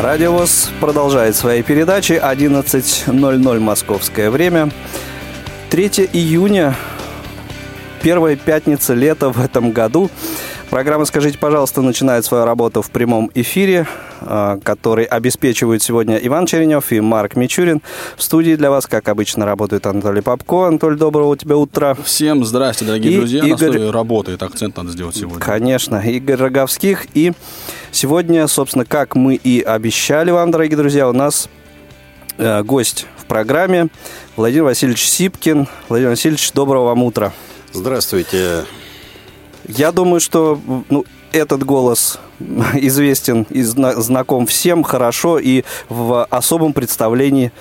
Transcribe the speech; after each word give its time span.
Радио 0.00 0.32
ВОЗ 0.32 0.70
продолжает 0.80 1.36
свои 1.36 1.62
передачи. 1.62 2.12
11.00 2.12 3.58
московское 3.60 4.30
время. 4.30 4.70
3 5.68 6.08
июня, 6.14 6.74
первая 8.00 8.34
пятница 8.34 8.94
лета 8.94 9.28
в 9.28 9.38
этом 9.38 9.72
году. 9.72 10.10
Программа 10.70 11.04
«Скажите, 11.04 11.36
пожалуйста» 11.36 11.82
начинает 11.82 12.24
свою 12.24 12.44
работу 12.44 12.80
в 12.80 12.90
прямом 12.92 13.28
эфире, 13.34 13.88
а, 14.20 14.56
который 14.62 15.04
обеспечивают 15.04 15.82
сегодня 15.82 16.16
Иван 16.16 16.46
Черенев 16.46 16.92
и 16.92 17.00
Марк 17.00 17.34
Мичурин. 17.34 17.82
В 18.16 18.22
студии 18.22 18.54
для 18.54 18.70
вас, 18.70 18.86
как 18.86 19.08
обычно, 19.08 19.44
работает 19.44 19.84
Анатолий 19.86 20.20
Попко. 20.20 20.68
Анатолий, 20.68 20.96
доброго 20.96 21.30
у 21.30 21.36
тебя 21.36 21.56
утра. 21.56 21.96
Всем 22.04 22.44
здрасте, 22.44 22.84
дорогие 22.84 23.14
и 23.14 23.16
друзья. 23.16 23.44
Игорь... 23.44 23.80
На 23.80 23.90
работает, 23.90 24.44
акцент 24.44 24.76
надо 24.76 24.90
сделать 24.90 25.16
сегодня. 25.16 25.40
Конечно. 25.40 25.96
Игорь 25.96 26.36
Роговских. 26.36 27.06
И 27.14 27.32
сегодня, 27.90 28.46
собственно, 28.46 28.84
как 28.84 29.16
мы 29.16 29.34
и 29.34 29.60
обещали 29.62 30.30
вам, 30.30 30.52
дорогие 30.52 30.76
друзья, 30.76 31.08
у 31.08 31.12
нас 31.12 31.48
э, 32.38 32.62
гость 32.62 33.08
в 33.16 33.24
программе 33.24 33.88
Владимир 34.36 34.64
Васильевич 34.64 35.08
Сипкин. 35.08 35.66
Владимир 35.88 36.10
Васильевич, 36.10 36.52
доброго 36.52 36.84
вам 36.84 37.02
утра. 37.02 37.32
Здравствуйте. 37.72 38.66
Я 39.76 39.92
думаю, 39.92 40.20
что 40.20 40.60
ну, 40.88 41.04
этот 41.32 41.64
голос 41.64 42.18
известен 42.74 43.46
и 43.50 43.62
знаком 43.62 44.46
всем 44.46 44.82
хорошо 44.82 45.38
и 45.38 45.64
в 45.88 46.24
особом 46.24 46.72
представлении 46.72 47.52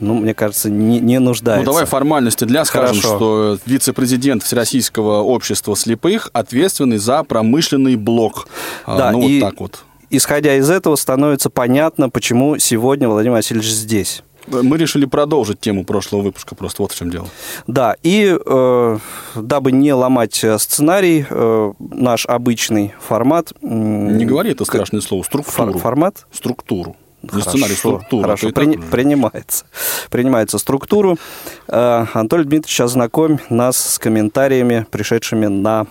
ну, 0.00 0.14
мне 0.14 0.32
кажется, 0.32 0.70
не, 0.70 1.00
не 1.00 1.18
нуждается. 1.18 1.64
Ну, 1.64 1.72
давай 1.72 1.84
формальности 1.84 2.44
для 2.44 2.64
скажем, 2.64 3.00
Хорошо. 3.00 3.16
что 3.16 3.58
вице-президент 3.66 4.44
Всероссийского 4.44 5.22
общества 5.22 5.74
слепых 5.76 6.30
ответственный 6.32 6.98
за 6.98 7.24
промышленный 7.24 7.96
блок. 7.96 8.46
А, 8.86 8.96
да, 8.96 9.10
ну, 9.10 9.22
и 9.22 9.40
вот 9.40 9.50
так 9.50 9.60
вот. 9.60 9.84
Исходя 10.10 10.54
из 10.54 10.70
этого, 10.70 10.96
становится 10.96 11.50
понятно, 11.50 12.08
почему 12.08 12.58
сегодня 12.58 13.08
Владимир 13.08 13.36
Васильевич 13.36 13.70
здесь. 13.70 14.22
Мы 14.50 14.76
решили 14.78 15.04
продолжить 15.06 15.60
тему 15.60 15.84
прошлого 15.84 16.22
выпуска, 16.22 16.54
просто 16.54 16.82
вот 16.82 16.92
в 16.92 16.96
чем 16.96 17.10
дело. 17.10 17.28
Да, 17.66 17.96
и 18.02 18.36
э, 18.44 18.98
дабы 19.34 19.72
не 19.72 19.92
ломать 19.92 20.42
э, 20.44 20.58
сценарий, 20.58 21.24
э, 21.28 21.72
наш 21.78 22.26
обычный 22.26 22.94
формат... 23.00 23.52
Не 23.62 24.24
говори 24.24 24.52
это 24.52 24.64
страшное 24.64 25.00
слово, 25.00 25.22
структуру. 25.22 25.78
Формат? 25.78 26.26
Структуру. 26.32 26.96
Не 27.22 27.42
сценарий, 27.42 27.74
структура. 27.74 28.22
Хорошо, 28.22 28.50
При, 28.52 28.76
так... 28.76 28.90
принимается. 28.90 29.64
Принимается 30.08 30.58
структуру. 30.58 31.18
Э, 31.66 32.06
Анатолий 32.14 32.44
Дмитриевич, 32.44 32.70
сейчас 32.70 32.92
знакомь 32.92 33.38
нас 33.50 33.76
с 33.76 33.98
комментариями, 33.98 34.86
пришедшими 34.90 35.46
на 35.46 35.86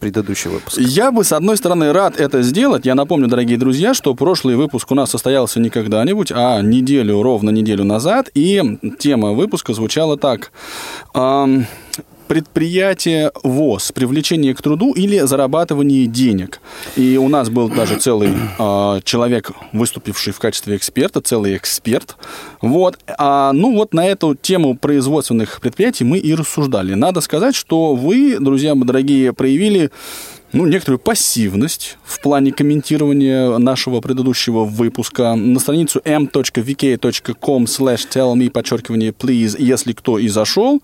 предыдущий 0.00 0.50
выпуск. 0.50 0.76
Я 0.78 1.12
бы, 1.12 1.22
с 1.22 1.32
одной 1.32 1.56
стороны, 1.56 1.92
рад 1.92 2.18
это 2.18 2.42
сделать. 2.42 2.84
Я 2.84 2.94
напомню, 2.94 3.28
дорогие 3.28 3.58
друзья, 3.58 3.94
что 3.94 4.14
прошлый 4.14 4.56
выпуск 4.56 4.90
у 4.90 4.94
нас 4.94 5.10
состоялся 5.10 5.60
не 5.60 5.70
когда-нибудь, 5.70 6.32
а 6.34 6.60
неделю, 6.62 7.22
ровно 7.22 7.50
неделю 7.50 7.84
назад. 7.84 8.28
И 8.34 8.60
тема 8.98 9.32
выпуска 9.32 9.72
звучала 9.72 10.16
так 10.16 10.50
предприятие 12.26 13.30
ВОЗ, 13.42 13.92
привлечение 13.92 14.54
к 14.54 14.62
труду 14.62 14.92
или 14.92 15.18
зарабатывание 15.20 16.06
денег. 16.06 16.60
И 16.96 17.16
у 17.16 17.28
нас 17.28 17.48
был 17.48 17.68
даже 17.68 17.98
целый 17.98 18.30
э, 18.58 19.00
человек, 19.04 19.52
выступивший 19.72 20.32
в 20.32 20.38
качестве 20.38 20.76
эксперта, 20.76 21.20
целый 21.20 21.56
эксперт. 21.56 22.16
Вот. 22.60 22.98
А, 23.18 23.52
ну 23.52 23.74
вот 23.74 23.94
на 23.94 24.06
эту 24.06 24.34
тему 24.34 24.76
производственных 24.76 25.60
предприятий 25.60 26.04
мы 26.04 26.18
и 26.18 26.34
рассуждали. 26.34 26.94
Надо 26.94 27.20
сказать, 27.20 27.54
что 27.54 27.94
вы, 27.94 28.38
друзья 28.38 28.74
мои 28.74 28.86
дорогие, 28.86 29.32
проявили 29.32 29.90
ну, 30.52 30.66
некоторую 30.66 30.98
пассивность 30.98 31.98
в 32.04 32.20
плане 32.20 32.52
комментирования 32.52 33.58
нашего 33.58 34.00
предыдущего 34.00 34.64
выпуска. 34.64 35.34
На 35.34 35.58
страницу 35.60 36.00
m.vk.com 36.04 37.64
slash 37.64 38.08
tell 38.10 38.34
me, 38.34 38.50
подчеркивание, 38.50 39.10
please, 39.10 39.56
если 39.58 39.92
кто 39.92 40.18
и 40.18 40.28
зашел, 40.28 40.82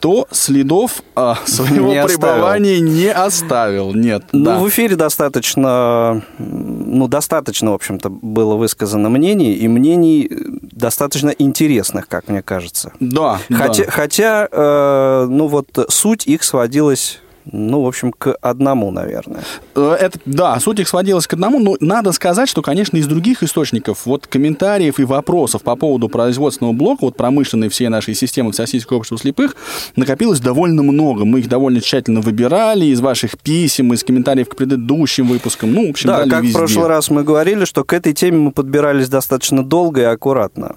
то 0.00 0.26
следов 0.30 1.02
а, 1.14 1.38
своего 1.44 1.92
не 1.92 2.04
пребывания 2.04 2.76
оставил. 2.76 2.94
не 2.94 3.08
оставил. 3.08 3.94
Нет. 3.94 4.24
Ну, 4.32 4.44
да. 4.44 4.58
в 4.58 4.68
эфире 4.68 4.96
достаточно, 4.96 6.22
ну, 6.38 7.06
достаточно, 7.08 7.70
в 7.70 7.74
общем-то, 7.74 8.08
было 8.08 8.54
высказано 8.54 9.08
мнений, 9.08 9.54
и 9.54 9.68
мнений 9.68 10.30
достаточно 10.62 11.30
интересных, 11.30 12.08
как 12.08 12.28
мне 12.28 12.42
кажется. 12.42 12.92
Да. 13.00 13.38
Хотя, 13.50 13.84
да. 13.84 13.90
хотя 13.90 14.48
э, 14.50 15.26
ну, 15.28 15.46
вот 15.46 15.66
суть 15.88 16.26
их 16.26 16.42
сводилась 16.42 17.20
ну, 17.50 17.82
в 17.82 17.86
общем, 17.86 18.12
к 18.12 18.34
одному, 18.40 18.90
наверное. 18.90 19.42
Э, 19.74 19.96
это, 19.98 20.18
да, 20.24 20.58
суть 20.60 20.80
их 20.80 20.88
сводилась 20.88 21.26
к 21.26 21.32
одному, 21.32 21.58
но 21.58 21.76
надо 21.80 22.12
сказать, 22.12 22.48
что, 22.48 22.62
конечно, 22.62 22.96
из 22.96 23.06
других 23.06 23.42
источников, 23.42 24.06
вот 24.06 24.26
комментариев 24.26 24.98
и 24.98 25.04
вопросов 25.04 25.62
по 25.62 25.76
поводу 25.76 26.08
производственного 26.08 26.72
блока, 26.72 27.04
вот 27.04 27.16
промышленной 27.16 27.68
всей 27.68 27.88
нашей 27.88 28.14
системы 28.14 28.52
Всероссийского 28.52 28.98
общества 28.98 29.18
слепых, 29.18 29.56
накопилось 29.96 30.40
довольно 30.40 30.82
много. 30.82 31.24
Мы 31.24 31.40
их 31.40 31.48
довольно 31.48 31.80
тщательно 31.80 32.20
выбирали 32.20 32.86
из 32.86 33.00
ваших 33.00 33.38
писем, 33.38 33.92
из 33.92 34.04
комментариев 34.04 34.48
к 34.48 34.56
предыдущим 34.56 35.26
выпускам. 35.26 35.72
Ну, 35.72 35.88
в 35.88 35.90
общем, 35.90 36.08
да, 36.08 36.24
как 36.26 36.42
везде. 36.42 36.54
в 36.54 36.58
прошлый 36.58 36.86
раз 36.86 37.10
мы 37.10 37.24
говорили, 37.24 37.64
что 37.64 37.84
к 37.84 37.92
этой 37.92 38.12
теме 38.12 38.38
мы 38.38 38.52
подбирались 38.52 39.08
достаточно 39.08 39.64
долго 39.64 40.00
и 40.00 40.04
аккуратно. 40.04 40.76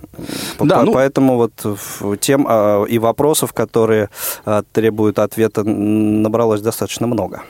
Да, 0.60 0.84
ну... 0.84 0.94
Поэтому 0.94 1.38
вот 1.38 2.20
тем 2.20 2.46
а, 2.48 2.84
и 2.86 2.98
вопросов, 2.98 3.54
которые 3.54 4.10
а, 4.46 4.64
требуют 4.72 5.20
ответа, 5.20 5.64
набралось 5.64 6.55
набралось 6.56 6.62
достаточно 6.62 7.08
много. 7.08 7.44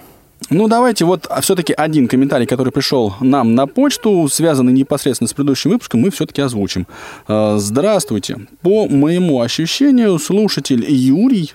Ну, 0.50 0.68
давайте 0.68 1.06
вот 1.06 1.28
все-таки 1.42 1.74
один 1.74 2.08
комментарий, 2.08 2.46
который 2.46 2.72
пришел 2.72 3.16
нам 3.22 3.56
на 3.56 3.68
почту, 3.68 4.28
связанный 4.30 4.74
непосредственно 4.74 5.28
с 5.28 5.34
предыдущим 5.34 5.72
выпуском, 5.72 6.02
мы 6.02 6.10
все-таки 6.10 6.42
озвучим. 6.42 6.88
Э, 7.28 7.58
здравствуйте. 7.58 8.38
По 8.62 8.88
моему 8.88 9.42
ощущению, 9.42 10.20
слушатель 10.20 10.84
Юрий, 10.88 11.54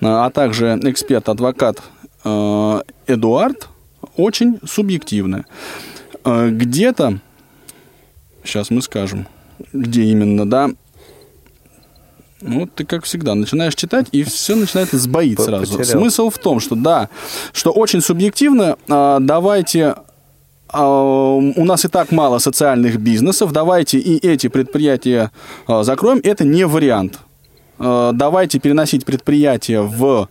э, 0.00 0.06
а 0.06 0.30
также 0.30 0.78
эксперт-адвокат 0.82 1.82
Эдуард 3.06 3.68
очень 4.16 4.58
субъективны. 4.66 5.44
Где-то, 6.24 7.20
сейчас 8.42 8.70
мы 8.70 8.82
скажем, 8.82 9.26
где 9.72 10.02
именно, 10.02 10.44
да, 10.44 10.70
ну, 12.46 12.66
ты, 12.66 12.84
как 12.84 13.04
всегда, 13.04 13.34
начинаешь 13.34 13.74
читать, 13.74 14.06
и 14.12 14.22
все 14.22 14.54
начинает 14.54 14.90
сбоить 14.90 15.40
сразу. 15.40 15.78
Потерял. 15.78 16.00
Смысл 16.00 16.30
в 16.30 16.38
том, 16.38 16.60
что 16.60 16.74
да, 16.74 17.08
что 17.52 17.72
очень 17.72 18.00
субъективно, 18.00 18.76
а, 18.88 19.18
давайте 19.20 19.96
а, 20.68 21.34
у 21.34 21.64
нас 21.64 21.84
и 21.84 21.88
так 21.88 22.12
мало 22.12 22.38
социальных 22.38 22.98
бизнесов, 22.98 23.52
давайте 23.52 23.98
и 23.98 24.24
эти 24.26 24.48
предприятия 24.48 25.30
а, 25.66 25.82
закроем, 25.82 26.20
это 26.22 26.44
не 26.44 26.66
вариант. 26.66 27.18
Давайте 27.78 28.58
переносить 28.58 29.04
предприятия 29.04 29.82
в, 29.82 30.30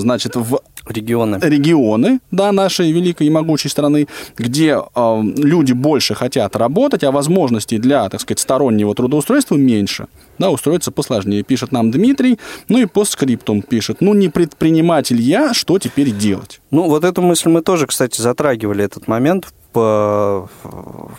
значит, 0.00 0.34
в 0.34 0.58
регионы. 0.90 1.38
регионы 1.42 2.20
да, 2.30 2.52
нашей 2.52 2.92
великой 2.92 3.26
и 3.26 3.30
могучей 3.30 3.70
страны, 3.70 4.06
где 4.36 4.78
э, 4.94 5.22
люди 5.36 5.72
больше 5.72 6.14
хотят 6.14 6.56
работать, 6.56 7.04
а 7.04 7.10
возможностей 7.10 7.78
для, 7.78 8.08
так 8.08 8.20
сказать, 8.20 8.38
стороннего 8.38 8.94
трудоустройства 8.94 9.56
меньше. 9.56 10.06
Да, 10.38 10.50
устроиться 10.50 10.90
посложнее, 10.90 11.42
пишет 11.42 11.72
нам 11.72 11.90
Дмитрий. 11.90 12.38
Ну 12.68 12.78
и 12.78 12.86
по 12.86 13.04
скриптум 13.04 13.62
пишет, 13.62 14.00
ну 14.00 14.14
не 14.14 14.28
предприниматель 14.28 15.20
я, 15.20 15.54
что 15.54 15.78
теперь 15.78 16.10
делать? 16.10 16.60
Ну 16.70 16.88
вот 16.88 17.04
эту 17.04 17.22
мысль 17.22 17.48
мы 17.48 17.62
тоже, 17.62 17.86
кстати, 17.86 18.20
затрагивали 18.20 18.84
этот 18.84 19.08
момент 19.08 19.48
в 19.74 20.48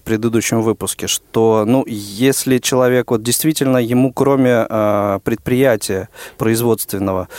предыдущем 0.04 0.62
выпуске, 0.62 1.08
что, 1.08 1.64
ну, 1.66 1.84
если 1.88 2.58
человек 2.58 3.12
вот 3.12 3.22
действительно 3.24 3.78
ему 3.78 4.12
кроме 4.12 4.66
э, 4.68 5.20
предприятия 5.24 6.10
производственного 6.38 7.30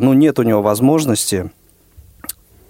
ну, 0.00 0.12
нет 0.12 0.38
у 0.38 0.42
него 0.42 0.62
возможности 0.62 1.50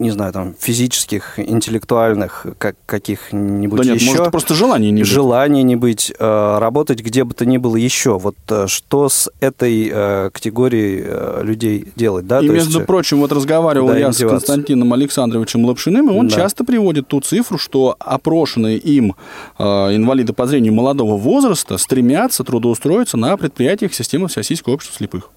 не 0.03 0.11
знаю, 0.11 0.33
там, 0.33 0.55
физических, 0.59 1.39
интеллектуальных, 1.39 2.47
как, 2.59 2.77
каких-нибудь 2.87 3.79
Да 3.79 3.85
нет, 3.85 4.01
еще. 4.01 4.11
может, 4.17 4.31
просто 4.33 4.55
желание 4.55 4.91
не 4.91 5.03
быть. 5.03 5.11
желание 5.11 5.63
не 5.63 5.77
быть, 5.77 6.13
э, 6.19 6.59
работать 6.59 7.01
где 7.01 7.25
бы 7.25 7.35
то 7.35 7.47
ни 7.47 7.57
было 7.57 7.77
еще. 7.77 8.19
Вот 8.19 8.35
э, 8.49 8.67
что 8.67 9.09
с 9.09 9.31
этой 9.41 9.89
э, 9.93 10.31
категорией 10.33 11.03
э, 11.05 11.41
людей 11.45 11.89
делать, 11.95 12.27
да? 12.27 12.41
И, 12.41 12.47
То 12.49 12.53
между 12.53 12.79
есть, 12.79 12.87
прочим, 12.87 13.21
вот 13.21 13.33
разговаривал 13.33 13.89
да, 13.89 13.99
я 13.99 14.13
с. 14.13 14.19
Константином 14.19 14.93
Александровичем 14.93 15.65
Лапшиным, 15.65 16.11
и 16.11 16.15
он 16.19 16.27
Да. 16.29 16.35
часто 16.35 16.65
приводит 16.65 17.07
ту 17.07 17.21
цифру, 17.21 17.59
что 17.59 17.95
опрошенные 18.01 18.79
им 18.79 19.15
э, 19.59 19.65
инвалиды 19.65 20.33
по 20.33 20.47
зрению 20.47 20.75
молодого 20.75 21.17
возраста 21.17 21.79
стремятся 21.79 22.43
трудоустроиться 22.43 23.17
на 23.17 23.37
предприятиях 23.37 23.95
системы 23.95 24.27
Всероссийского 24.27 24.75
общества 24.75 24.97
слепых. 24.97 25.31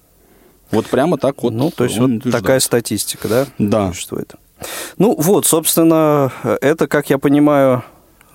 Вот 0.70 0.86
прямо 0.86 1.16
так 1.18 1.42
вот. 1.42 1.52
ну, 1.52 1.70
то 1.70 1.84
есть 1.84 1.98
вот 1.98 2.10
утверждает. 2.10 2.42
такая 2.42 2.60
статистика, 2.60 3.28
да? 3.28 3.46
Да. 3.58 3.92
Существует. 3.92 4.34
Ну, 4.98 5.14
вот, 5.18 5.46
собственно, 5.46 6.32
это, 6.60 6.86
как 6.86 7.10
я 7.10 7.18
понимаю, 7.18 7.84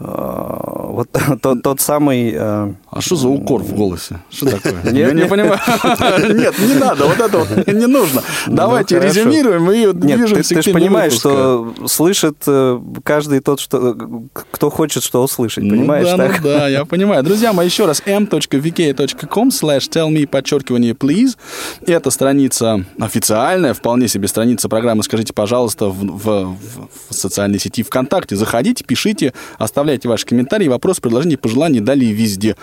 вот 0.02 1.08
тот, 1.42 1.62
тот 1.64 1.82
самый... 1.82 2.32
э, 2.34 2.74
А 2.92 3.02
что 3.02 3.16
за 3.16 3.28
укор 3.28 3.62
в 3.62 3.74
голосе? 3.74 4.20
Что 4.30 4.52
такое? 4.52 4.82
Нет, 4.84 4.96
Я 4.96 5.12
не 5.14 5.26
понимаю. 5.26 5.60
Нет, 6.36 6.56
не 6.60 6.76
надо, 6.76 7.06
вот 7.06 7.20
это 7.20 7.38
вот 7.38 7.68
не 7.68 7.88
нужно. 7.88 8.22
Давайте 8.48 8.96
Ну, 8.96 9.02
хорошо. 9.02 9.20
резюмируем 9.20 9.72
и 9.72 9.94
движемся 9.94 10.50
ты, 10.50 10.56
к 10.56 10.58
ты 10.58 10.62
же 10.70 10.74
понимаешь, 10.74 11.14
что 11.14 11.74
слышит 11.86 12.38
э, 12.48 12.80
каждый 13.04 13.40
тот, 13.40 13.60
что, 13.60 13.96
кто 14.52 14.70
хочет 14.70 15.04
что 15.04 15.24
услышать, 15.24 15.64
понимаешь? 15.70 16.08
Ну 16.12 16.18
да, 16.18 16.28
так? 16.28 16.38
ну 16.42 16.44
да, 16.50 16.68
я 16.68 16.86
понимаю. 16.86 17.24
Друзья 17.24 17.54
мои, 17.54 17.68
еще 17.68 17.86
раз, 17.86 18.02
m.vk.com 18.06 19.50
slash 19.50 19.90
tell 19.90 20.10
me, 20.10 20.26
подчеркивание, 20.28 20.94
please. 20.94 21.38
Это 21.86 22.10
страница 22.12 22.86
официальная, 23.00 23.74
вполне 23.74 24.08
себе 24.08 24.28
страница 24.28 24.68
программы 24.70 25.04
«Скажите, 25.04 25.34
пожалуйста» 25.34 25.88
в 25.90 26.56
социальной 27.10 27.60
сети 27.60 27.84
ВКонтакте. 27.84 28.36
Заходите, 28.36 28.84
пишите, 28.84 29.34
оставляйте 29.58 29.91
ваши 30.06 30.26
комментарии, 30.26 30.68
вопросы, 30.68 31.02
предложения, 31.02 31.38
пожелания, 31.38 31.82
далее 31.82 32.12
везде. 32.14 32.56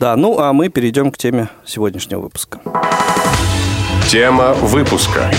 Да, 0.00 0.16
ну 0.16 0.38
а 0.38 0.52
мы 0.52 0.68
перейдем 0.68 1.10
к 1.10 1.18
теме 1.18 1.48
сегодняшнего 1.64 2.20
выпуска. 2.20 2.60
Тема 4.08 4.52
выпуска. 4.54 5.30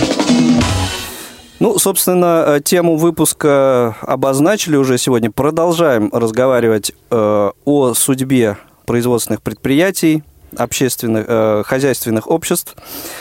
Ну, 1.59 1.79
собственно, 1.79 2.43
э, 2.47 2.61
тему 2.61 2.97
выпуска 2.97 3.95
обозначили 4.01 4.75
уже 4.75 4.97
сегодня. 4.97 5.31
Продолжаем 5.31 6.09
разговаривать 6.11 6.91
э, 7.09 7.51
о 7.63 7.93
судьбе 7.93 8.57
производственных 8.85 9.41
предприятий, 9.41 10.23
общественных, 10.57 11.25
э, 11.27 11.63
хозяйственных 11.65 12.29
обществ, 12.29 12.75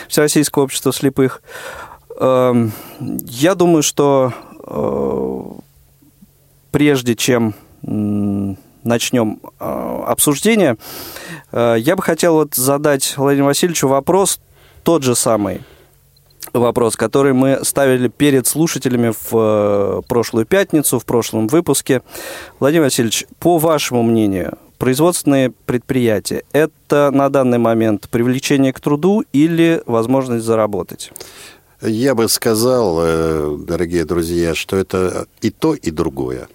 Всероссийского 0.07 0.63
общества 0.63 0.91
слепых. 0.91 1.41
Эм, 2.19 2.71
я 2.99 3.55
думаю, 3.55 3.83
что 3.83 4.33
э, 4.65 5.41
прежде 6.75 7.15
чем 7.15 7.53
начнем 8.83 9.39
э, 9.61 10.03
обсуждение, 10.07 10.75
э, 11.53 11.77
я 11.79 11.95
бы 11.95 12.03
хотел 12.03 12.33
вот 12.33 12.55
задать 12.55 13.15
Владимиру 13.15 13.45
Васильевичу 13.45 13.87
вопрос 13.87 14.41
тот 14.83 15.01
же 15.01 15.15
самый 15.15 15.61
вопрос, 16.51 16.97
который 16.97 17.31
мы 17.31 17.63
ставили 17.63 18.09
перед 18.09 18.45
слушателями 18.45 19.13
в 19.17 19.31
э, 19.31 20.01
прошлую 20.09 20.45
пятницу, 20.45 20.99
в 20.99 21.05
прошлом 21.05 21.47
выпуске. 21.47 22.01
Владимир 22.59 22.83
Васильевич, 22.83 23.25
по 23.39 23.57
вашему 23.57 24.03
мнению, 24.03 24.57
производственные 24.77 25.51
предприятия– 25.51 26.43
это 26.51 27.09
на 27.09 27.29
данный 27.29 27.57
момент 27.57 28.09
привлечение 28.09 28.73
к 28.73 28.81
труду 28.81 29.23
или 29.31 29.81
возможность 29.85 30.43
заработать? 30.43 31.13
Я 31.81 32.15
бы 32.15 32.27
сказал, 32.27 32.99
э, 33.01 33.57
дорогие 33.59 34.03
друзья, 34.03 34.53
что 34.55 34.75
это 34.75 35.27
и 35.39 35.51
то, 35.51 35.73
и 35.73 35.89
другое. 35.89 36.49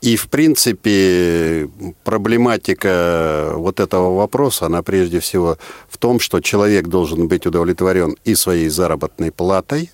И, 0.00 0.16
в 0.16 0.28
принципе, 0.28 1.68
проблематика 2.04 3.52
вот 3.54 3.80
этого 3.80 4.16
вопроса, 4.16 4.66
она 4.66 4.82
прежде 4.82 5.20
всего 5.20 5.58
в 5.88 5.98
том, 5.98 6.20
что 6.20 6.40
человек 6.40 6.88
должен 6.88 7.28
быть 7.28 7.46
удовлетворен 7.46 8.16
и 8.24 8.34
своей 8.34 8.68
заработной 8.68 9.30
платой, 9.30 9.90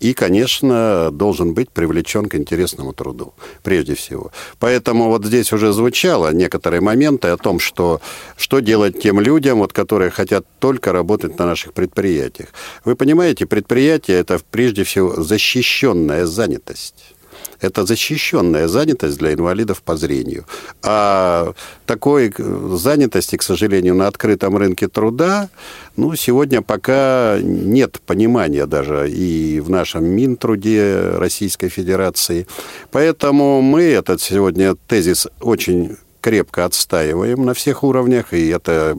и, 0.00 0.14
конечно, 0.14 1.10
должен 1.12 1.54
быть 1.54 1.70
привлечен 1.70 2.28
к 2.28 2.34
интересному 2.34 2.92
труду, 2.92 3.34
прежде 3.62 3.94
всего. 3.94 4.32
Поэтому 4.58 5.08
вот 5.08 5.24
здесь 5.24 5.52
уже 5.52 5.72
звучало 5.72 6.32
некоторые 6.32 6.80
моменты 6.80 7.28
о 7.28 7.36
том, 7.36 7.60
что, 7.60 8.00
что 8.36 8.58
делать 8.58 9.00
тем 9.00 9.20
людям, 9.20 9.58
вот, 9.58 9.72
которые 9.72 10.10
хотят 10.10 10.44
только 10.58 10.92
работать 10.92 11.38
на 11.38 11.46
наших 11.46 11.72
предприятиях. 11.72 12.48
Вы 12.84 12.96
понимаете, 12.96 13.46
предприятие– 13.46 14.16
это 14.18 14.40
прежде 14.50 14.82
всего 14.82 15.22
защищенная 15.22 16.26
занятость. 16.26 17.14
Это 17.62 17.86
защищенная 17.86 18.68
занятость 18.68 19.18
для 19.18 19.32
инвалидов 19.32 19.82
по 19.82 19.96
зрению. 19.96 20.44
А 20.82 21.54
такой 21.86 22.32
э, 22.36 22.76
занятости, 22.76 23.36
к 23.36 23.42
сожалению, 23.42 23.94
на 23.94 24.08
открытом 24.08 24.56
рынке 24.56 24.88
труда, 24.88 25.48
ну, 25.96 26.14
сегодня 26.16 26.60
пока 26.60 27.38
нет 27.40 28.00
понимания 28.04 28.66
даже 28.66 29.10
и 29.10 29.60
в 29.60 29.70
нашем 29.70 30.04
Минтруде 30.04 31.12
Российской 31.14 31.68
Федерации. 31.68 32.46
Поэтому 32.90 33.62
мы 33.62 33.82
этот 33.82 34.20
сегодня 34.20 34.74
тезис 34.88 35.28
очень 35.40 35.96
крепко 36.22 36.64
отстаиваем 36.64 37.44
на 37.44 37.52
всех 37.52 37.82
уровнях, 37.82 38.32
и 38.32 38.48
это, 38.48 38.96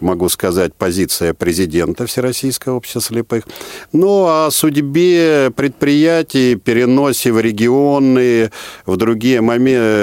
могу 0.00 0.28
сказать, 0.28 0.74
позиция 0.74 1.34
президента 1.34 2.06
Всероссийского 2.06 2.76
общества 2.76 3.00
слепых. 3.00 3.44
Ну, 3.92 4.26
о 4.26 4.48
судьбе 4.50 5.50
предприятий, 5.54 6.56
переносе 6.56 7.32
в 7.32 7.40
регионы, 7.40 8.50
в 8.86 8.96
другие 8.96 9.40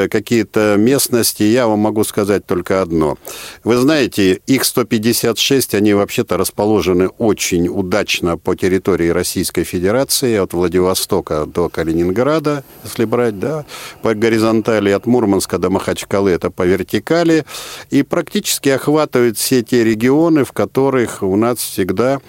какие-то 0.10 0.76
местности, 0.78 1.44
я 1.44 1.68
вам 1.68 1.80
могу 1.80 2.04
сказать 2.04 2.46
только 2.46 2.82
одно. 2.82 3.18
Вы 3.64 3.78
знаете, 3.78 4.40
их 4.48 4.66
156, 4.66 5.76
они 5.76 5.94
вообще-то 5.94 6.38
расположены 6.38 7.08
очень 7.08 7.68
удачно 7.68 8.38
по 8.38 8.56
территории 8.56 9.10
Российской 9.10 9.64
Федерации, 9.64 10.36
от 10.36 10.54
Владивостока 10.54 11.46
до 11.46 11.70
Калининграда, 11.70 12.64
если 12.84 13.06
брать, 13.06 13.40
да, 13.40 13.66
по 14.02 14.14
горизонтали, 14.14 14.90
от 14.90 15.06
Мурманска 15.06 15.58
до 15.58 15.70
Махачкалы, 15.70 16.32
это 16.32 16.50
по 16.50 16.64
вертикали, 16.64 17.46
и 17.92 18.04
практически 18.04 18.70
охватывает 18.70 19.38
все 19.38 19.62
те 19.62 19.84
регионы, 19.86 20.44
в 20.44 20.52
которых 20.52 21.24
у 21.24 21.36
нас 21.36 21.60
всегда 21.60 22.20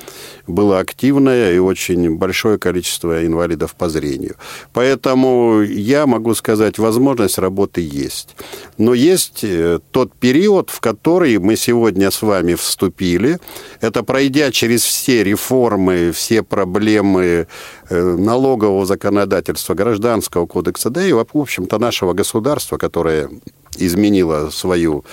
было 0.47 0.79
активное 0.79 1.53
и 1.53 1.59
очень 1.59 2.17
большое 2.17 2.59
количество 2.59 3.27
инвалидов 3.27 3.75
по 3.75 3.89
зрению. 3.89 4.37
Поэтому 4.73 5.63
я 5.63 6.07
могу 6.07 6.35
сказать, 6.35 6.79
возможность 6.79 7.39
работы 7.39 7.81
есть. 7.81 8.37
Но 8.79 8.95
есть 8.95 9.41
э, 9.43 9.81
тот 9.91 10.13
период, 10.15 10.71
в 10.71 10.81
который 10.81 11.39
мы 11.39 11.57
сегодня 11.57 12.11
с 12.11 12.23
вами 12.23 12.55
вступили. 12.55 13.39
Это 13.81 14.03
пройдя 14.03 14.51
через 14.53 14.85
все 14.85 15.25
реформы, 15.25 16.13
все 16.13 16.43
проблемы 16.43 17.49
э, 17.89 18.17
налогового 18.17 18.87
законодательства, 18.87 19.75
гражданского 19.75 20.47
кодекса, 20.47 20.91
да 20.91 21.05
и, 21.05 21.13
в 21.13 21.27
общем-то, 21.35 21.79
нашего 21.79 22.13
государства, 22.13 22.79
которое 22.79 23.31
изменило 23.79 24.51
свою 24.51 25.05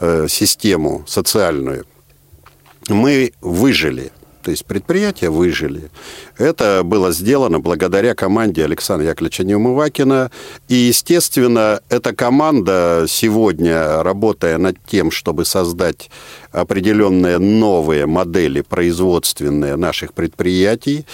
э, 0.00 0.26
систему 0.28 1.04
социальную, 1.06 1.84
мы 2.88 3.32
выжили. 3.40 4.12
То 4.42 4.50
есть 4.50 4.66
предприятия 4.66 5.30
выжили. 5.30 5.90
Это 6.36 6.82
было 6.84 7.12
сделано 7.12 7.60
благодаря 7.60 8.14
команде 8.14 8.64
Александра 8.64 9.06
Яковлевича 9.08 9.44
Неумывакина. 9.44 10.32
И, 10.66 10.74
естественно, 10.74 11.80
эта 11.88 12.12
команда 12.14 13.06
сегодня, 13.08 14.02
работая 14.02 14.58
над 14.58 14.76
тем, 14.84 15.12
чтобы 15.12 15.44
создать 15.44 16.10
определенные 16.50 17.38
новые 17.38 18.06
модели 18.06 18.62
производственные 18.62 19.76
наших 19.76 20.12
предприятий, 20.12 21.06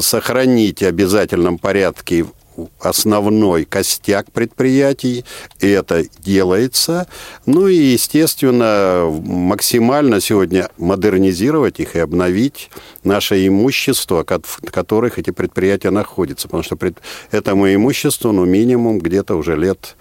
сохранить 0.00 0.82
в 0.82 0.86
обязательном 0.86 1.56
порядке 1.58 2.26
основной 2.80 3.64
костяк 3.64 4.30
предприятий, 4.32 5.24
и 5.60 5.68
это 5.68 6.04
делается. 6.20 7.06
Ну 7.46 7.68
и, 7.68 7.76
естественно, 7.76 9.08
максимально 9.24 10.20
сегодня 10.20 10.70
модернизировать 10.78 11.80
их 11.80 11.96
и 11.96 12.00
обновить 12.00 12.70
наше 13.04 13.46
имущество, 13.46 14.24
в 14.24 14.70
которых 14.70 15.18
эти 15.18 15.30
предприятия 15.30 15.90
находятся. 15.90 16.48
Потому 16.48 16.62
что 16.62 16.76
этому 17.30 17.72
имуществу, 17.72 18.32
ну, 18.32 18.44
минимум 18.44 18.98
где-то 18.98 19.34
уже 19.36 19.56
лет 19.56 19.96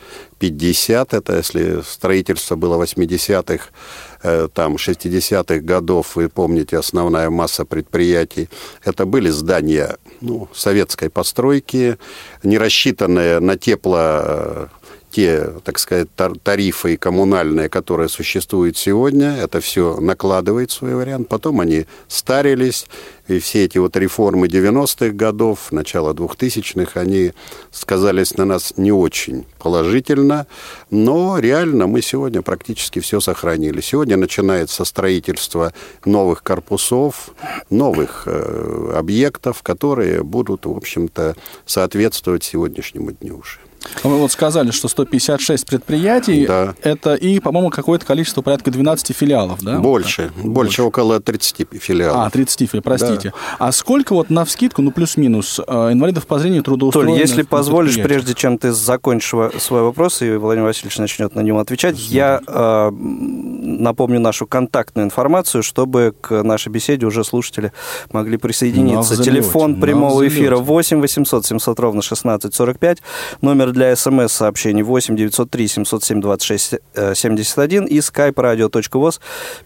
50, 0.49 1.13
это 1.13 1.37
если 1.37 1.81
строительство 1.81 2.55
было 2.55 2.83
80-х, 2.83 4.49
там, 4.53 4.75
60-х 4.75 5.59
годов, 5.59 6.15
вы 6.15 6.29
помните, 6.29 6.77
основная 6.77 7.29
масса 7.29 7.65
предприятий, 7.65 8.49
это 8.83 9.05
были 9.05 9.29
здания 9.29 9.97
ну, 10.21 10.47
советской 10.53 11.09
постройки, 11.09 11.97
не 12.43 12.57
рассчитанные 12.57 13.39
на 13.39 13.57
тепло 13.57 14.69
те, 15.15 15.49
так 15.63 15.79
сказать, 15.79 16.09
тарифы 16.43 16.97
коммунальные, 16.97 17.69
которые 17.69 18.09
существуют 18.09 18.75
сегодня, 18.75 19.37
это 19.37 19.61
все 19.61 19.97
накладывает 20.01 20.71
свой 20.71 20.93
вариант. 20.93 21.29
Потом 21.29 21.61
они 21.61 21.85
старились, 22.09 22.85
и 23.29 23.39
все 23.39 23.63
эти 23.63 23.77
вот 23.77 23.95
реформы 23.95 24.47
90-х 24.47 25.11
годов, 25.11 25.71
начала 25.71 26.11
2000-х, 26.11 26.99
они 26.99 27.31
сказались 27.71 28.35
на 28.35 28.43
нас 28.43 28.73
не 28.75 28.91
очень 28.91 29.45
положительно, 29.57 30.47
но 30.91 31.39
реально 31.39 31.87
мы 31.87 32.01
сегодня 32.01 32.41
практически 32.41 32.99
все 32.99 33.21
сохранили. 33.21 33.79
Сегодня 33.79 34.17
начинается 34.17 34.83
строительство 34.83 35.71
новых 36.03 36.43
корпусов, 36.43 37.29
новых 37.69 38.23
э, 38.25 38.91
объектов, 38.93 39.63
которые 39.63 40.23
будут, 40.23 40.65
в 40.65 40.75
общем-то, 40.75 41.37
соответствовать 41.65 42.43
сегодняшнему 42.43 43.13
дню 43.13 43.37
уже. 43.37 43.64
Вы 44.03 44.17
вот 44.17 44.31
сказали, 44.31 44.71
что 44.71 44.87
156 44.87 45.65
предприятий, 45.65 46.45
да. 46.45 46.75
это 46.81 47.15
и, 47.15 47.39
по-моему, 47.39 47.69
какое-то 47.69 48.05
количество, 48.05 48.41
порядка 48.41 48.71
12 48.71 49.15
филиалов, 49.15 49.61
да? 49.63 49.79
Больше, 49.79 50.31
вот 50.35 50.45
больше, 50.45 50.53
больше, 50.53 50.83
около 50.83 51.19
30 51.19 51.67
филиалов. 51.79 52.27
А, 52.27 52.29
30 52.29 52.69
филиалов, 52.69 52.83
простите. 52.83 53.29
Да. 53.29 53.67
А 53.67 53.71
сколько 53.71 54.13
вот 54.13 54.29
на 54.29 54.45
вскидку, 54.45 54.81
ну, 54.81 54.91
плюс-минус, 54.91 55.59
э, 55.65 55.91
инвалидов 55.91 56.27
по 56.27 56.39
зрению 56.39 56.63
трудоустроенных? 56.63 57.15
Толь, 57.15 57.21
если 57.21 57.41
позволишь, 57.43 57.95
прежде 57.95 58.33
чем 58.33 58.57
ты 58.57 58.71
закончишь 58.71 59.33
свой 59.59 59.81
вопрос, 59.81 60.21
и 60.21 60.35
Владимир 60.35 60.67
Васильевич 60.67 60.97
начнет 60.97 61.35
на 61.35 61.41
него 61.41 61.59
отвечать, 61.59 61.97
Здорово. 61.97 62.15
я 62.15 62.41
э, 62.45 62.91
напомню 62.91 64.19
нашу 64.19 64.47
контактную 64.47 65.05
информацию, 65.05 65.63
чтобы 65.63 66.13
к 66.21 66.43
нашей 66.43 66.69
беседе 66.69 67.05
уже 67.05 67.23
слушатели 67.23 67.71
могли 68.11 68.37
присоединиться. 68.37 69.21
Телефон 69.21 69.79
прямого 69.79 70.27
эфира 70.27 70.57
8 70.57 71.01
800 71.01 71.45
700 71.45 71.79
ровно 71.79 72.01
16 72.01 72.53
45, 72.53 73.01
номер 73.41 73.71
для 73.75 73.95
смс-сообщений 73.95 74.81
8 74.81 75.15
903 75.15 75.67
707 75.67 76.21
26 76.21 76.75
71 77.13 77.85
и 77.85 77.99
skype 77.99 78.33
radio.voz. 78.33 79.19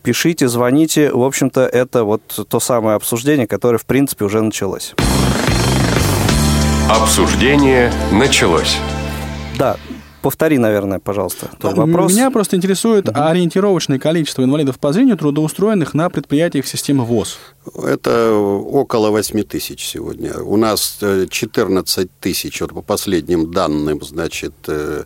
Пишите, 0.04 0.48
звоните. 0.50 1.12
В 1.12 1.24
общем-то, 1.24 1.62
это 1.62 2.04
вот 2.04 2.22
то 2.50 2.60
самое 2.60 2.96
обсуждение, 2.96 3.48
которое, 3.48 3.78
в 3.78 3.86
принципе, 3.86 4.26
уже 4.26 4.42
началось. 4.42 4.94
Обсуждение 6.90 7.94
началось. 8.12 8.78
Да, 9.58 9.78
Повтори, 10.22 10.58
наверное, 10.58 11.00
пожалуйста, 11.00 11.50
тот 11.60 11.78
вопрос. 11.78 12.12
Меня 12.12 12.30
просто 12.30 12.58
интересует 12.58 13.08
угу. 13.08 13.20
ориентировочное 13.20 14.00
количество 14.00 14.44
инвалидов 14.44 14.78
по 14.80 14.92
зрению, 14.92 15.18
трудоустроенных 15.18 15.94
на 15.94 16.10
предприятиях 16.10 16.68
системы 16.68 17.06
ВОЗ. 17.06 17.38
Это 17.76 18.34
около 18.34 19.12
8 19.12 19.44
тысяч 19.44 19.86
сегодня. 19.86 20.38
У 20.40 20.58
нас 20.58 21.00
14 21.00 22.06
э, 22.06 22.10
тысяч, 22.20 22.62
вот 22.62 22.74
по 22.74 22.82
последним 22.82 23.52
данным, 23.52 24.02
значит, 24.02 24.54
э, 24.68 25.04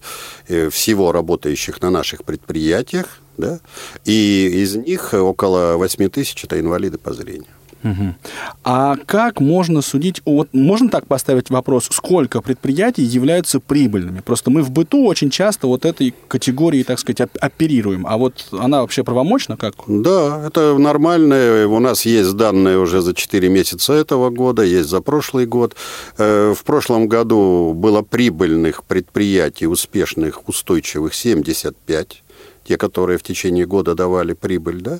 э, 0.48 0.70
всего 0.70 1.12
работающих 1.12 1.82
на 1.82 1.90
наших 1.90 2.24
предприятиях, 2.24 3.06
да, 3.38 3.60
и 4.06 4.50
из 4.64 4.76
них 4.76 5.14
около 5.14 5.78
8 5.78 6.10
тысяч– 6.10 6.44
это 6.46 6.60
инвалиды 6.60 6.98
по 6.98 7.14
зрению. 7.14 7.48
Угу. 7.84 8.16
А 8.64 8.96
как 9.06 9.40
можно 9.42 9.82
судить, 9.82 10.22
вот 10.26 10.50
можно 10.54 10.90
так 10.90 11.08
поставить 11.08 11.50
вопрос, 11.50 11.88
сколько 11.92 12.42
предприятий 12.42 13.04
являются 13.04 13.60
прибыльными? 13.60 14.22
Просто 14.22 14.50
мы 14.52 14.64
в 14.64 14.72
быту 14.72 15.06
очень 15.06 15.30
часто 15.30 15.68
вот 15.68 15.86
этой 15.86 16.14
категории, 16.28 16.84
так 16.84 17.00
сказать, 17.00 17.30
оперируем, 17.40 18.08
а 18.08 18.18
вот 18.18 18.48
она 18.52 18.82
вообще 18.82 19.04
правомочна 19.04 19.58
как? 19.58 19.76
Да, 19.88 20.44
это 20.48 20.78
нормально. 20.78 21.68
У 21.68 21.80
нас 21.80 22.06
есть 22.06 22.34
данные 22.34 22.80
уже 22.80 23.02
за 23.02 23.14
4 23.14 23.50
месяца 23.50 23.94
этого 23.94 24.30
года, 24.30 24.64
есть 24.64 24.90
за 24.90 25.02
прошлый 25.02 25.46
год. 25.46 25.76
Э, 26.18 26.54
в 26.58 26.64
прошлом 26.64 27.08
году 27.08 27.74
было 27.74 28.02
прибыльных 28.02 28.84
предприятий, 28.84 29.68
успешных, 29.68 30.48
устойчивых 30.48 31.14
75, 31.14 32.24
те, 32.64 32.78
которые 32.78 33.18
в 33.18 33.24
течение 33.24 33.66
года 33.66 33.96
давали 33.96 34.34
прибыль, 34.34 34.82
да, 34.82 35.00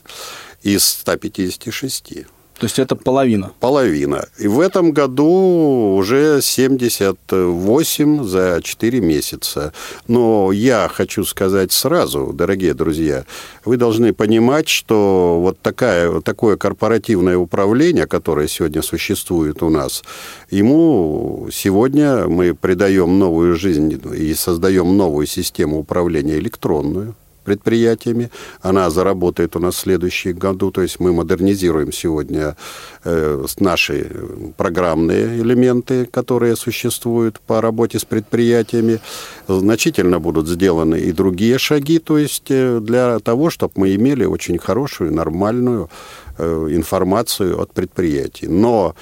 из 0.62 0.86
156. 0.86 2.26
То 2.60 2.66
есть 2.66 2.80
это 2.80 2.96
половина? 2.96 3.52
Половина. 3.60 4.26
И 4.38 4.48
в 4.48 4.60
этом 4.60 4.92
году 4.92 5.96
уже 5.98 6.40
78 6.42 8.24
за 8.24 8.62
4 8.64 9.02
месяца. 9.02 9.74
Но 10.08 10.52
я 10.52 10.88
хочу 10.88 11.26
сказать 11.26 11.72
сразу, 11.72 12.32
дорогие 12.34 12.74
друзья, 12.74 13.26
вы 13.66 13.78
должны 13.78 14.14
понимать, 14.14 14.70
что 14.70 15.40
вот 15.42 15.60
такая, 15.60 16.22
такое 16.22 16.56
корпоративное 16.58 17.38
управление, 17.38 18.08
которое 18.08 18.48
сегодня 18.48 18.82
существует 18.82 19.64
у 19.64 19.70
нас, 19.70 20.04
ему 20.52 21.50
сегодня 21.52 22.28
мы 22.28 22.54
придаем 22.54 23.20
новую 23.20 23.56
жизнь 23.56 24.00
и 24.16 24.34
создаем 24.34 24.96
новую 24.96 25.26
систему 25.28 25.80
управления 25.80 26.38
электронную 26.38 27.16
предприятиями. 27.44 28.30
Она 28.62 28.90
заработает 28.90 29.56
у 29.56 29.60
нас 29.60 29.76
в 29.76 29.80
следующем 29.80 30.38
году. 30.38 30.72
То 30.72 30.82
есть 30.82 31.00
мы 31.00 31.14
модернизируем 31.14 31.92
сегодня 31.92 32.56
э, 33.04 33.46
наши 33.60 34.12
программные 34.58 35.42
элементы, 35.42 36.06
которые 36.06 36.56
существуют 36.56 37.40
по 37.40 37.62
работе 37.62 38.00
с 38.00 38.06
предприятиями. 38.06 39.00
Значительно 39.48 40.20
будут 40.20 40.48
сделаны 40.48 41.00
и 41.00 41.12
другие 41.12 41.58
шаги, 41.58 42.00
то 42.00 42.18
есть 42.18 42.50
э, 42.50 42.80
для 42.80 43.20
того, 43.20 43.50
чтобы 43.50 43.74
мы 43.76 43.96
имели 43.96 44.26
очень 44.26 44.58
хорошую, 44.58 45.14
нормальную 45.14 45.90
э, 46.38 46.68
информацию 46.72 47.60
от 47.60 47.74
предприятий. 47.74 48.48
Но 48.48 48.96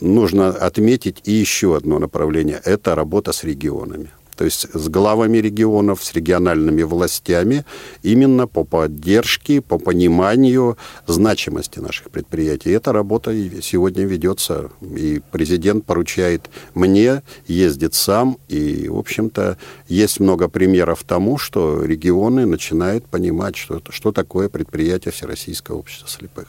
нужно 0.00 0.48
отметить 0.48 1.20
и 1.24 1.32
еще 1.32 1.76
одно 1.76 1.98
направление– 1.98 2.60
это 2.64 2.94
работа 2.94 3.32
с 3.32 3.44
регионами 3.44 4.10
то 4.36 4.44
есть 4.44 4.66
с 4.72 4.88
главами 4.88 5.38
регионов, 5.38 6.02
с 6.02 6.12
региональными 6.12 6.82
властями, 6.82 7.64
именно 8.02 8.46
по 8.46 8.64
поддержке, 8.64 9.60
по 9.60 9.78
пониманию 9.78 10.76
значимости 11.06 11.78
наших 11.78 12.10
предприятий. 12.10 12.70
Эта 12.70 12.92
работа 12.92 13.34
сегодня 13.62 14.04
ведется, 14.04 14.70
и 14.80 15.20
президент 15.30 15.84
поручает 15.84 16.50
мне, 16.74 17.22
ездит 17.46 17.94
сам, 17.94 18.38
и, 18.48 18.88
в 18.88 18.98
общем-то, 18.98 19.58
есть 19.88 20.20
много 20.20 20.48
примеров 20.48 21.04
тому, 21.04 21.38
что 21.38 21.84
регионы 21.84 22.46
начинают 22.46 23.06
понимать, 23.06 23.56
что, 23.56 23.80
что 23.90 24.12
такое 24.12 24.48
предприятие 24.48 25.12
Всероссийского 25.12 25.76
общества 25.76 26.08
слепых. 26.08 26.48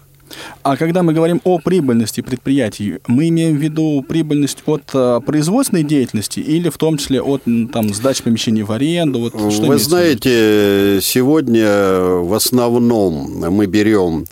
А 0.63 0.77
когда 0.77 1.03
мы 1.03 1.13
говорим 1.13 1.41
о 1.44 1.60
прибыльности 1.60 2.22
предприятий, 2.22 3.00
мы 3.08 3.29
имеем 3.29 3.58
в 3.58 3.62
виду 3.62 4.03
прибыльность 4.08 4.63
от 4.65 4.84
а, 4.94 5.20
производственной 5.20 5.84
деятельности 5.84 6.39
или 6.39 6.70
в 6.70 6.77
том 6.77 6.98
числе 6.98 7.22
от 7.22 7.44
там, 7.72 7.94
сдачи 7.94 8.24
помещений 8.24 8.63
в 8.63 8.72
аренду? 8.72 9.20
Вот, 9.20 9.34
что 9.51 9.65
Вы 9.65 9.77
знаете, 9.77 11.00
сегодня 11.01 11.67
в 12.00 12.34
основном 12.34 13.39
мы 13.51 13.65
берем 13.67 14.25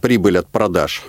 прибыль 0.00 0.38
от 0.38 0.48
продаж. 0.48 1.04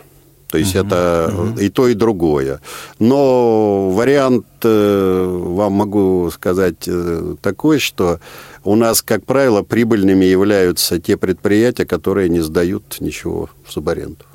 То 0.50 0.58
есть 0.58 0.75
uh-huh, 0.75 0.86
это 0.86 1.34
uh-huh. 1.34 1.62
и 1.62 1.70
то, 1.70 1.88
и 1.88 1.94
другое. 1.94 2.62
Но 3.00 3.89
вариант, 3.89 4.46
э, 4.63 5.25
вам 5.25 5.74
могу 5.74 6.30
сказать, 6.32 6.88
э, 6.88 7.36
такой, 7.42 7.80
что 7.80 8.20
у 8.63 8.75
нас, 8.75 9.01
как 9.01 9.25
правило, 9.25 9.62
прибыльными 9.62 10.25
являются 10.25 11.00
те 11.00 11.18
предприятия, 11.18 11.86
которые 11.86 12.30
не 12.30 12.39
сдают 12.39 12.98
ничего 13.00 13.50
в 13.66 13.72
субаренду. 13.72 14.25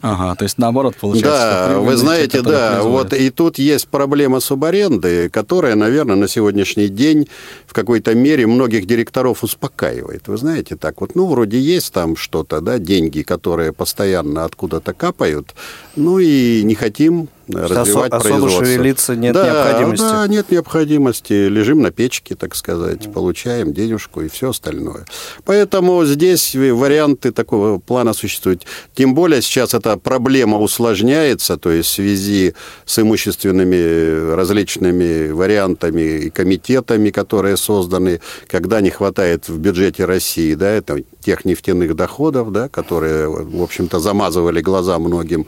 Ага, 0.00 0.34
то 0.36 0.44
есть 0.44 0.58
наоборот 0.58 0.96
получается. 0.96 1.66
Да, 1.68 1.78
вы 1.80 1.96
знаете, 1.96 2.42
да, 2.42 2.82
вот 2.82 3.12
и 3.12 3.30
тут 3.30 3.58
есть 3.58 3.88
проблема 3.88 4.40
субаренды, 4.40 5.28
которая, 5.28 5.74
наверное, 5.74 6.16
на 6.16 6.28
сегодняшний 6.28 6.88
день 6.88 7.28
в 7.66 7.72
какой-то 7.72 8.14
мере 8.14 8.46
многих 8.46 8.86
директоров 8.86 9.42
успокаивает. 9.42 10.28
Вы 10.28 10.36
знаете, 10.36 10.76
так 10.76 11.00
вот, 11.00 11.14
ну, 11.14 11.26
вроде 11.26 11.58
есть 11.58 11.92
там 11.92 12.16
что-то, 12.16 12.60
да, 12.60 12.78
деньги, 12.78 13.22
которые 13.22 13.72
постоянно 13.72 14.44
откуда-то 14.44 14.92
капают, 14.92 15.54
ну 15.96 16.18
и 16.18 16.62
не 16.62 16.74
хотим 16.74 17.28
развивать 17.48 18.12
Осо- 18.12 18.20
производство. 18.20 18.60
Особо 18.60 18.66
шевелиться 18.66 19.16
нет 19.16 19.34
да, 19.34 19.46
необходимости. 19.46 20.02
Да, 20.02 20.26
нет 20.26 20.50
необходимости. 20.50 21.32
Лежим 21.32 21.82
на 21.82 21.90
печке, 21.90 22.34
так 22.34 22.54
сказать, 22.54 23.12
получаем 23.12 23.72
денежку 23.72 24.20
и 24.20 24.28
все 24.28 24.50
остальное. 24.50 25.06
Поэтому 25.44 26.04
здесь 26.04 26.54
варианты 26.54 27.32
такого 27.32 27.78
плана 27.78 28.12
существуют. 28.12 28.64
Тем 28.94 29.14
более 29.14 29.42
сейчас 29.42 29.74
эта 29.74 29.96
проблема 29.96 30.58
усложняется, 30.58 31.56
то 31.56 31.70
есть 31.70 31.88
в 31.90 31.92
связи 31.92 32.54
с 32.84 32.98
имущественными 32.98 34.34
различными 34.34 35.30
вариантами 35.30 36.24
и 36.26 36.30
комитетами, 36.30 37.10
которые 37.10 37.56
созданы, 37.56 38.20
когда 38.46 38.80
не 38.80 38.90
хватает 38.90 39.48
в 39.48 39.58
бюджете 39.58 40.04
России, 40.04 40.54
да, 40.54 40.68
это 40.68 41.02
тех 41.24 41.44
нефтяных 41.44 41.94
доходов, 41.96 42.52
да, 42.52 42.68
которые, 42.68 43.28
в 43.28 43.62
общем-то, 43.62 44.00
замазывали 44.00 44.60
глаза 44.60 44.98
многим, 44.98 45.46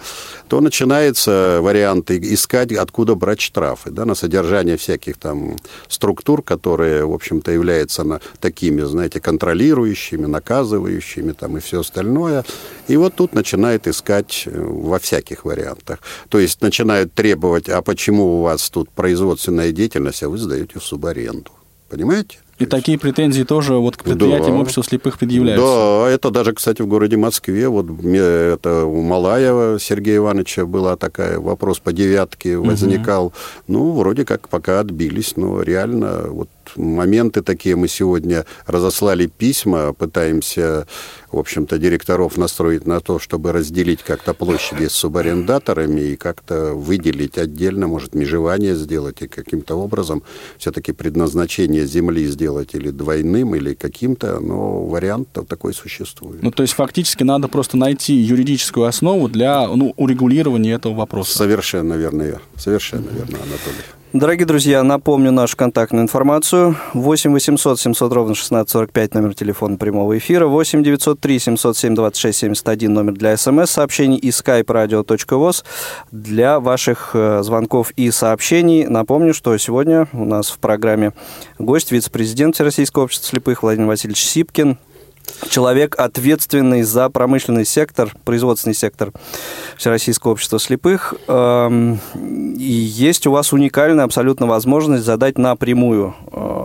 то 0.48 0.60
начинается 0.60 1.58
вариант 1.62 1.89
искать, 1.98 2.72
откуда 2.72 3.14
брать 3.14 3.40
штрафы, 3.40 3.90
да, 3.90 4.04
на 4.04 4.14
содержание 4.14 4.76
всяких 4.76 5.16
там 5.16 5.56
структур, 5.88 6.42
которые, 6.42 7.04
в 7.04 7.12
общем-то, 7.12 7.50
являются 7.52 8.04
на, 8.04 8.20
такими, 8.40 8.82
знаете, 8.82 9.20
контролирующими, 9.20 10.26
наказывающими 10.26 11.32
там 11.32 11.56
и 11.56 11.60
все 11.60 11.80
остальное. 11.80 12.44
И 12.88 12.96
вот 12.96 13.14
тут 13.14 13.34
начинает 13.34 13.86
искать 13.86 14.44
э, 14.46 14.60
во 14.60 14.98
всяких 14.98 15.44
вариантах. 15.44 16.00
То 16.28 16.38
есть 16.38 16.62
начинают 16.62 17.12
требовать, 17.14 17.68
а 17.68 17.82
почему 17.82 18.38
у 18.38 18.42
вас 18.42 18.70
тут 18.70 18.90
производственная 18.90 19.72
деятельность, 19.72 20.22
а 20.22 20.28
вы 20.28 20.38
сдаете 20.38 20.78
в 20.78 20.84
субаренду. 20.84 21.50
Понимаете? 21.88 22.38
И 22.60 22.66
такие 22.66 22.98
претензии 22.98 23.42
тоже 23.42 23.74
вот 23.74 23.96
к 23.96 24.04
предприятиям 24.04 24.56
Да. 24.56 24.60
общества 24.60 24.84
слепых 24.84 25.18
предъявляются. 25.18 25.66
Да, 25.66 26.08
это 26.10 26.30
даже, 26.30 26.52
кстати, 26.52 26.82
в 26.82 26.86
городе 26.86 27.16
Москве, 27.16 27.68
вот 27.68 27.86
мне- 27.88 28.18
это 28.20 28.84
у 28.84 29.00
Малаева 29.00 29.78
Сергея 29.80 30.18
Ивановича 30.18 30.66
была 30.66 30.96
такая, 30.96 31.38
вопрос 31.40 31.78
по 31.80 31.92
девятке 31.92 32.58
возникал. 32.58 33.32
Ну, 33.66 33.92
вроде 33.92 34.24
как 34.26 34.48
пока 34.50 34.80
отбились, 34.80 35.34
но 35.36 35.62
реально 35.62 36.26
вот 36.28 36.48
моменты 36.76 37.42
такие 37.42 37.76
мы 37.76 37.88
сегодня 37.88 38.46
разослали 38.66 39.26
письма, 39.26 39.92
пытаемся, 39.92 40.86
в 41.32 41.38
общем-то, 41.38 41.78
директоров 41.78 42.36
настроить 42.36 42.86
на 42.86 43.00
то, 43.00 43.18
чтобы 43.18 43.52
разделить 43.52 44.02
как-то 44.02 44.34
площади 44.34 44.86
с 44.86 44.92
субарендаторами 44.92 46.00
и 46.00 46.16
как-то 46.16 46.74
выделить 46.74 47.38
отдельно, 47.38 47.86
может, 47.88 48.14
межевание 48.14 48.74
сделать 48.74 49.22
и 49.22 49.28
каким-то 49.28 49.74
образом 49.74 50.22
все-таки 50.58 50.92
предназначение 50.92 51.86
земли 51.86 52.26
сделать 52.26 52.74
или 52.74 52.90
двойным, 52.90 53.54
или 53.54 53.74
каким-то, 53.74 54.40
но 54.40 54.84
вариант 54.84 55.28
такой 55.48 55.74
существует. 55.74 56.42
Ну, 56.42 56.50
то 56.50 56.62
есть 56.62 56.74
фактически 56.74 57.22
надо 57.22 57.48
просто 57.48 57.76
найти 57.76 58.14
юридическую 58.14 58.86
основу 58.86 59.28
для 59.28 59.66
ну, 59.66 59.94
урегулирования 59.96 60.74
этого 60.74 60.94
вопроса. 60.94 61.36
Совершенно 61.36 61.94
верно. 61.94 62.20
Совершенно 62.56 63.08
верно, 63.10 63.38
Анатолий. 63.42 63.99
Дорогие 64.12 64.44
друзья, 64.44 64.82
напомню 64.82 65.30
нашу 65.30 65.56
контактную 65.56 66.02
информацию. 66.02 66.74
8 66.94 67.32
800 67.32 67.78
700 67.78 68.12
ровно 68.12 68.32
1645 68.32 69.14
номер 69.14 69.34
телефона 69.34 69.76
прямого 69.76 70.18
эфира. 70.18 70.48
8 70.48 70.82
903 70.82 71.38
707 71.38 71.94
26 71.94 72.38
71 72.38 72.92
номер 72.92 73.12
для 73.12 73.36
смс-сообщений 73.36 74.16
и 74.16 74.30
skype 74.30 74.64
radio.voz 74.64 75.64
для 76.10 76.58
ваших 76.58 77.10
э, 77.14 77.44
звонков 77.44 77.92
и 77.92 78.10
сообщений. 78.10 78.84
Напомню, 78.88 79.32
что 79.32 79.56
сегодня 79.58 80.08
у 80.12 80.24
нас 80.24 80.50
в 80.50 80.58
программе 80.58 81.12
гость, 81.60 81.92
вице-президент 81.92 82.56
Всероссийского 82.56 83.04
общества 83.04 83.28
слепых 83.28 83.62
Владимир 83.62 83.86
Васильевич 83.86 84.24
Сипкин. 84.24 84.76
Человек, 85.48 85.98
ответственный 85.98 86.82
за 86.82 87.08
промышленный 87.08 87.64
сектор, 87.64 88.14
производственный 88.24 88.74
сектор 88.74 89.12
Всероссийского 89.76 90.32
общества 90.32 90.58
слепых. 90.58 91.14
Эм, 91.28 91.98
И 92.58 92.72
есть 92.72 93.26
у 93.26 93.32
вас 93.32 93.52
уникальная 93.52 94.04
абсолютно 94.04 94.46
возможность 94.46 95.04
задать 95.04 95.38
напрямую 95.38 96.14
эм, 96.32 96.59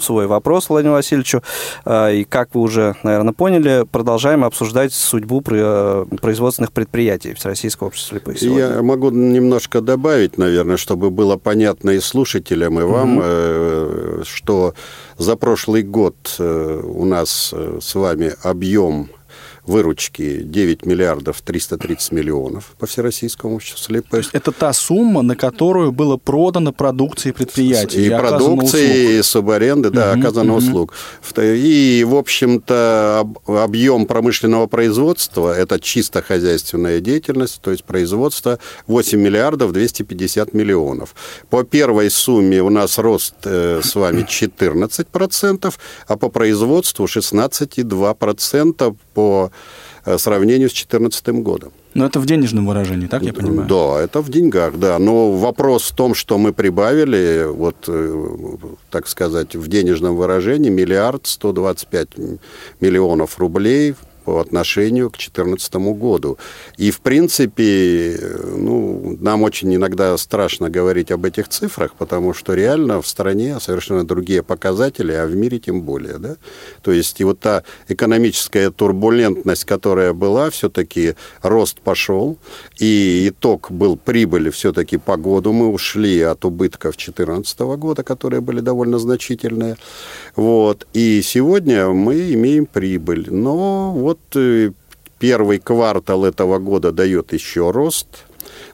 свой 0.00 0.26
вопрос 0.26 0.68
Владимиру 0.68 0.94
Васильевичу. 0.96 1.42
Э, 1.84 2.14
И, 2.14 2.24
как 2.24 2.54
вы 2.54 2.60
уже, 2.60 2.94
наверное, 3.02 3.32
поняли, 3.32 3.84
продолжаем 3.90 4.44
обсуждать 4.44 4.92
судьбу 4.92 5.40
про- 5.40 6.04
производственных 6.20 6.72
предприятий 6.72 7.34
Всероссийского 7.34 7.88
общества 7.88 8.18
слепых 8.18 8.38
сегодня. 8.38 8.74
Я 8.76 8.82
могу 8.82 9.10
немножко 9.10 9.80
добавить, 9.80 10.38
наверное, 10.38 10.76
чтобы 10.76 11.10
было 11.10 11.36
понятно 11.36 11.90
и 11.90 12.00
слушателям, 12.00 12.78
и 12.80 12.82
вам, 12.84 13.20
э, 13.22 14.22
что 14.24 14.74
за 15.18 15.36
прошлый 15.36 15.82
год 15.82 16.16
э, 16.38 16.80
у 16.84 17.04
нас 17.04 17.50
э, 17.52 17.78
с 17.80 17.94
вами 17.94 18.32
объем 18.42 19.08
выручки 19.66 20.42
9 20.42 20.84
миллиардов 20.86 21.40
330 21.42 22.12
миллионов 22.12 22.74
по 22.78 22.86
Всероссийскому 22.86 23.60
слепых. 23.60 24.28
Это 24.32 24.52
та 24.52 24.72
сумма, 24.72 25.22
на 25.22 25.36
которую 25.36 25.92
было 25.92 26.16
продано 26.16 26.72
продукции 26.72 27.30
предприятий. 27.32 28.04
И 28.06 28.10
оказано 28.10 28.38
продукции, 28.38 29.18
и 29.18 29.22
субаренды, 29.22 29.90
да, 29.90 30.12
Мгм, 30.12 30.20
оказано 30.20 30.52
мгм. 30.52 30.58
услуг. 30.64 30.92
И, 31.38 32.04
в 32.06 32.14
общем-то, 32.14 33.20
об- 33.20 33.38
объем 33.50 34.06
промышленного 34.06 34.66
производства, 34.66 35.56
это 35.56 35.80
чисто 35.80 36.22
хозяйственная 36.22 37.00
деятельность, 37.00 37.60
то 37.62 37.70
есть 37.70 37.84
производство 37.84 38.58
8 38.86 39.18
миллиардов 39.20 39.72
250 39.72 40.52
миллионов. 40.54 41.14
По 41.50 41.62
первой 41.64 42.10
сумме 42.10 42.62
у 42.62 42.70
нас 42.70 42.98
рост 42.98 43.34
э, 43.44 43.80
с 43.82 43.94
вами 43.94 44.22
14%, 44.28 45.74
а 46.06 46.16
по 46.16 46.28
производству 46.28 47.06
16,2% 47.06 48.96
по 49.14 49.50
сравнению 50.18 50.68
с 50.68 50.72
2014 50.72 51.28
годом. 51.42 51.72
Но 51.94 52.06
это 52.06 52.20
в 52.20 52.26
денежном 52.26 52.66
выражении, 52.66 53.06
так 53.06 53.22
я 53.22 53.32
понимаю? 53.32 53.68
Да, 53.68 54.00
это 54.00 54.20
в 54.20 54.28
деньгах, 54.28 54.78
да. 54.78 54.98
Но 54.98 55.32
вопрос 55.32 55.90
в 55.90 55.94
том, 55.94 56.14
что 56.14 56.38
мы 56.38 56.52
прибавили, 56.52 57.46
вот, 57.48 57.76
э, 57.88 58.56
так 58.90 59.08
сказать, 59.08 59.54
в 59.56 59.68
денежном 59.68 60.16
выражении 60.16 60.70
миллиард 60.70 61.26
125 61.26 62.08
миллионов 62.80 63.38
рублей 63.38 63.94
по 64.24 64.40
отношению 64.40 65.10
к 65.10 65.18
2014 65.18 65.74
году. 65.74 66.38
И, 66.76 66.90
в 66.90 67.00
принципе, 67.00 68.18
ну, 68.56 69.16
нам 69.20 69.42
очень 69.42 69.74
иногда 69.74 70.16
страшно 70.16 70.70
говорить 70.70 71.10
об 71.10 71.24
этих 71.24 71.48
цифрах, 71.48 71.94
потому 71.94 72.34
что 72.34 72.54
реально 72.54 73.00
в 73.00 73.06
стране 73.06 73.58
совершенно 73.60 74.04
другие 74.04 74.42
показатели, 74.42 75.12
а 75.12 75.26
в 75.26 75.34
мире 75.34 75.58
тем 75.58 75.82
более. 75.82 76.18
Да? 76.18 76.36
То 76.82 76.92
есть 76.92 77.20
и 77.20 77.24
вот 77.24 77.40
та 77.40 77.62
экономическая 77.88 78.70
турбулентность, 78.70 79.64
которая 79.64 80.12
была, 80.12 80.50
все-таки 80.50 81.14
рост 81.42 81.80
пошел, 81.80 82.36
и 82.78 83.28
итог 83.28 83.70
был 83.70 83.96
прибыли 83.96 84.50
все-таки 84.50 84.96
по 84.96 85.16
году. 85.16 85.52
Мы 85.52 85.68
ушли 85.68 86.20
от 86.20 86.44
убытков 86.44 86.96
2014 86.96 87.60
года, 87.60 88.02
которые 88.02 88.40
были 88.40 88.60
довольно 88.60 88.98
значительные. 88.98 89.76
Вот. 90.36 90.86
И 90.94 91.22
сегодня 91.22 91.88
мы 91.88 92.32
имеем 92.32 92.66
прибыль. 92.66 93.26
Но 93.30 93.92
вот 93.92 94.13
э, 94.34 94.70
первый 95.18 95.58
квартал 95.58 96.24
этого 96.24 96.58
года 96.58 96.92
дает 96.92 97.32
еще 97.32 97.70
рост 97.70 98.24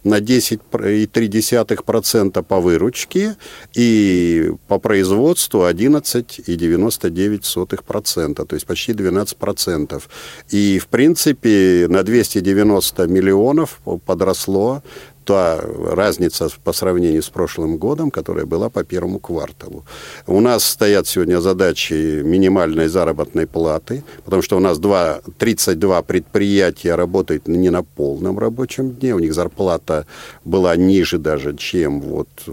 на 0.05 0.21
10,3% 0.21 2.43
по 2.43 2.61
выручке 2.61 3.37
и 3.75 4.53
по 4.69 4.79
производству 4.79 5.69
11,99%, 5.69 8.47
то 8.47 8.55
есть 8.55 8.67
почти 8.67 8.93
12%. 8.93 10.03
И, 10.51 10.79
в 10.79 10.87
принципе, 10.89 11.87
на 11.89 12.03
290 12.03 13.07
миллионов 13.07 13.81
подросло 14.07 14.83
та 15.31 15.61
разница 15.93 16.49
по 16.65 16.73
сравнению 16.73 17.23
с 17.23 17.29
прошлым 17.29 17.77
годом, 17.77 18.11
которая 18.11 18.47
была 18.47 18.69
по 18.69 18.83
первому 18.83 19.21
кварталу. 19.21 19.85
У 20.27 20.41
нас 20.41 20.65
стоят 20.65 21.07
сегодня 21.07 21.41
задачи 21.41 22.23
минимальной 22.25 22.89
заработной 22.89 23.47
платы, 23.47 24.03
потому 24.25 24.43
что 24.43 24.57
у 24.57 24.61
нас 24.61 24.79
два, 24.79 25.21
32 25.39 26.03
предприятия 26.03 26.97
работают 26.97 27.47
не 27.49 27.71
на 27.71 27.85
полном 27.85 28.41
рабочем 28.41 28.91
дне, 28.91 29.15
у 29.15 29.21
них 29.21 29.33
зарплата 29.33 30.05
была 30.45 30.75
ниже 30.75 31.19
даже, 31.19 31.57
чем 31.57 32.01
вот 32.01 32.29
э, 32.49 32.51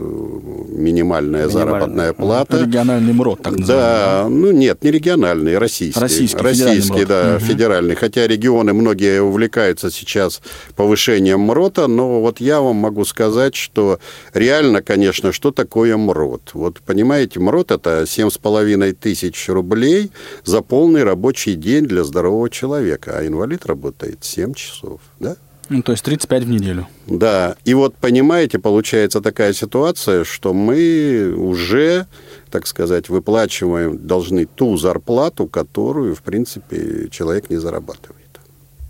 минимальная, 0.69 1.49
заработная 1.49 2.13
плата. 2.13 2.61
Региональный 2.61 3.13
МРОД, 3.13 3.41
так 3.41 3.57
называемый. 3.57 3.87
Да, 3.87 4.27
ну 4.29 4.51
нет, 4.51 4.83
не 4.83 4.91
региональный, 4.91 5.57
российский. 5.57 5.99
Российский, 5.99 6.43
российский 6.43 6.99
федеральный 6.99 7.07
да. 7.07 7.37
Мгм. 7.37 7.39
федеральный. 7.39 7.95
Хотя 7.95 8.27
регионы 8.27 8.73
многие 8.73 9.21
увлекаются 9.23 9.89
сейчас 9.89 10.41
повышением 10.75 11.39
МРОТа, 11.39 11.87
но 11.87 12.21
вот 12.21 12.39
я 12.39 12.66
вам 12.67 12.77
могу 12.77 13.05
сказать, 13.05 13.55
что 13.55 13.99
реально, 14.33 14.81
конечно, 14.81 15.31
что 15.31 15.51
такое 15.51 15.97
МРОТ? 15.97 16.51
Вот 16.53 16.79
понимаете, 16.81 17.39
МРОТ 17.39 17.71
это 17.71 18.03
7,5 18.03 18.93
тысяч 18.93 19.49
рублей 19.49 20.11
за 20.43 20.61
полный 20.61 21.03
рабочий 21.03 21.55
день 21.55 21.85
для 21.85 22.03
здорового 22.03 22.49
человека, 22.49 23.17
а 23.17 23.25
инвалид 23.25 23.65
работает 23.65 24.23
7 24.23 24.53
часов, 24.53 25.01
да? 25.19 25.35
Ну, 25.69 25.81
то 25.81 25.91
есть 25.91 26.03
35 26.03 26.43
в 26.43 26.49
неделю. 26.49 26.87
Да, 27.07 27.57
и 27.65 27.73
вот 27.73 27.95
понимаете, 27.95 28.57
получается 28.57 29.19
такая 29.19 29.51
ситуация, 29.51 30.23
что 30.23 30.53
мы 30.53 31.33
уже, 31.35 32.07
так 32.51 32.67
сказать, 32.67 33.09
выплачиваем, 33.09 33.97
должны 34.07 34.45
ту 34.45 34.77
зарплату, 34.77 35.47
которую, 35.47 36.15
в 36.15 36.21
принципе, 36.21 37.09
человек 37.11 37.49
не 37.49 37.57
зарабатывает. 37.57 38.16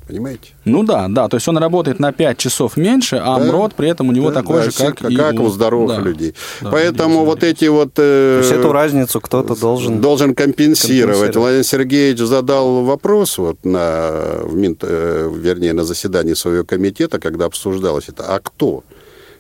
Понимаете? 0.08 0.50
Ну 0.64 0.84
да, 0.84 1.08
да, 1.10 1.28
то 1.28 1.36
есть 1.36 1.48
он 1.50 1.58
работает 1.58 2.00
на 2.00 2.14
5 2.14 2.38
часов 2.38 2.78
меньше, 2.78 3.18
а 3.18 3.40
Да. 3.40 3.46
МРОД 3.46 3.76
при 3.76 3.90
этом 3.90 4.08
у 4.08 4.12
него 4.14 4.30
Да, 4.32 4.42
такой 4.42 4.58
да, 4.58 4.64
же, 4.64 4.72
все 4.72 4.92
как, 4.94 5.12
и 5.12 5.16
как 5.16 5.40
у 5.40 5.50
здоровых 5.50 5.98
да. 5.98 6.02
людей. 6.02 6.34
Да, 6.62 6.70
Поэтому 6.72 7.26
вот 7.26 7.44
эти 7.44 7.66
вот... 7.66 7.90
э, 7.98 8.40
То 8.42 8.48
есть 8.48 8.52
эту 8.52 8.72
разницу 8.72 9.20
кто-то 9.20 9.60
должен... 9.60 10.00
должен 10.00 10.34
компенсировать. 10.34 11.08
компенсировать. 11.16 11.36
Владимир 11.36 11.64
Сергеевич 11.66 12.20
задал 12.20 12.84
вопрос 12.84 13.38
вот 13.38 13.66
на, 13.66 14.12
в 14.44 14.56
Мин- 14.56 14.78
э, 14.82 15.30
вернее, 15.36 15.74
на 15.74 15.84
заседании 15.84 16.36
своего 16.36 16.64
комитета, 16.64 17.20
когда 17.20 17.46
обсуждалось 17.46 18.08
это, 18.08 18.24
а 18.28 18.40
кто? 18.40 18.84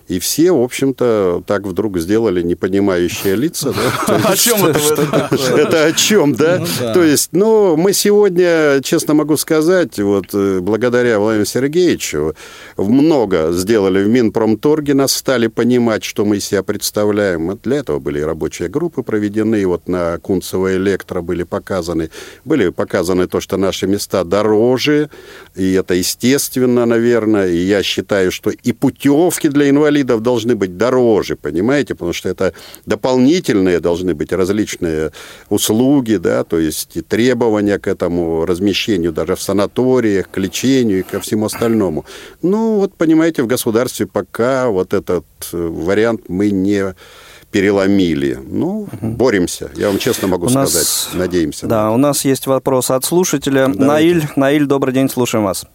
И 0.07 0.19
все, 0.19 0.51
в 0.51 0.61
общем-то, 0.61 1.43
так 1.45 1.63
вдруг 1.63 1.99
сделали 1.99 2.41
непонимающие 2.41 3.35
лица. 3.35 3.73
О 4.07 4.35
чем 4.37 4.65
это? 4.65 5.29
Это 5.53 5.85
о 5.85 5.91
чем, 5.91 6.33
да? 6.33 6.59
Ну 6.59 6.67
да. 6.79 6.93
То 6.93 7.03
есть, 7.03 7.29
ну, 7.33 7.75
мы 7.75 7.91
сегодня, 7.91 8.79
честно 8.83 9.15
могу 9.15 9.35
сказать, 9.35 9.99
вот 9.99 10.27
э, 10.33 10.59
благодаря 10.61 11.19
Владимиру 11.19 11.45
Сергеевичу 11.45 12.35
много 12.77 13.51
сделали 13.51 14.01
в 14.01 14.07
Минпромторге, 14.07 14.93
нас 14.93 15.11
стали 15.11 15.47
понимать, 15.47 16.05
что 16.05 16.23
мы 16.23 16.37
из 16.37 16.45
себя 16.45 16.63
представляем. 16.63 17.59
Для 17.63 17.77
этого 17.77 17.99
были 17.99 18.21
рабочие 18.21 18.69
группы 18.69 19.03
проведены, 19.03 19.67
вот 19.67 19.89
на 19.89 20.19
Кунцево 20.19 20.73
Электро 20.77 21.21
были 21.21 21.43
показаны. 21.43 22.11
Были 22.45 22.69
показаны 22.69 23.27
то, 23.27 23.41
что 23.41 23.57
наши 23.57 23.87
места 23.87 24.23
дороже, 24.23 25.09
и 25.55 25.73
это 25.73 25.95
естественно, 25.95 26.85
наверное. 26.85 27.49
И 27.49 27.57
я 27.57 27.83
считаю, 27.83 28.31
что 28.31 28.51
и 28.51 28.71
путевки 28.71 29.49
для 29.49 29.69
инвалидов 29.69 29.96
инвалидов 29.97 30.21
должны 30.21 30.55
быть 30.55 30.77
дороже, 30.77 31.35
понимаете, 31.35 31.93
потому 31.93 32.13
что 32.13 32.29
это 32.29 32.53
дополнительные 32.85 33.79
должны 33.79 34.13
быть 34.13 34.31
различные 34.31 35.11
услуги, 35.49 36.17
да, 36.17 36.43
то 36.43 36.59
есть 36.59 36.97
требования 37.07 37.79
к 37.79 37.87
этому 37.87 38.45
размещению 38.45 39.11
даже 39.11 39.35
в 39.35 39.41
санаториях, 39.41 40.29
к 40.29 40.37
лечению 40.37 40.99
и 40.99 41.03
ко 41.03 41.19
всему 41.19 41.45
остальному. 41.45 42.05
Ну, 42.41 42.79
вот, 42.79 42.93
понимаете, 42.93 43.43
в 43.43 43.47
государстве 43.47 44.05
пока 44.05 44.67
вот 44.67 44.93
этот 44.93 45.25
э, 45.53 45.57
вариант 45.57 46.29
мы 46.29 46.51
не 46.51 46.95
переломили. 47.51 48.37
Ну, 48.43 48.87
угу. 48.91 49.07
боремся, 49.07 49.69
я 49.75 49.87
вам 49.87 49.99
честно 49.99 50.27
могу 50.27 50.45
у 50.45 50.49
сказать. 50.49 50.73
Нас, 50.73 51.09
Надеемся. 51.13 51.67
Да, 51.67 51.91
у 51.91 51.97
нас 51.97 52.25
есть 52.25 52.47
вопрос 52.47 52.91
от 52.91 53.05
слушателя. 53.05 53.67
Давайте. 53.67 53.83
Наиль, 53.83 54.23
Наиль, 54.35 54.65
добрый 54.65 54.93
день, 54.93 55.09
слушаем 55.09 55.45
вас. 55.45 55.65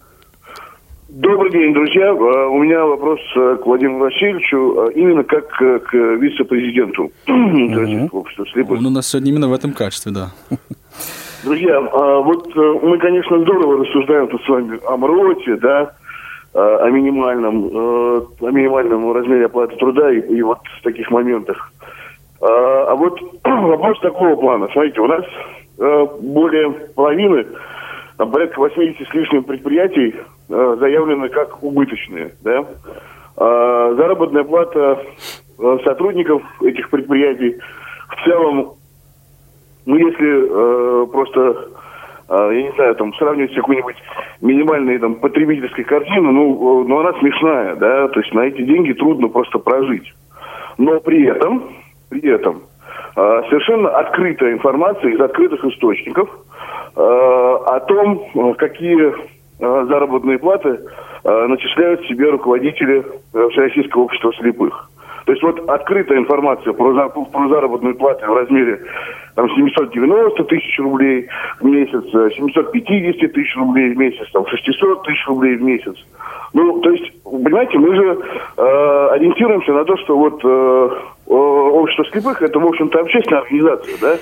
Добрый 1.15 1.51
день, 1.51 1.75
друзья. 1.75 2.09
А, 2.09 2.49
у 2.49 2.63
меня 2.63 2.87
вопрос 2.87 3.21
э, 3.37 3.59
к 3.63 3.67
Владимиру 3.67 3.99
Васильевичу, 3.99 4.81
а, 4.81 4.91
именно 4.93 5.23
как 5.23 5.45
э, 5.61 5.79
к 5.81 5.93
вице-президенту 5.93 7.13
российского 7.27 8.21
общества 8.21 8.47
слепых. 8.47 8.79
Он 8.79 8.87
у 8.87 8.91
нас 8.91 9.09
сегодня 9.09 9.31
именно 9.31 9.49
в 9.51 9.53
этом 9.53 9.75
качестве, 9.75 10.11
да. 10.11 10.31
Друзья, 11.45 11.77
а, 11.77 12.21
вот 12.21 12.57
э, 12.57 12.79
мы, 12.83 12.97
конечно, 12.97 13.39
здорово 13.41 13.85
рассуждаем 13.85 14.29
тут 14.29 14.43
с 14.43 14.49
вами 14.49 14.81
о 14.87 14.97
МРОТе, 14.97 15.57
да, 15.57 15.95
о 16.55 16.89
минимальном, 16.89 17.67
о 18.41 18.51
минимальном 18.51 19.13
размере 19.13 19.47
оплаты 19.47 19.77
труда 19.77 20.11
и, 20.11 20.21
и 20.21 20.41
вот 20.41 20.61
в 20.79 20.83
таких 20.83 21.11
моментах. 21.11 21.73
А 22.41 22.95
вот 22.95 23.21
вопрос 23.45 24.01
такого 24.01 24.37
плана. 24.37 24.67
Смотрите, 24.73 25.01
у 25.03 25.09
нас 25.09 25.25
более 26.23 26.71
половины, 26.95 27.45
порядка 28.17 28.59
80 28.59 29.09
с 29.09 29.15
лишним 29.15 29.45
предприятий 29.45 30.15
Э, 30.55 30.77
заявлены 30.79 31.31
как 31.31 31.63
убыточные. 31.63 32.35
Да? 32.43 32.67
А 33.39 33.95
заработная 33.95 34.45
плата 34.45 35.03
э, 35.59 35.79
сотрудников 35.83 36.43
этих 36.61 36.91
предприятий 36.91 37.57
в 38.09 38.25
целом, 38.25 38.75
ну 39.87 39.97
если 39.97 41.05
э, 41.05 41.07
просто, 41.07 41.69
э, 42.29 42.51
я 42.53 42.63
не 42.65 42.73
знаю, 42.73 42.95
там 42.97 43.15
сравнивать 43.15 43.53
с 43.53 43.55
какой-нибудь 43.55 43.97
минимальной 44.43 44.99
там 44.99 45.15
потребительской 45.15 45.85
картиной, 45.85 46.33
ну, 46.33 46.83
э, 46.83 46.89
ну 46.89 46.99
она 46.99 47.19
смешная, 47.19 47.75
да, 47.77 48.09
то 48.09 48.21
есть 48.21 48.35
на 48.35 48.41
эти 48.41 48.61
деньги 48.61 48.93
трудно 48.93 49.29
просто 49.29 49.59
прожить. 49.59 50.13
Но 50.77 51.01
при 51.01 51.25
этом, 51.25 51.71
при 52.11 52.29
этом 52.29 52.65
э, 53.17 53.43
совершенно 53.49 53.89
открытая 53.89 54.53
информация 54.53 55.13
из 55.13 55.21
открытых 55.21 55.65
источников 55.65 56.29
э, 56.29 56.52
о 56.95 57.81
том, 57.81 58.55
какие 58.59 59.13
Э, 59.65 59.87
заработные 59.89 60.39
платы 60.41 60.81
э, 61.23 61.47
начисляют 61.47 62.05
себе 62.07 62.31
руководители 62.31 63.05
э, 63.33 63.49
Всероссийского 63.51 64.03
общества 64.03 64.33
слепых. 64.33 64.91
То 65.25 65.31
есть 65.31 65.45
вот 65.45 65.61
открытая 65.69 66.19
информация 66.19 66.73
про, 66.73 67.09
про 67.09 67.49
заработную 67.49 67.95
плату 67.95 68.27
в 68.27 68.35
размере 68.35 68.81
там, 69.37 69.49
790 69.51 70.45
тысяч 70.45 70.81
рублей 70.81 71.29
в 71.61 71.65
месяц, 71.65 72.03
750 72.11 73.33
тысяч 73.33 73.57
рублей 73.57 73.95
в 73.95 73.99
месяц, 73.99 74.29
там, 74.33 74.45
600 74.49 75.05
тысяч 75.05 75.25
рублей 75.29 75.55
в 75.55 75.63
месяц. 75.63 75.95
Ну, 76.55 76.81
то 76.81 76.91
есть, 76.91 77.23
понимаете, 77.23 77.79
мы 77.79 77.95
же 77.95 78.19
э, 78.57 79.09
ориентируемся 79.13 79.73
на 79.75 79.85
то, 79.85 79.97
что 79.99 80.19
вот 80.19 80.41
э, 80.45 80.91
общество 81.27 82.05
слепых 82.07 82.43
это, 82.43 82.59
в 82.59 82.67
общем-то, 82.67 82.99
общественная 82.99 83.43
организация, 83.43 83.95
да? 84.01 84.17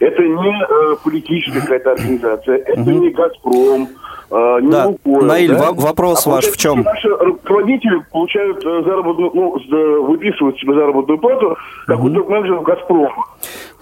Это 0.00 0.22
не 0.22 0.62
э, 0.62 0.96
политическая 1.04 1.60
какая-то 1.60 1.92
организация, 1.92 2.56
это 2.56 2.80
не 2.80 3.10
«Газпром», 3.10 3.88
э, 4.30 4.58
не 4.62 4.70
да. 4.70 4.86
Лукойл. 4.86 5.26
Наиль, 5.26 5.50
да? 5.50 5.72
вопрос 5.72 6.26
а 6.26 6.30
ваш 6.30 6.46
в 6.46 6.56
чем? 6.56 6.80
Наши 6.80 7.08
руководители 7.08 8.02
получают 8.10 8.64
э, 8.64 8.82
заработную, 8.82 9.30
ну, 9.34 10.04
выписывают 10.06 10.58
себе 10.58 10.72
заработную 10.72 11.18
плату, 11.18 11.54
как 11.86 11.98
угу. 11.98 12.08
у 12.08 12.14
топ-менеджеров 12.14 12.62
«Газпрома». 12.62 13.26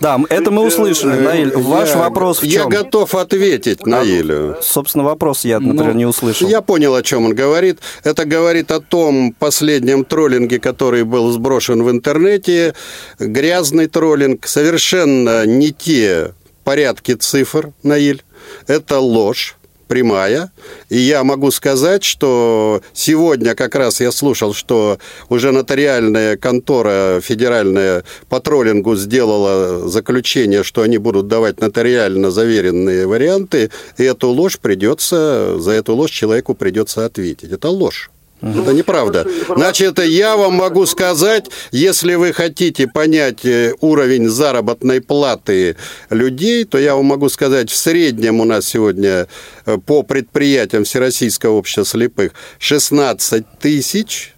Да, 0.00 0.18
это 0.28 0.50
мы 0.50 0.66
услышали. 0.66 1.16
Э, 1.16 1.20
Наиль, 1.20 1.56
ваш 1.56 1.90
я, 1.90 1.98
вопрос 1.98 2.38
в 2.38 2.42
чем? 2.42 2.70
Я 2.70 2.78
готов 2.78 3.14
ответить 3.14 3.84
Наилю. 3.86 4.56
Собственно, 4.62 5.04
вопрос 5.04 5.44
я, 5.44 5.58
например, 5.60 5.92
ну, 5.92 5.98
не 5.98 6.06
услышал. 6.06 6.48
Я 6.48 6.62
понял, 6.62 6.94
о 6.94 7.02
чем 7.02 7.26
он 7.26 7.34
говорит. 7.34 7.80
Это 8.04 8.24
говорит 8.24 8.70
о 8.70 8.80
том 8.80 9.32
последнем 9.32 10.04
троллинге, 10.04 10.60
который 10.60 11.04
был 11.04 11.30
сброшен 11.32 11.82
в 11.82 11.90
интернете. 11.90 12.74
Грязный 13.18 13.88
троллинг. 13.88 14.46
Совершенно 14.46 15.44
не 15.46 15.72
те 15.72 16.32
порядки 16.64 17.14
цифр, 17.14 17.72
Наиль. 17.82 18.22
Это 18.66 19.00
ложь 19.00 19.57
прямая. 19.88 20.52
И 20.88 20.98
я 20.98 21.24
могу 21.24 21.50
сказать, 21.50 22.04
что 22.04 22.82
сегодня 22.92 23.54
как 23.54 23.74
раз 23.74 24.00
я 24.00 24.12
слушал, 24.12 24.54
что 24.54 24.98
уже 25.28 25.50
нотариальная 25.50 26.36
контора 26.36 27.20
федеральная 27.20 28.04
по 28.28 28.40
троллингу 28.40 28.94
сделала 28.94 29.88
заключение, 29.88 30.62
что 30.62 30.82
они 30.82 30.98
будут 30.98 31.26
давать 31.26 31.60
нотариально 31.60 32.30
заверенные 32.30 33.06
варианты, 33.06 33.70
и 33.96 34.04
эту 34.04 34.28
ложь 34.28 34.58
придется, 34.58 35.58
за 35.58 35.72
эту 35.72 35.94
ложь 35.94 36.10
человеку 36.10 36.54
придется 36.54 37.04
ответить. 37.04 37.50
Это 37.50 37.68
ложь. 37.68 38.10
Ну, 38.40 38.62
это 38.62 38.72
неправда. 38.72 39.26
Значит, 39.48 39.98
я 39.98 40.36
вам 40.36 40.54
могу 40.54 40.86
сказать, 40.86 41.46
если 41.72 42.14
вы 42.14 42.32
хотите 42.32 42.86
понять 42.86 43.44
э, 43.44 43.74
уровень 43.80 44.28
заработной 44.28 45.00
платы 45.00 45.76
людей, 46.10 46.64
то 46.64 46.78
я 46.78 46.94
вам 46.94 47.06
могу 47.06 47.28
сказать, 47.28 47.70
в 47.70 47.76
среднем 47.76 48.40
у 48.40 48.44
нас 48.44 48.66
сегодня 48.66 49.26
э, 49.66 49.78
по 49.84 50.02
предприятиям 50.02 50.84
Всероссийского 50.84 51.54
общества 51.54 51.84
слепых 51.84 52.32
16 52.58 53.44
тысяч 53.60 54.34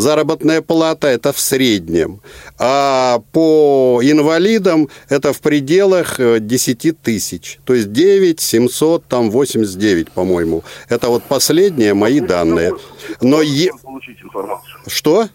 заработная 0.00 0.62
плата– 0.62 1.06
это 1.08 1.32
в 1.32 1.40
среднем. 1.40 2.20
А 2.58 3.22
по 3.32 4.00
инвалидам 4.02 4.88
это 5.08 5.32
в 5.32 5.40
пределах 5.40 6.18
10 6.18 6.86
э, 6.86 6.92
тысяч. 6.92 7.58
То 7.64 7.74
есть 7.74 7.92
9 7.92 8.40
700, 8.40 9.04
там 9.06 9.30
89, 9.30 10.10
по-моему. 10.10 10.64
Это 10.88 11.08
вот 11.08 11.24
последние 11.24 11.94
мои 11.94 12.20
данные. 12.20 12.72
Но... 13.20 13.42
Е... 13.42 13.70
Что? 14.86 15.28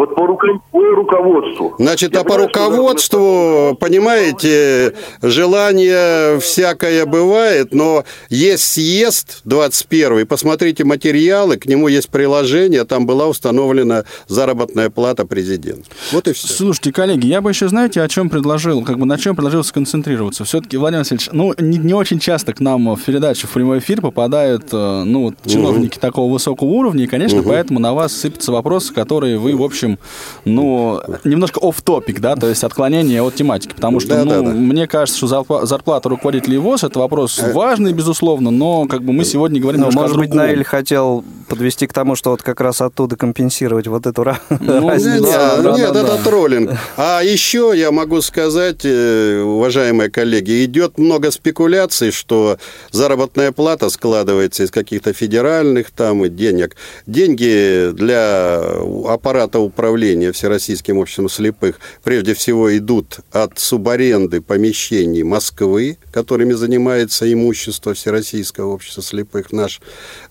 Вот 0.00 0.14
по, 0.14 0.26
руко... 0.26 0.46
по 0.72 0.80
руководству. 0.80 1.74
Значит, 1.78 2.14
Я 2.14 2.20
а 2.20 2.24
по 2.24 2.38
руководству, 2.38 3.76
понимаете, 3.78 4.94
желание 5.20 6.40
всякое 6.40 7.04
бывает, 7.04 7.74
но 7.74 8.04
есть 8.30 8.64
съезд 8.64 9.42
21 9.44 10.26
посмотрите 10.26 10.84
материалы, 10.84 11.58
к 11.58 11.66
нему 11.66 11.88
есть 11.88 12.08
приложение, 12.08 12.86
там 12.86 13.04
была 13.04 13.26
установлена 13.26 14.04
заработная 14.26 14.88
плата 14.88 15.26
президента. 15.26 15.90
Вот 16.12 16.28
и 16.28 16.32
все. 16.32 16.48
Слушайте, 16.48 16.92
коллеги, 16.92 17.26
я 17.26 17.42
бы 17.42 17.50
еще, 17.50 17.68
знаете, 17.68 18.00
о 18.00 18.08
чем 18.08 18.30
предложил, 18.30 18.82
как 18.82 18.98
бы 18.98 19.04
на 19.04 19.18
чем 19.18 19.36
предложил 19.36 19.64
сконцентрироваться. 19.64 20.44
Все-таки, 20.44 20.78
Владимир 20.78 21.00
Васильевич, 21.00 21.28
ну, 21.30 21.52
не, 21.58 21.76
не 21.76 21.92
очень 21.92 22.20
часто 22.20 22.54
к 22.54 22.60
нам 22.60 22.94
в 22.94 23.02
передачу 23.02 23.46
в 23.46 23.50
прямой 23.50 23.80
эфир 23.80 24.00
попадают, 24.00 24.64
э, 24.72 25.02
ну, 25.04 25.24
вот, 25.24 25.34
чиновники 25.44 25.98
угу. 25.98 26.00
такого 26.00 26.32
высокого 26.32 26.68
уровня, 26.68 27.04
и, 27.04 27.06
конечно, 27.06 27.40
угу. 27.40 27.50
поэтому 27.50 27.80
на 27.80 27.92
вас 27.92 28.14
сыпятся 28.14 28.50
вопросы, 28.50 28.94
которые 28.94 29.36
вы, 29.36 29.54
в 29.54 29.62
общем, 29.62 29.89
общем, 29.90 29.98
ну, 30.44 31.00
немножко 31.24 31.58
оф 31.62 31.80
топик 31.82 32.20
да, 32.20 32.36
то 32.36 32.48
есть 32.48 32.64
отклонение 32.64 33.22
от 33.22 33.34
тематики, 33.34 33.74
потому 33.74 34.00
что, 34.00 34.10
да, 34.10 34.24
ну, 34.24 34.30
да, 34.30 34.40
да. 34.42 34.50
мне 34.50 34.86
кажется, 34.86 35.26
что 35.26 35.66
зарплата 35.66 36.08
руководителей 36.08 36.58
ВОЗ– 36.58 36.84
это 36.84 36.98
вопрос 36.98 37.38
э. 37.38 37.52
важный, 37.52 37.92
безусловно, 37.92 38.50
но 38.50 38.86
как 38.86 39.02
бы 39.02 39.12
мы 39.12 39.24
сегодня 39.24 39.60
говорим 39.60 39.80
ну, 39.80 39.90
Может 39.92 40.16
быть, 40.16 40.34
Наиль 40.34 40.64
хотел 40.64 41.24
подвести 41.48 41.86
к 41.86 41.92
тому, 41.92 42.16
что 42.16 42.30
вот 42.30 42.42
как 42.42 42.60
раз 42.60 42.80
оттуда 42.80 43.16
компенсировать 43.16 43.86
вот 43.88 44.06
эту 44.06 44.24
ну, 44.60 44.88
разницу. 44.88 45.24
Нет, 45.24 45.62
да, 45.62 45.72
нет 45.76 45.92
да, 45.92 46.00
это 46.00 46.16
да. 46.16 46.22
троллинг. 46.22 46.70
А 46.96 47.20
еще 47.22 47.72
я 47.74 47.90
могу 47.90 48.20
сказать, 48.22 48.84
э, 48.84 49.42
уважаемые 49.42 50.10
коллеги, 50.10 50.64
идет 50.64 50.98
много 50.98 51.30
спекуляций, 51.30 52.12
что 52.12 52.58
заработная 52.92 53.52
плата 53.52 53.90
складывается 53.90 54.62
из 54.62 54.70
каких-то 54.70 55.12
федеральных 55.12 55.90
там 55.90 56.28
денег. 56.34 56.76
Деньги 57.06 57.90
для 57.92 58.60
аппарата 59.08 59.58
управления 59.70 60.32
Всероссийским 60.32 60.98
обществом 60.98 61.28
слепых 61.28 61.80
прежде 62.04 62.34
всего 62.34 62.76
идут 62.76 63.20
от 63.32 63.58
субаренды 63.58 64.40
помещений 64.40 65.22
Москвы, 65.22 65.96
которыми 66.12 66.52
занимается 66.52 67.32
имущество 67.32 67.94
Всероссийского 67.94 68.74
общества 68.74 69.02
слепых, 69.02 69.52
наш 69.52 69.80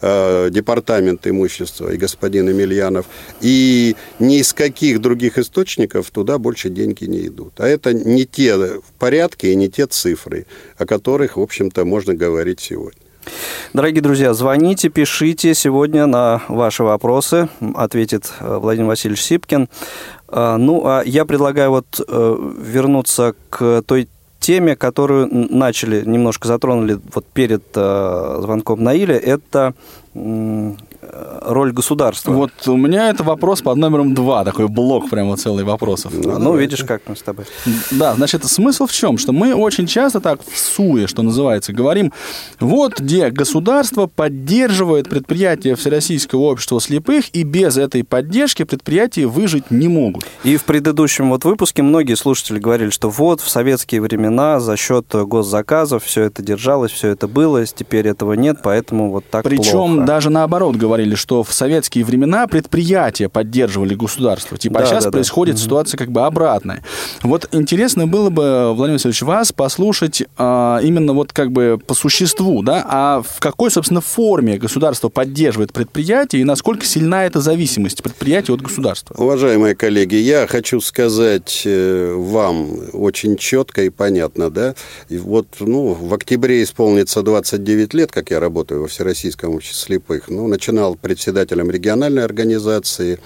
э, 0.02 0.50
департамент 0.52 1.26
имущества 1.26 1.92
и 1.92 1.98
господин 1.98 2.50
Емельянов. 2.50 3.06
И 3.42 3.96
ни 4.20 4.40
из 4.40 4.54
каких 4.54 5.00
других 5.00 5.38
источников 5.38 6.12
туда 6.12 6.38
больше 6.38 6.70
деньги 6.70 7.06
не 7.06 7.28
идут. 7.28 7.54
А 7.58 7.68
это 7.68 7.94
не 7.94 8.26
те 8.26 8.82
порядки 9.00 9.48
и 9.48 9.56
не 9.56 9.70
те 9.70 9.88
цифры, 9.88 10.46
о 10.78 10.86
которых, 10.86 11.38
в 11.38 11.42
общем-то, 11.42 11.86
можно 11.86 12.14
говорить 12.14 12.60
сегодня. 12.60 13.09
Дорогие 13.72 14.02
друзья, 14.02 14.34
звоните, 14.34 14.90
пишите 14.90 15.54
сегодня 15.54 16.08
на 16.08 16.42
ваши 16.48 16.84
вопросы, 16.84 17.50
ответит 17.76 18.34
э, 18.40 18.58
Владимир 18.58 18.88
Васильевич 18.88 19.22
Сипкин. 19.22 19.70
А, 20.28 20.58
ну, 20.58 20.88
а 20.88 21.04
я 21.06 21.24
предлагаю 21.24 21.70
вот 21.70 21.86
э, 22.00 22.54
вернуться 22.58 23.36
к 23.52 23.84
той 23.84 24.10
теме, 24.40 24.76
которую 24.76 25.30
начали, 25.32 26.04
немножко 26.04 26.48
затронули 26.48 27.00
вот 27.14 27.28
перед 27.28 27.64
э, 27.76 28.40
звонком 28.42 28.84
Наиля, 28.84 29.18
это 29.18 29.76
роль 31.12 31.72
государства? 31.72 32.32
Вот 32.32 32.52
у 32.68 32.78
меня 32.78 33.10
это 33.10 33.24
вопрос 33.24 33.62
под 33.62 33.78
номером 33.78 34.14
два, 34.14 34.44
такой 34.44 34.68
блок 34.68 35.10
прямо 35.10 35.38
целый 35.38 35.64
вопросов. 35.64 36.14
Ну, 36.14 36.38
ну 36.38 36.56
видишь, 36.56 36.84
как 36.84 37.02
мы 37.08 37.16
с 37.16 37.22
тобой. 37.22 37.46
Да, 37.92 38.16
значит, 38.16 38.44
смысл 38.46 38.86
в 38.86 38.92
чем? 38.92 39.18
Что 39.18 39.32
мы 39.32 39.54
очень 39.54 39.88
часто 39.88 40.20
так 40.20 40.40
в 40.46 40.58
суе, 40.58 41.08
что 41.08 41.22
называется, 41.22 41.74
говорим, 41.74 42.14
вот 42.60 43.00
где 43.00 43.30
государство 43.30 44.08
поддерживает 44.08 45.10
предприятия 45.10 45.76
Всероссийского 45.76 46.42
общества 46.42 46.80
слепых, 46.82 47.30
и 47.34 47.44
без 47.44 47.78
этой 47.78 48.04
поддержки 48.04 48.64
предприятия 48.64 49.26
выжить 49.26 49.72
не 49.72 49.88
могут. 49.88 50.26
И 50.44 50.58
в 50.58 50.64
предыдущем 50.64 51.30
вот 51.30 51.46
выпуске 51.46 51.82
многие 51.82 52.16
слушатели 52.16 52.60
говорили, 52.60 52.90
что 52.90 53.10
вот 53.10 53.42
в 53.42 53.50
советские 53.50 54.02
времена 54.02 54.60
за 54.60 54.78
счет 54.78 55.06
госзаказов 55.10 56.04
все 56.04 56.24
это 56.24 56.42
держалось, 56.42 56.92
все 56.92 57.10
это 57.10 57.28
было, 57.28 57.66
теперь 57.66 58.08
этого 58.08 58.34
нет, 58.34 58.60
поэтому 58.64 59.12
вот 59.12 59.26
так 59.30 59.44
Причем 59.44 59.96
плохо. 59.96 60.06
даже 60.06 60.30
наоборот 60.30 60.76
говорили, 61.00 61.16
что 61.16 61.44
в 61.44 61.54
советские 61.54 62.04
времена 62.04 62.48
предприятия 62.48 63.30
поддерживали 63.30 63.96
государство. 63.96 64.58
Типа, 64.58 64.80
а 64.80 64.82
Да, 64.82 64.88
сейчас 64.88 65.04
да, 65.06 65.10
да. 65.10 65.16
происходит 65.16 65.58
ситуация 65.58 65.98
как 65.98 66.12
бы 66.12 66.26
обратная. 66.26 66.84
Вот 67.24 67.48
интересно 67.54 68.08
было 68.08 68.30
бы, 68.30 68.74
Владимир 68.74 68.98
Васильевич, 68.98 69.22
вас 69.22 69.52
послушать 69.52 70.24
а, 70.38 70.80
именно 70.84 71.14
вот 71.14 71.32
как 71.32 71.52
бы 71.52 71.80
по 71.86 71.94
существу, 71.94 72.64
да, 72.64 72.86
а 72.88 73.22
в 73.22 73.40
какой, 73.40 73.72
собственно, 73.72 74.02
форме 74.02 74.58
государство 74.58 75.10
поддерживает 75.10 75.72
предприятие 75.72 76.42
и 76.42 76.46
насколько 76.46 76.86
сильна 76.86 77.26
эта 77.26 77.40
зависимость 77.40 78.04
предприятия 78.04 78.54
от 78.54 78.62
государства? 78.62 79.16
Уважаемые 79.18 79.76
коллеги, 79.76 80.16
я 80.16 80.48
хочу 80.48 80.82
сказать 80.82 81.64
э, 81.66 82.14
вам 82.14 82.70
очень 82.94 83.38
четко 83.38 83.84
и 83.84 83.90
понятно, 83.90 84.50
да. 84.50 84.76
И 85.08 85.18
вот, 85.18 85.48
ну, 85.60 85.94
в 85.94 86.14
октябре 86.14 86.64
исполнится 86.64 87.22
29 87.22 87.94
лет, 87.94 88.12
как 88.12 88.32
я 88.32 88.40
работаю 88.40 88.82
во 88.82 88.88
Всероссийском 88.88 89.56
обществе 89.56 89.80
слепых. 89.80 90.30
Ну, 90.30 90.48
начинал 90.48 90.89
председателем 90.96 91.70
региональной 91.72 92.24
организации, 92.24 93.20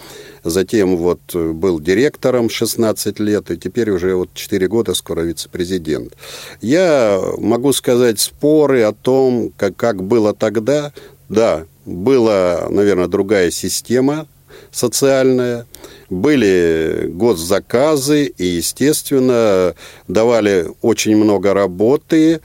затем 0.43 0.97
вот 0.97 1.19
э, 1.34 1.52
был 1.52 1.80
директором 1.80 2.49
16 2.49 3.19
лет, 3.19 3.52
и 3.52 3.58
теперь 3.58 3.91
уже 3.91 4.15
вот 4.15 4.30
4 4.34 4.67
года 4.67 4.93
скоро 4.93 5.21
вице-президент. 5.21 6.13
Я 6.62 7.21
могу 7.38 7.73
сказать 7.73 8.19
споры 8.19 8.84
о 8.84 8.93
том, 8.93 9.52
как, 9.58 9.76
как 9.76 10.04
было 10.04 10.34
тогда. 10.34 10.91
Да, 11.30 11.65
была, 11.86 12.67
наверное, 12.69 13.08
другая 13.08 13.52
система 13.52 14.28
социальная, 14.71 15.65
были 16.10 17.06
госзаказы 17.10 18.26
и, 18.26 18.45
естественно, 18.45 19.76
давали 20.08 20.67
очень 20.82 21.15
много 21.15 21.54
работы, 21.54 22.41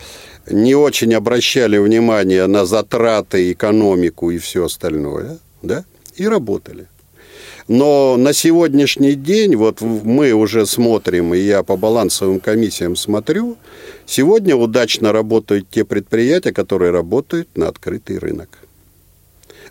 не 0.50 0.74
очень 0.74 1.14
обращали 1.14 1.78
внимание 1.78 2.46
на 2.46 2.64
затраты, 2.64 3.52
экономику 3.52 4.30
и 4.30 4.38
все 4.38 4.64
остальное, 4.64 5.38
да, 5.62 5.84
и 6.16 6.26
работали. 6.26 6.86
Но 7.68 8.16
на 8.16 8.32
сегодняшний 8.32 9.12
день, 9.12 9.54
вот 9.54 9.82
мы 9.82 10.32
уже 10.32 10.64
смотрим, 10.64 11.34
и 11.34 11.38
я 11.38 11.62
по 11.62 11.76
балансовым 11.76 12.40
комиссиям 12.40 12.96
смотрю, 12.96 13.58
сегодня 14.06 14.56
удачно 14.56 15.12
работают 15.12 15.68
те 15.70 15.84
предприятия, 15.84 16.52
которые 16.52 16.92
работают 16.92 17.48
на 17.56 17.68
открытый 17.68 18.18
рынок. 18.18 18.48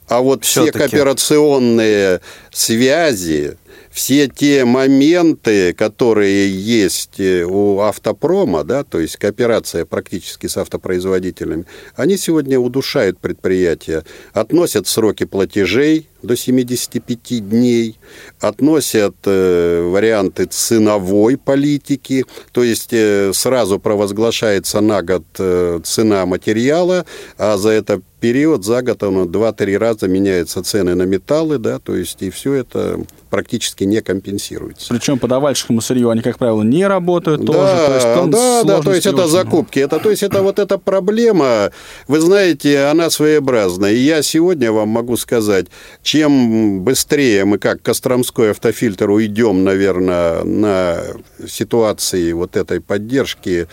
А 0.08 0.22
вот 0.22 0.46
все 0.46 0.72
кооперационные 0.72 2.22
связи, 2.52 3.58
все 3.98 4.28
те 4.28 4.64
моменты, 4.64 5.74
которые 5.74 6.52
есть 6.52 7.20
э, 7.20 7.44
у 7.46 7.80
автопрома, 7.80 8.64
да, 8.64 8.84
то 8.84 9.00
есть 9.00 9.18
кооперация 9.18 9.86
практически 9.86 10.46
с 10.46 10.56
автопроизводителями, 10.58 11.66
они 11.96 12.16
сегодня 12.16 12.60
удушают 12.60 13.18
предприятия, 13.18 14.06
относят 14.34 14.86
сроки 14.86 15.24
платежей 15.24 16.10
до 16.22 16.36
75 16.36 17.50
дней, 17.50 18.00
относят 18.40 19.16
э, 19.26 19.90
варианты 19.90 20.46
ценовой 20.46 21.38
политики, 21.38 22.26
то 22.52 22.64
есть 22.64 22.90
э, 22.92 23.32
сразу 23.34 23.80
провозглашается 23.80 24.82
на 24.82 25.02
год 25.02 25.24
э, 25.40 25.80
цена 25.84 26.26
материала, 26.26 27.06
а 27.38 27.58
за 27.58 27.70
это 27.70 28.02
период, 28.20 28.66
за 28.66 28.82
год 28.82 29.04
оно 29.04 29.26
2-3 29.26 29.78
раза 29.78 30.08
меняются 30.08 30.64
цены 30.64 30.96
на 30.96 31.04
металлы, 31.04 31.60
да, 31.60 31.80
то 31.80 31.96
есть 31.96 32.22
и 32.22 32.30
все 32.30 32.54
это 32.54 33.00
практически 33.30 33.84
не 33.84 34.02
компенсируется. 34.02 34.94
Причем 34.94 35.20
по 35.20 35.28
давальщикому 35.28 35.82
сырью 35.82 36.10
они, 36.10 36.22
как 36.22 36.38
правило, 36.38 36.64
не 36.64 36.88
работают 36.88 37.46
тоже. 37.46 37.60
Да, 37.60 37.86
То 37.86 37.94
есть 37.94 38.32
да, 38.32 38.64
да, 38.64 38.82
то 38.82 38.94
есть 38.94 39.06
это 39.06 39.24
очень 39.24 39.32
закупки. 39.32 39.80
Это, 39.80 40.00
то 40.00 40.10
есть 40.10 40.24
это 40.24 40.42
вот 40.42 40.60
эта 40.60 40.78
проблема, 40.78 41.72
вы 42.08 42.20
знаете, 42.20 42.86
она 42.86 43.10
своеобразная. 43.10 43.94
И 43.94 44.00
я 44.00 44.22
сегодня 44.22 44.72
вам 44.72 44.90
могу 44.90 45.18
сказать, 45.18 45.68
чем 46.08 46.84
быстрее 46.86 47.44
мы 47.44 47.58
как 47.58 47.82
Костромской 47.82 48.52
автофильтр 48.52 49.10
уйдем, 49.10 49.66
наверное, 49.66 50.42
на 50.46 51.04
ситуации 51.46 52.32
вот 52.32 52.56
этой 52.56 52.80
поддержки, 52.80 53.68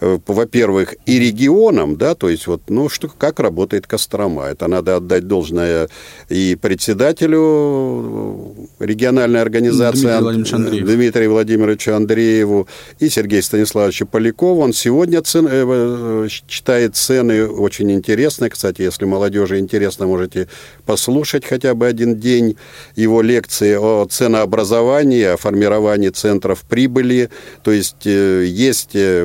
во-первых, 0.00 0.94
и 1.06 1.18
регионам, 1.18 1.96
да, 1.96 2.14
то 2.14 2.28
есть 2.28 2.46
вот, 2.46 2.62
ну, 2.68 2.88
что, 2.88 3.08
как 3.08 3.40
работает 3.40 3.86
Кострома. 3.86 4.44
Это 4.44 4.68
надо 4.68 4.96
отдать 4.96 5.26
должное 5.26 5.88
и 6.28 6.56
председателю 6.60 8.54
региональной 8.78 9.40
организации 9.42 10.02
Дмитрию 10.02 10.20
Владимировичу 10.22 10.56
Андрееву. 10.56 10.86
Дмитрию 10.86 11.30
Владимировичу 11.30 11.94
Андрееву 11.94 12.68
и 13.00 13.08
Сергею 13.08 13.42
Станиславовичу 13.42 14.06
Полякову. 14.06 14.60
Он 14.60 14.72
сегодня 14.72 15.20
цен- 15.22 15.48
э, 15.50 15.64
э, 15.66 16.28
читает 16.46 16.96
цены 16.96 17.46
очень 17.46 17.90
интересные. 17.92 18.50
Кстати, 18.50 18.82
если 18.82 19.04
молодежи 19.04 19.58
интересно, 19.58 20.06
можете 20.06 20.48
послушать 20.86 21.44
хотя 21.44 21.74
бы 21.74 21.86
один 21.86 22.16
день 22.16 22.56
его 22.96 23.22
лекции 23.22 23.74
о 23.74 24.06
ценообразовании, 24.06 25.24
о 25.24 25.36
формировании 25.36 26.10
центров 26.10 26.62
прибыли. 26.68 27.30
То 27.62 27.70
есть 27.72 28.06
э, 28.06 28.44
есть 28.46 28.94
э, 28.94 29.24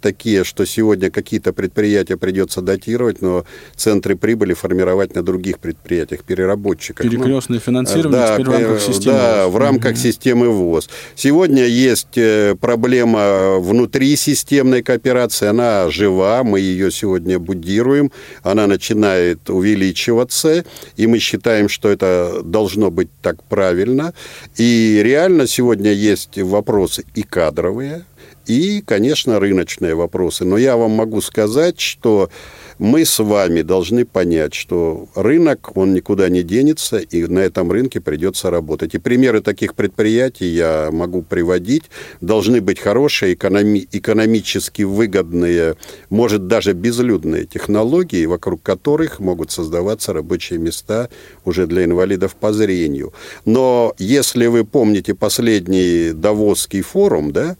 такие, 0.00 0.44
что 0.44 0.64
сегодня 0.64 1.10
какие-то 1.10 1.52
предприятия 1.52 2.16
придется 2.16 2.60
датировать, 2.60 3.22
но 3.22 3.44
центры 3.74 4.16
прибыли 4.16 4.54
формировать 4.54 5.14
на 5.14 5.22
других 5.22 5.58
предприятиях, 5.58 6.24
переработчиках. 6.24 7.04
Ну, 7.04 7.10
Перекрестное 7.10 7.58
финансирование 7.58 8.10
да, 8.10 8.34
теперь 8.34 8.46
в 8.46 8.50
рамках 8.50 8.76
э, 8.76 8.92
системы. 8.92 9.16
Да, 9.16 9.48
в 9.48 9.56
рамках 9.56 9.96
системы 9.96 10.48
ВОЗ. 10.50 10.88
Сегодня 11.14 11.64
есть 11.64 12.16
э, 12.16 12.54
проблема 12.60 13.58
внутри 13.58 14.16
системной 14.16 14.82
кооперации, 14.82 15.48
она 15.48 15.90
жива, 15.90 16.42
мы 16.44 16.60
ее 16.60 16.90
сегодня 16.90 17.38
будируем, 17.38 18.10
она 18.42 18.66
начинает 18.66 19.50
увеличиваться, 19.50 20.64
и 20.96 21.06
мы 21.06 21.18
считаем, 21.18 21.68
что 21.68 21.88
это 21.88 22.42
должно 22.42 22.90
быть 22.90 23.08
так 23.22 23.42
правильно. 23.44 24.12
И 24.56 25.00
реально 25.02 25.46
сегодня 25.46 25.92
есть 25.92 26.38
вопросы 26.38 27.04
и 27.14 27.22
кадровые, 27.22 28.04
и, 28.46 28.80
конечно, 28.80 29.40
рыночные 29.40 29.94
вопросы. 29.94 30.44
Но 30.44 30.56
я 30.56 30.76
вам 30.76 30.92
могу 30.92 31.20
сказать, 31.20 31.80
что 31.80 32.30
мы 32.78 33.04
с 33.04 33.18
вами 33.18 33.62
должны 33.62 34.04
понять, 34.04 34.54
что 34.54 35.08
рынок, 35.14 35.76
он 35.76 35.94
никуда 35.94 36.28
не 36.28 36.42
денется, 36.42 36.98
и 36.98 37.24
на 37.24 37.40
этом 37.40 37.72
рынке 37.72 38.00
придется 38.00 38.50
работать. 38.50 38.94
И 38.94 38.98
примеры 38.98 39.40
таких 39.40 39.74
предприятий 39.74 40.46
я 40.46 40.90
могу 40.92 41.22
приводить. 41.22 41.84
Должны 42.20 42.60
быть 42.60 42.78
хорошие, 42.78 43.34
экономи- 43.34 43.88
экономически 43.92 44.82
выгодные, 44.82 45.76
может, 46.10 46.46
даже 46.48 46.74
безлюдные 46.74 47.46
технологии, 47.46 48.26
вокруг 48.26 48.62
которых 48.62 49.20
могут 49.20 49.50
создаваться 49.50 50.12
рабочие 50.12 50.58
места 50.58 51.08
уже 51.44 51.66
для 51.66 51.84
инвалидов 51.84 52.36
по 52.36 52.52
зрению. 52.52 53.14
Но 53.44 53.94
если 53.98 54.46
вы 54.46 54.64
помните 54.64 55.14
последний 55.14 56.12
Давосский 56.12 56.82
форум, 56.82 57.32
да, 57.32 57.56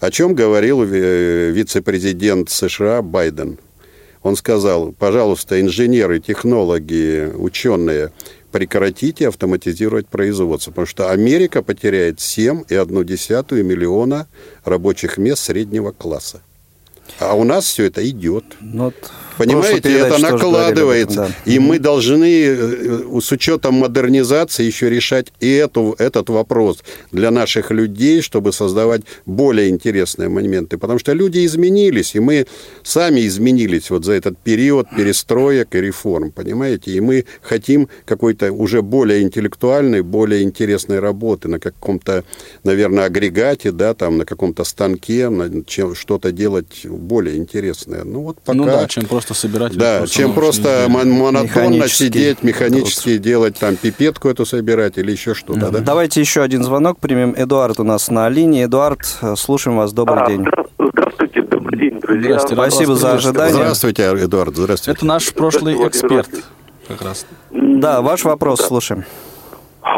о 0.00 0.10
чем 0.10 0.34
говорил 0.34 0.82
э, 0.82 1.50
вице-президент 1.50 2.50
США 2.50 3.02
Байден? 3.02 3.58
Он 4.22 4.36
сказал, 4.36 4.92
пожалуйста, 4.92 5.60
инженеры, 5.60 6.20
технологи, 6.20 7.30
ученые, 7.34 8.10
прекратите 8.50 9.28
автоматизировать 9.28 10.08
производство, 10.08 10.70
потому 10.70 10.86
что 10.86 11.10
Америка 11.10 11.62
потеряет 11.62 12.18
7,1 12.18 13.62
миллиона 13.62 14.26
рабочих 14.64 15.18
мест 15.18 15.44
среднего 15.44 15.92
класса. 15.92 16.40
А 17.18 17.34
у 17.34 17.44
нас 17.44 17.64
все 17.64 17.84
это 17.84 18.08
идет. 18.08 18.44
Ну, 18.60 18.84
вот 18.84 19.10
Понимаете, 19.36 19.92
это 19.92 20.16
об 20.16 20.20
этом, 20.20 20.32
накладывается. 20.32 21.16
да. 21.46 21.52
И 21.52 21.58
мы 21.58 21.78
должны 21.78 22.44
э, 22.44 23.20
с 23.20 23.32
учетом 23.32 23.74
модернизации 23.74 24.64
еще 24.64 24.90
решать 24.90 25.32
и 25.40 25.50
эту, 25.52 25.94
этот 25.98 26.28
вопрос 26.28 26.82
для 27.12 27.30
наших 27.30 27.70
людей, 27.70 28.22
чтобы 28.22 28.52
создавать 28.52 29.02
более 29.26 29.68
интересные 29.68 30.28
моменты. 30.28 30.78
Потому 30.78 30.98
что 30.98 31.12
люди 31.12 31.44
изменились, 31.44 32.14
и 32.14 32.20
мы 32.20 32.46
сами 32.82 33.26
изменились 33.26 33.90
вот 33.90 34.04
за 34.04 34.12
этот 34.12 34.38
период 34.38 34.88
перестроек 34.96 35.74
и 35.74 35.80
реформ, 35.80 36.30
понимаете? 36.30 36.92
И 36.92 37.00
мы 37.00 37.24
хотим 37.42 37.88
какой-то 38.04 38.52
уже 38.52 38.82
более 38.82 39.22
интеллектуальной, 39.22 40.02
более 40.02 40.42
интересной 40.42 40.98
работы 40.98 41.48
на 41.48 41.58
каком-то, 41.58 42.24
наверное, 42.64 43.04
агрегате, 43.04 43.72
да, 43.72 43.94
там, 43.94 44.18
на 44.18 44.24
каком-то 44.24 44.64
станке, 44.64 45.28
на 45.28 45.64
чем, 45.64 45.94
что-то 45.94 46.32
делать 46.32 46.86
более 46.86 47.36
интересное. 47.36 48.04
Ну 48.04 48.22
вот 48.22 48.38
пока... 48.40 48.58
Ну 48.58 48.64
да, 48.64 48.86
чем 48.88 49.06
просто 49.06 49.19
собирать. 49.34 49.76
Да, 49.76 50.06
чем 50.06 50.32
просто 50.32 50.86
монотонно 50.88 51.88
сидеть, 51.88 52.42
механически 52.42 53.14
труд. 53.14 53.20
делать 53.20 53.58
там 53.58 53.76
пипетку 53.76 54.28
эту 54.28 54.44
собирать 54.44 54.98
или 54.98 55.12
еще 55.12 55.34
что-то, 55.34 55.60
да. 55.60 55.70
да? 55.70 55.78
Давайте 55.80 56.20
еще 56.20 56.42
один 56.42 56.62
звонок 56.64 56.98
примем. 56.98 57.34
Эдуард 57.36 57.80
у 57.80 57.84
нас 57.84 58.10
на 58.10 58.28
линии. 58.28 58.64
Эдуард, 58.64 59.00
слушаем 59.36 59.76
вас. 59.76 59.92
Добрый 59.92 60.22
а, 60.22 60.26
день. 60.26 60.46
Здравствуйте, 60.78 61.42
добрый 61.42 61.78
день, 61.78 62.00
друзья. 62.00 62.38
Здравствуйте, 62.38 62.54
Спасибо 62.54 62.94
за 62.96 63.12
ожидание. 63.12 63.54
Здравствуйте, 63.54 64.02
Эдуард, 64.02 64.56
здравствуйте. 64.56 64.96
Это 64.96 65.06
наш 65.06 65.32
прошлый 65.32 65.74
эксперт 65.86 66.30
как 66.88 67.02
раз. 67.02 67.26
Да, 67.50 68.02
ваш 68.02 68.24
вопрос, 68.24 68.58
да. 68.58 68.66
слушаем. 68.66 69.04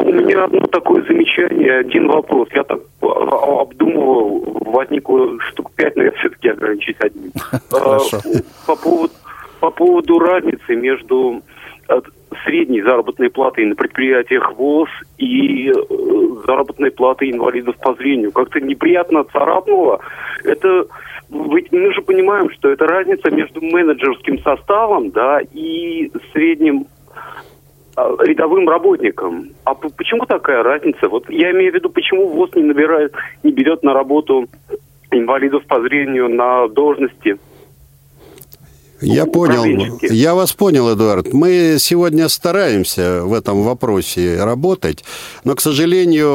У 0.01 0.13
меня 0.13 0.45
одно 0.45 0.67
такое 0.67 1.03
замечание, 1.05 1.81
один 1.81 2.09
вопрос. 2.09 2.49
Я 2.55 2.65
так 2.65 2.81
обдумывал, 3.03 4.59
возникло 4.65 5.39
штук 5.51 5.73
пять, 5.75 5.97
но 5.97 6.05
я 6.05 6.13
все-таки 6.13 6.49
ограничусь 6.49 6.97
одним. 7.01 7.33
Хорошо. 7.71 8.21
По 8.67 8.77
поводу, 8.77 9.13
по 9.61 9.71
поводу 9.71 10.19
разницы 10.19 10.77
между 10.77 11.43
э, 11.89 12.01
средней 12.45 12.83
заработной 12.83 13.31
платой 13.31 13.67
на 13.67 13.75
предприятиях 13.75 14.53
ВОЗ 14.55 14.89
и 15.19 15.71
э, 15.71 15.75
заработной 16.47 16.91
платой 16.91 17.31
инвалидов 17.31 17.77
по 17.83 17.95
зрению. 17.95 18.33
Как-то 18.33 18.61
неприятно 18.61 19.25
царапнуло. 19.25 20.01
Это 20.45 20.87
ведь 21.31 21.73
мы 21.73 21.93
же 21.95 22.03
понимаем, 22.03 22.51
что 22.51 22.71
это 22.71 22.87
разница 22.87 23.31
между 23.31 23.63
менеджерским 23.63 24.39
составом, 24.41 25.11
да, 25.11 25.41
и 25.41 26.11
средним 26.33 26.87
а, 27.15 27.43
рядовым 27.97 28.69
работникам. 28.69 29.49
А 29.65 29.75
почему 29.75 30.25
такая 30.27 30.63
разница? 30.63 31.09
Вот 31.09 31.29
я 31.29 31.51
имею 31.53 31.73
в 31.73 31.75
виду, 31.75 31.91
почему 31.91 32.29
ВОЗ 32.29 32.55
не 32.55 32.63
набирает, 32.63 33.15
не 33.43 33.53
берет 33.53 33.83
на 33.83 33.93
работу 33.93 34.49
инвалидов 35.11 35.65
по 35.67 35.81
зрению 35.81 36.29
на 36.29 36.69
должности 36.69 37.39
я 39.03 39.27
понял. 39.27 39.99
Я 40.03 40.35
вас 40.35 40.53
понял, 40.53 40.93
Эдуард. 40.93 41.33
Мы 41.33 41.77
сегодня 41.79 42.29
стараемся 42.29 43.23
в 43.25 43.35
этом 43.35 43.63
вопросе 43.63 44.43
работать, 44.43 45.05
но, 45.45 45.55
к 45.55 45.61
сожалению, 45.61 46.29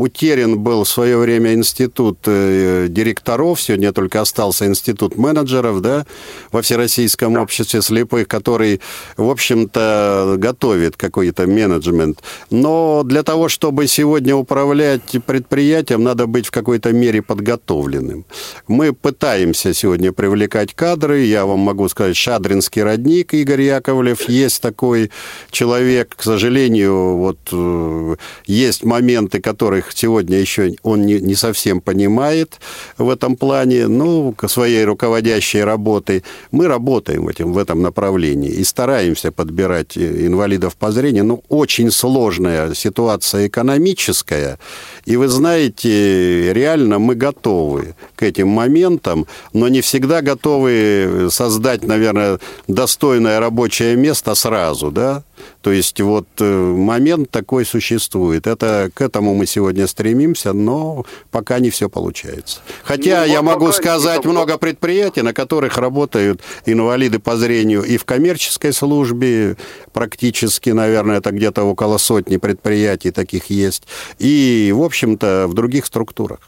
утерян 0.00 0.58
был 0.58 0.84
в 0.84 0.88
свое 0.88 1.18
время 1.18 1.54
институт 1.54 2.18
э, 2.26 2.86
директоров, 2.88 3.60
сегодня 3.60 3.92
только 3.92 4.20
остался 4.20 4.66
институт 4.66 5.16
менеджеров, 5.16 5.80
да, 5.80 6.06
во 6.52 6.62
Всероссийском 6.62 7.36
обществе 7.36 7.82
слепых, 7.82 8.26
который, 8.26 8.80
в 9.16 9.28
общем-то, 9.28 10.36
готовит 10.38 10.96
какой-то 10.96 11.46
менеджмент. 11.46 12.22
Но 12.50 13.02
для 13.04 13.22
того, 13.22 13.48
чтобы 13.48 13.86
сегодня 13.86 14.34
управлять 14.34 15.16
предприятием, 15.26 16.02
надо 16.02 16.26
быть 16.26 16.46
в 16.46 16.50
какой-то 16.50 16.92
мере 16.92 17.22
подготовленным. 17.22 18.24
Мы 18.68 18.92
пытаемся 18.92 19.74
сегодня 19.74 20.12
привлекать 20.12 20.74
кадры, 20.74 21.09
кадры. 21.10 21.24
Я 21.24 21.44
вам 21.44 21.60
могу 21.60 21.88
сказать, 21.88 22.16
Шадринский 22.16 22.82
родник 22.82 23.34
Игорь 23.34 23.62
Яковлев. 23.62 24.28
Есть 24.28 24.62
такой 24.62 25.10
человек, 25.50 26.14
к 26.16 26.22
сожалению, 26.22 27.16
вот 27.16 27.38
э, 27.52 28.16
есть 28.46 28.84
моменты, 28.84 29.40
которых 29.40 29.92
сегодня 29.94 30.38
еще 30.38 30.74
он 30.82 31.06
не, 31.06 31.20
не 31.20 31.34
совсем 31.34 31.80
понимает 31.80 32.60
в 32.98 33.08
этом 33.08 33.36
плане, 33.36 33.88
ну, 33.88 34.32
к 34.32 34.48
своей 34.48 34.84
руководящей 34.84 35.64
работы. 35.64 36.22
Мы 36.52 36.68
работаем 36.68 37.24
в, 37.24 37.28
этом 37.28 37.52
в 37.52 37.58
этом 37.58 37.82
направлении 37.82 38.50
и 38.50 38.64
стараемся 38.64 39.32
подбирать 39.32 39.96
э, 39.96 40.26
инвалидов 40.26 40.74
по 40.76 40.92
зрению. 40.92 41.24
Ну, 41.24 41.42
очень 41.48 41.90
сложная 41.90 42.74
ситуация 42.74 43.46
экономическая. 43.46 44.58
И 45.06 45.16
вы 45.16 45.28
знаете, 45.28 46.52
реально 46.52 46.98
мы 46.98 47.14
готовы 47.14 47.94
к 48.16 48.22
этим 48.22 48.48
моментам, 48.48 49.26
но 49.52 49.68
не 49.68 49.80
всегда 49.80 50.20
готовы 50.22 50.99
создать, 51.30 51.84
наверное, 51.84 52.38
достойное 52.68 53.40
рабочее 53.40 53.96
место 53.96 54.34
сразу, 54.34 54.90
да? 54.90 55.22
То 55.62 55.72
есть 55.72 56.00
вот 56.00 56.26
э, 56.38 56.44
момент 56.44 57.30
такой 57.30 57.64
существует. 57.64 58.46
Это 58.46 58.90
к 58.92 59.00
этому 59.00 59.34
мы 59.34 59.46
сегодня 59.46 59.86
стремимся, 59.86 60.52
но 60.52 61.04
пока 61.30 61.58
не 61.58 61.70
все 61.70 61.88
получается. 61.88 62.60
Хотя 62.82 63.20
ну, 63.20 63.32
я 63.32 63.42
могу 63.42 63.72
сказать 63.72 64.24
много 64.24 64.58
предприятий, 64.58 65.22
на 65.22 65.32
которых 65.32 65.78
работают 65.78 66.40
инвалиды 66.66 67.18
по 67.18 67.36
зрению 67.36 67.82
и 67.82 67.96
в 67.96 68.04
коммерческой 68.04 68.72
службе, 68.72 69.56
практически, 69.92 70.70
наверное, 70.70 71.18
это 71.18 71.30
где-то 71.30 71.64
около 71.64 71.98
сотни 71.98 72.36
предприятий 72.36 73.10
таких 73.10 73.50
есть, 73.50 73.84
и, 74.18 74.72
в 74.74 74.82
общем-то, 74.82 75.46
в 75.48 75.54
других 75.54 75.86
структурах. 75.86 76.40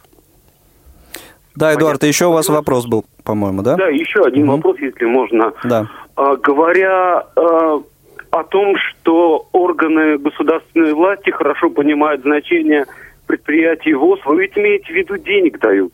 Да, 1.54 1.74
Эдуард, 1.74 2.00
Понятно. 2.00 2.06
еще 2.06 2.26
у 2.26 2.32
вас 2.32 2.48
вопрос 2.48 2.86
был, 2.86 3.04
по-моему, 3.24 3.62
да? 3.62 3.76
Да, 3.76 3.88
еще 3.88 4.22
один 4.22 4.48
угу. 4.48 4.56
вопрос, 4.56 4.78
если 4.78 5.04
можно. 5.04 5.52
Да. 5.64 5.86
А, 6.16 6.36
говоря 6.36 7.26
а, 7.36 7.82
о 8.30 8.44
том, 8.44 8.74
что 8.76 9.46
органы 9.52 10.18
государственной 10.18 10.94
власти 10.94 11.30
хорошо 11.30 11.70
понимают 11.70 12.22
значение 12.22 12.86
предприятий 13.26 13.94
ВОЗ, 13.94 14.20
вы 14.24 14.42
ведь 14.42 14.56
имеете 14.56 14.92
в 14.92 14.96
виду 14.96 15.18
денег 15.18 15.58
дают. 15.58 15.92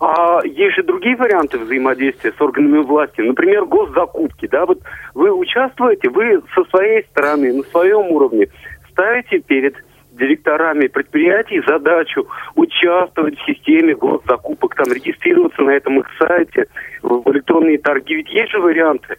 А 0.00 0.40
есть 0.44 0.76
же 0.76 0.84
другие 0.84 1.16
варианты 1.16 1.58
взаимодействия 1.58 2.32
с 2.32 2.40
органами 2.40 2.78
власти, 2.78 3.20
например, 3.20 3.64
госзакупки, 3.64 4.46
да, 4.46 4.64
вот 4.64 4.78
вы 5.14 5.32
участвуете, 5.32 6.08
вы 6.08 6.40
со 6.54 6.62
своей 6.70 7.02
стороны, 7.10 7.52
на 7.52 7.62
своем 7.64 8.12
уровне 8.12 8.46
ставите 8.92 9.40
перед 9.40 9.74
директорами 10.18 10.88
предприятий 10.88 11.62
задачу 11.66 12.26
участвовать 12.54 13.38
в 13.38 13.46
системе 13.46 13.94
госзакупок, 13.94 14.74
там 14.74 14.92
регистрироваться 14.92 15.62
на 15.62 15.70
этом 15.70 16.00
их 16.00 16.06
сайте, 16.18 16.66
в 17.02 17.30
электронные 17.32 17.78
торги. 17.78 18.16
Ведь 18.16 18.30
есть 18.30 18.50
же 18.50 18.60
варианты. 18.60 19.16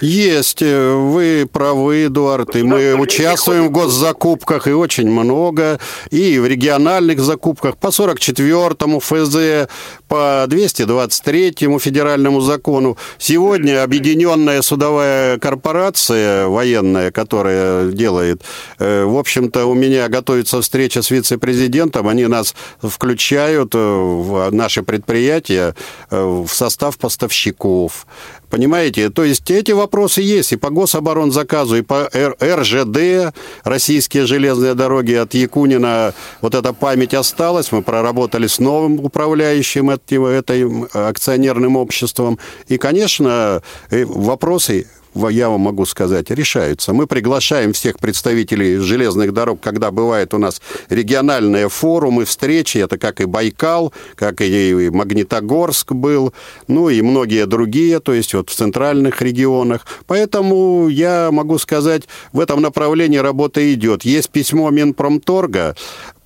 Есть, 0.00 0.60
э, 0.60 0.94
вы 0.94 1.48
правы, 1.50 2.06
Эдуард, 2.06 2.54
и 2.56 2.62
мы 2.62 2.94
участвуем 2.94 3.68
в 3.68 3.70
госзакупках, 3.70 4.68
и 4.68 4.72
очень 4.72 5.08
много, 5.08 5.78
и 6.10 6.38
в 6.38 6.46
региональных 6.46 7.20
закупках 7.20 7.78
по 7.78 7.88
44-му 7.88 9.00
ФЗ, 9.00 9.68
по 10.08 10.44
223-му 10.48 11.78
федеральному 11.78 12.40
закону. 12.40 12.98
Сегодня 13.18 13.82
объединенная 13.82 14.62
судовая 14.62 15.38
корпорация 15.38 16.46
военная, 16.46 17.10
которая 17.10 17.90
делает, 17.90 18.42
э, 18.78 19.04
в 19.04 19.16
общем-то, 19.16 19.66
у 19.66 19.74
меня 19.74 20.08
готовится 20.08 20.60
встреча 20.60 21.00
с 21.00 21.10
вице-президентом, 21.10 22.08
они 22.08 22.26
нас 22.26 22.54
включают 22.82 23.74
э, 23.74 23.78
в 23.78 24.50
наши 24.50 24.82
предприятия 24.82 25.74
в 26.10 26.48
состав 26.48 26.98
поставщиков. 26.98 28.06
Понимаете? 28.50 29.10
То 29.10 29.24
есть 29.24 29.50
эти 29.50 29.72
вопросы 29.72 30.22
есть 30.22 30.52
и 30.52 30.56
по 30.56 30.70
гособоронзаказу, 30.70 31.76
и 31.76 31.82
по 31.82 32.08
РЖД, 32.14 33.34
российские 33.64 34.26
железные 34.26 34.74
дороги 34.74 35.14
от 35.14 35.34
Якунина, 35.34 36.14
вот 36.40 36.54
эта 36.54 36.72
память 36.72 37.14
осталась, 37.14 37.72
мы 37.72 37.82
проработали 37.82 38.46
с 38.46 38.58
новым 38.58 39.00
управляющим 39.00 39.90
этим, 39.90 40.26
этим 40.26 40.88
акционерным 40.92 41.76
обществом. 41.76 42.38
И, 42.68 42.78
конечно, 42.78 43.62
э, 43.90 44.04
вопросы 44.04 44.86
я 45.28 45.48
вам 45.48 45.62
могу 45.62 45.86
сказать, 45.86 46.30
решаются. 46.30 46.92
Мы 46.92 47.06
приглашаем 47.06 47.72
всех 47.72 47.98
представителей 47.98 48.78
железных 48.78 49.32
дорог, 49.32 49.60
когда 49.60 49.90
бывают 49.90 50.34
у 50.34 50.38
нас 50.38 50.60
региональные 50.88 51.68
форумы, 51.68 52.24
встречи, 52.24 52.78
это 52.78 52.98
как 52.98 53.20
и 53.20 53.24
Байкал, 53.24 53.92
как 54.14 54.40
и 54.40 54.90
Магнитогорск 54.92 55.92
был, 55.92 56.32
ну 56.68 56.88
и 56.88 57.02
многие 57.02 57.46
другие, 57.46 58.00
то 58.00 58.12
есть 58.12 58.34
вот 58.34 58.50
в 58.50 58.54
центральных 58.54 59.22
регионах. 59.22 59.86
Поэтому 60.06 60.88
я 60.88 61.30
могу 61.30 61.58
сказать, 61.58 62.02
в 62.32 62.40
этом 62.40 62.60
направлении 62.60 63.18
работа 63.18 63.72
идет. 63.72 64.04
Есть 64.04 64.30
письмо 64.30 64.70
Минпромторга 64.70 65.76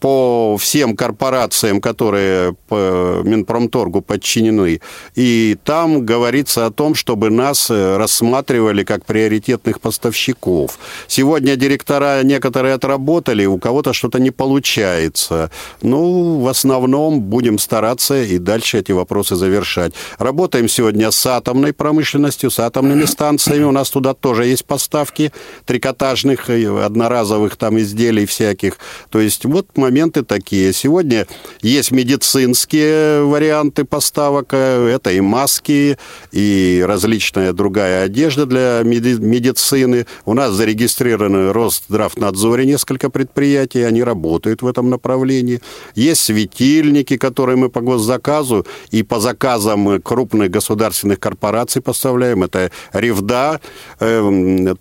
по 0.00 0.56
всем 0.58 0.96
корпорациям, 0.96 1.80
которые 1.80 2.54
по 2.68 3.20
Минпромторгу 3.22 4.00
подчинены. 4.00 4.80
И 5.14 5.56
там 5.62 6.06
говорится 6.06 6.66
о 6.66 6.70
том, 6.70 6.94
чтобы 6.94 7.28
нас 7.30 7.70
э, 7.70 7.96
рассматривали 7.98 8.82
как 8.82 9.04
приоритетных 9.04 9.80
поставщиков. 9.80 10.78
Сегодня 11.06 11.56
директора 11.56 12.22
некоторые 12.22 12.74
отработали, 12.74 13.44
у 13.44 13.58
кого-то 13.58 13.92
что-то 13.92 14.18
не 14.18 14.30
получается. 14.30 15.50
Ну, 15.82 16.40
в 16.40 16.48
основном 16.48 17.20
будем 17.20 17.58
стараться 17.58 18.22
и 18.22 18.38
дальше 18.38 18.78
эти 18.78 18.92
вопросы 18.92 19.36
завершать. 19.36 19.92
Работаем 20.18 20.68
сегодня 20.68 21.10
с 21.10 21.26
атомной 21.26 21.74
промышленностью, 21.74 22.50
с 22.50 22.58
атомными 22.58 23.04
станциями. 23.04 23.64
У 23.64 23.72
нас 23.72 23.90
туда 23.90 24.14
тоже 24.14 24.46
есть 24.46 24.64
поставки 24.64 25.32
трикотажных, 25.66 26.48
одноразовых 26.48 27.56
там 27.56 27.78
изделий 27.78 28.24
всяких. 28.24 28.78
То 29.10 29.20
есть 29.20 29.44
вот 29.44 29.66
мы 29.76 29.89
моменты 29.90 30.22
такие. 30.22 30.72
Сегодня 30.72 31.26
есть 31.62 31.90
медицинские 31.90 33.24
варианты 33.24 33.84
поставок. 33.84 34.54
Это 34.54 35.10
и 35.10 35.20
маски, 35.20 35.98
и 36.30 36.84
различная 36.86 37.52
другая 37.52 38.04
одежда 38.04 38.46
для 38.46 38.82
медицины. 38.84 40.06
У 40.26 40.34
нас 40.34 40.52
зарегистрированы 40.52 41.52
Росздравнадзоре 41.52 42.66
несколько 42.66 43.10
предприятий, 43.10 43.82
они 43.82 44.04
работают 44.04 44.62
в 44.62 44.66
этом 44.68 44.90
направлении. 44.90 45.60
Есть 45.96 46.20
светильники, 46.20 47.16
которые 47.16 47.56
мы 47.56 47.68
по 47.68 47.80
госзаказу 47.80 48.64
и 48.92 49.02
по 49.02 49.18
заказам 49.18 50.00
крупных 50.00 50.50
государственных 50.50 51.18
корпораций 51.18 51.82
поставляем. 51.82 52.44
Это 52.44 52.70
Ревда, 52.92 53.60
э, 53.98 54.74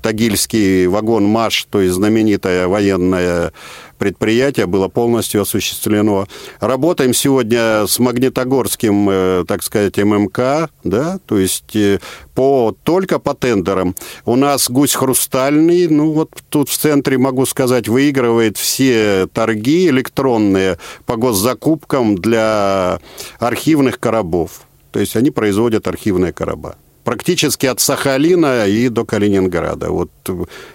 Тагильский 0.00 0.86
вагон 0.86 1.24
МАШ, 1.24 1.66
то 1.70 1.82
есть 1.82 1.94
знаменитая 1.94 2.66
военная 2.66 3.52
предприятие 3.98 4.53
было 4.62 4.88
полностью 4.88 5.42
осуществлено. 5.42 6.26
Работаем 6.60 7.12
сегодня 7.12 7.86
с 7.86 7.98
Магнитогорским, 7.98 9.08
э, 9.10 9.44
так 9.46 9.62
сказать, 9.62 9.96
ММК, 9.98 10.70
да, 10.84 11.18
то 11.26 11.38
есть 11.38 11.74
э, 11.76 12.00
по, 12.34 12.74
только 12.82 13.18
по 13.18 13.34
тендерам. 13.34 13.94
У 14.24 14.36
нас 14.36 14.70
гусь 14.70 14.94
хрустальный, 14.94 15.88
ну 15.88 16.12
вот 16.12 16.30
тут 16.48 16.68
в 16.68 16.76
центре, 16.76 17.18
могу 17.18 17.46
сказать, 17.46 17.88
выигрывает 17.88 18.56
все 18.56 19.26
торги 19.32 19.88
электронные 19.88 20.78
по 21.06 21.16
госзакупкам 21.16 22.16
для 22.16 23.00
архивных 23.38 23.98
коробов. 23.98 24.62
То 24.92 25.00
есть 25.00 25.16
они 25.16 25.30
производят 25.30 25.88
архивные 25.88 26.32
короба 26.32 26.76
практически 27.04 27.66
от 27.66 27.80
Сахалина 27.80 28.66
и 28.66 28.88
до 28.88 29.04
Калининграда. 29.04 29.90
Вот 29.90 30.10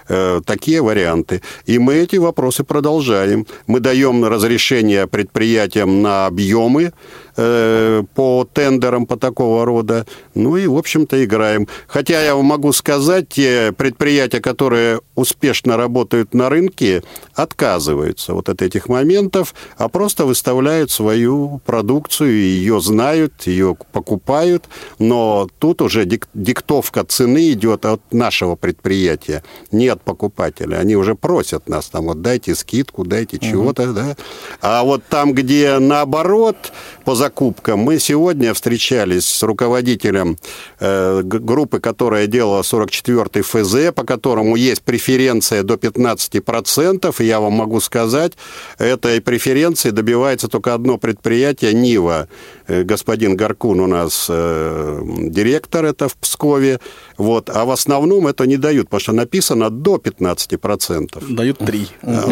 э, 0.08 0.42
такие 0.46 0.82
варианты. 0.82 1.42
И 1.66 1.80
мы 1.80 1.96
эти 1.96 2.18
вопросы 2.18 2.64
продолжаем. 2.64 3.46
Мы 3.68 3.80
даем 3.80 4.24
разрешение 4.26 5.08
предприятиям 5.08 6.02
на 6.02 6.28
объемы 6.28 6.94
Э, 7.42 8.04
по 8.16 8.46
тендерам 8.54 9.06
по 9.06 9.16
такого 9.16 9.64
рода. 9.64 10.06
Ну 10.36 10.58
и, 10.58 10.68
в 10.68 10.78
общем-то, 10.78 11.24
играем. 11.24 11.70
Хотя 11.88 12.22
я 12.22 12.36
могу 12.36 12.74
сказать, 12.74 13.30
те 13.30 13.72
предприятия, 13.72 14.42
которые 14.42 15.00
успешно 15.16 15.78
работают 15.78 16.34
на 16.34 16.50
рынке, 16.50 17.02
отказываются 17.34 18.34
вот 18.34 18.50
от 18.50 18.62
этих 18.62 18.90
моментов, 18.90 19.56
а 19.78 19.88
просто 19.88 20.26
выставляют 20.26 20.92
свою 20.92 21.62
продукцию, 21.66 22.34
ее 22.34 22.82
знают, 22.82 23.48
ее 23.48 23.78
покупают, 23.94 24.68
но 24.98 25.48
тут 25.60 25.82
уже 25.82 26.06
диктовка 26.34 27.06
цены 27.06 27.52
идет 27.52 27.86
от 27.86 28.02
нашего 28.12 28.58
предприятия, 28.58 29.44
не 29.72 29.88
от 29.88 30.02
покупателя. 30.02 30.76
Они 30.76 30.98
уже 30.98 31.16
просят 31.16 31.70
нас 31.70 31.88
там, 31.88 32.06
вот 32.08 32.22
дайте 32.22 32.54
скидку, 32.54 33.06
дайте 33.06 33.38
угу. 33.38 33.46
чего-то, 33.46 33.94
да. 33.94 34.18
А 34.62 34.84
вот 34.84 35.04
там, 35.10 35.34
где 35.34 35.80
наоборот, 35.80 36.74
по 37.06 37.16
закупкам. 37.30 37.80
Мы 37.80 38.00
сегодня 38.00 38.54
встречались 38.54 39.28
с 39.28 39.44
руководителем 39.44 40.38
э, 40.80 41.22
группы, 41.24 41.80
которая 41.80 42.26
делала 42.28 42.62
44-й 42.62 43.42
ФЗ, 43.42 43.94
по 43.94 44.04
которому 44.04 44.56
есть 44.56 44.82
преференция 44.82 45.62
до 45.64 45.76
15%. 45.76 47.16
И 47.20 47.26
я 47.26 47.40
вам 47.40 47.54
могу 47.54 47.82
сказать, 47.82 48.34
этой 48.80 49.22
преференции 49.22 49.92
добивается 49.92 50.48
только 50.48 50.74
одно 50.74 50.98
предприятие 50.98 51.74
«Нива». 51.74 52.28
Э, 52.70 52.84
господин 52.84 53.36
Гаркун 53.36 53.80
у 53.80 53.88
нас 53.88 54.28
э, 54.30 55.02
директор, 55.04 55.86
это 55.86 56.08
в 56.08 56.16
Пскове. 56.16 56.80
Вот. 57.18 57.50
А 57.50 57.66
в 57.66 57.72
основном 57.72 58.28
это 58.28 58.46
не 58.46 58.58
дают, 58.58 58.86
потому 58.86 59.00
что 59.00 59.12
написано 59.14 59.70
до 59.70 59.96
15%. 59.96 61.34
Дают 61.36 61.58
3. 61.58 61.88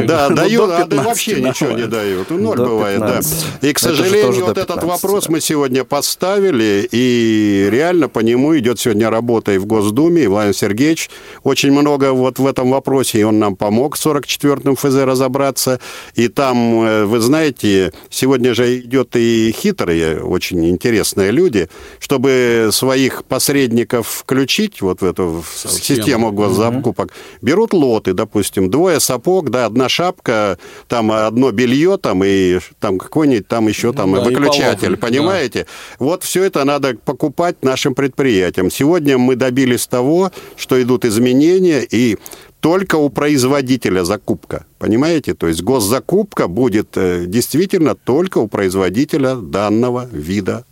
Да, 0.05 0.29
дают, 0.29 0.69
а 0.69 0.87
вообще 1.03 1.41
ничего 1.41 1.71
не 1.71 1.87
дают. 1.87 2.29
Ноль 2.29 2.57
бывает, 2.57 2.99
да. 2.99 3.19
И, 3.61 3.73
к 3.73 3.79
сожалению, 3.79 4.45
вот 4.45 4.57
этот 4.57 4.83
вопрос 4.83 5.27
мы 5.27 5.41
сегодня 5.41 5.83
поставили, 5.83 6.87
и 6.91 7.67
реально 7.71 8.07
по 8.07 8.19
нему 8.19 8.57
идет 8.57 8.79
сегодня 8.79 9.09
работа 9.09 9.53
и 9.53 9.57
в 9.57 9.65
Госдуме, 9.65 10.23
и 10.23 10.27
Владимир 10.27 10.55
Сергеевич 10.55 11.09
очень 11.43 11.71
много 11.71 12.13
вот 12.13 12.37
в 12.37 12.45
этом 12.45 12.69
вопросе, 12.71 13.19
и 13.19 13.23
он 13.23 13.39
нам 13.39 13.55
помог 13.55 13.95
в 13.95 14.05
44-м 14.05 14.75
ФЗ 14.75 14.95
разобраться. 15.03 15.79
И 16.13 16.27
там, 16.27 16.83
э, 16.83 17.05
вы 17.05 17.19
знаете, 17.19 17.91
сегодня 18.09 18.53
же 18.53 18.79
идет 18.79 19.15
и 19.15 19.51
хитрые, 19.57 20.26
очень 20.27 20.69
интересные 20.69 21.31
люди, 21.31 21.69
чтобы 21.99 22.69
своих 22.71 23.23
посредников 23.25 24.07
включить 24.07 24.81
вот 24.81 25.01
в 25.01 25.05
эту 25.05 25.43
Схему. 25.53 25.73
систему 25.73 26.31
госзакупок, 26.31 27.11
берут 27.41 27.73
лоты, 27.73 28.13
допустим, 28.13 28.69
двое 28.69 28.99
сапог, 28.99 29.49
да, 29.49 29.65
одна 29.65 29.89
шапка, 29.89 30.57
там 30.87 31.11
одно 31.11 31.51
белье, 31.51 31.97
там 31.97 32.23
и 32.23 32.59
там 32.79 32.97
какой-нибудь 32.97 33.47
там 33.47 33.67
еще 33.67 33.93
там 33.93 34.13
да, 34.13 34.21
выключатель, 34.21 34.97
понимаете? 34.97 35.65
Да. 35.99 36.05
Вот 36.05 36.23
все 36.23 36.43
это 36.43 36.63
надо 36.63 36.95
покупать 36.95 37.63
нашим 37.63 37.95
предприятиям. 37.95 38.69
Сегодня 38.69 39.17
мы 39.17 39.35
добились 39.35 39.87
того, 39.87 40.31
что 40.55 40.81
идут 40.81 41.05
изменения 41.05 41.85
и 41.89 42.17
только 42.59 42.95
у 42.95 43.09
производителя 43.09 44.03
закупка. 44.03 44.65
Понимаете? 44.79 45.33
То 45.33 45.47
есть 45.47 45.61
госзакупка 45.61 46.47
будет 46.47 46.97
э, 46.97 47.25
действительно 47.25 47.95
только 47.95 48.39
у 48.39 48.47
производителя 48.47 49.35
данного 49.35 50.05
вида 50.11 50.65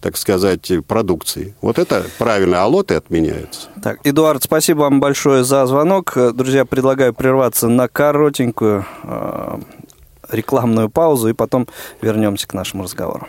так 0.00 0.16
сказать, 0.16 0.72
продукции. 0.88 1.54
Вот 1.60 1.78
это 1.78 2.04
правильно, 2.18 2.62
а 2.62 2.66
лоты 2.66 2.94
отменяются. 2.94 3.68
Так, 3.82 4.00
Эдуард, 4.04 4.42
спасибо 4.42 4.80
вам 4.80 4.98
большое 4.98 5.44
за 5.44 5.64
звонок. 5.66 6.16
Друзья, 6.34 6.64
предлагаю 6.64 7.14
прерваться 7.14 7.68
на 7.68 7.86
коротенькую 7.86 8.84
э, 9.04 9.58
рекламную 10.30 10.88
паузу, 10.88 11.28
и 11.28 11.32
потом 11.32 11.68
вернемся 12.00 12.48
к 12.48 12.54
нашему 12.54 12.84
разговору. 12.84 13.28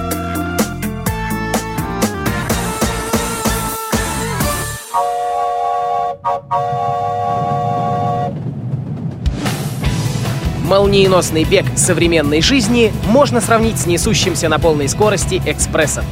Молниеносный 10.71 11.43
бег 11.43 11.65
современной 11.75 12.41
жизни 12.41 12.93
можно 13.05 13.41
сравнить 13.41 13.77
с 13.77 13.87
несущимся 13.87 14.47
на 14.47 14.57
полной 14.57 14.87
скорости 14.87 15.41
экспрессом. 15.45 16.05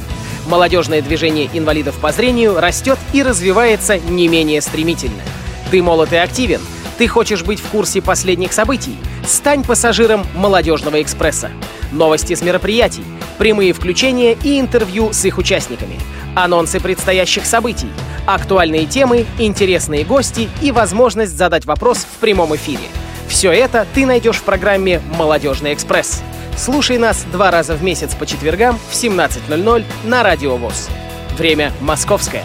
Молодежное 0.48 1.00
движение 1.00 1.48
инвалидов 1.54 1.98
по 1.98 2.12
зрению 2.12 2.60
растет 2.60 2.98
и 3.14 3.22
развивается 3.22 3.96
не 3.98 4.28
менее 4.28 4.60
стремительно. 4.60 5.22
Ты 5.70 5.82
молод 5.82 6.12
и 6.12 6.16
активен? 6.16 6.60
Ты 6.98 7.08
хочешь 7.08 7.42
быть 7.42 7.58
в 7.58 7.68
курсе 7.68 8.02
последних 8.02 8.52
событий? 8.52 8.98
Стань 9.26 9.64
пассажиром 9.64 10.26
«Молодежного 10.34 11.00
экспресса». 11.00 11.50
Новости 11.90 12.34
с 12.34 12.42
мероприятий, 12.42 13.04
прямые 13.38 13.72
включения 13.72 14.36
и 14.44 14.60
интервью 14.60 15.14
с 15.14 15.24
их 15.24 15.38
участниками, 15.38 15.98
анонсы 16.36 16.80
предстоящих 16.80 17.46
событий, 17.46 17.88
актуальные 18.26 18.84
темы, 18.84 19.24
интересные 19.38 20.04
гости 20.04 20.50
и 20.60 20.70
возможность 20.70 21.34
задать 21.34 21.64
вопрос 21.64 22.00
в 22.04 22.18
прямом 22.18 22.54
эфире– 22.54 22.84
все 23.30 23.52
это 23.52 23.86
ты 23.94 24.04
найдешь 24.06 24.36
в 24.36 24.42
программе 24.42 25.00
«Молодежный 25.16 25.72
экспресс». 25.72 26.22
Слушай 26.56 26.98
нас 26.98 27.24
два 27.32 27.50
раза 27.50 27.74
в 27.74 27.82
месяц 27.82 28.14
по 28.14 28.26
четвергам 28.26 28.78
в 28.90 28.92
17.00 28.92 29.84
на 30.04 30.22
Радио 30.22 30.56
ВОЗ. 30.56 30.90
Время 31.38 31.72
московское. 31.80 32.44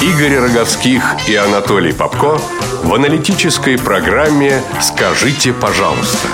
Игорь 0.00 0.36
Роговских 0.38 1.02
и 1.28 1.34
Анатолий 1.34 1.92
Попко 1.92 2.38
в 2.84 2.94
аналитической 2.94 3.78
программе 3.78 4.62
«Скажите, 4.80 5.52
пожалуйста». 5.52 6.28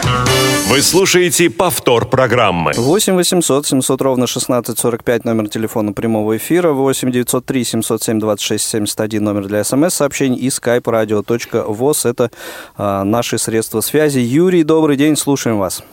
Вы 0.68 0.78
слушаете 0.82 1.48
повтор 1.48 2.06
программы. 2.08 2.72
8 2.76 3.14
800 3.14 3.66
700 3.66 4.02
ровно 4.02 4.24
1645 4.24 5.24
номер 5.24 5.48
телефона 5.48 5.92
прямого 5.92 6.36
эфира. 6.36 6.72
8 6.72 7.12
903 7.12 7.64
707 7.64 8.18
26 8.18 8.64
71 8.70 9.22
номер 9.22 9.46
для 9.46 9.62
смс-сообщений 9.62 10.36
и 10.36 10.48
skype 10.48 10.82
radio.voz. 10.82 12.10
Это 12.10 12.30
а, 12.76 13.04
наши 13.04 13.38
средства 13.38 13.80
связи. 13.80 14.18
Юрий, 14.18 14.64
добрый 14.64 14.96
день, 14.96 15.14
слушаем 15.14 15.58
вас. 15.58 15.84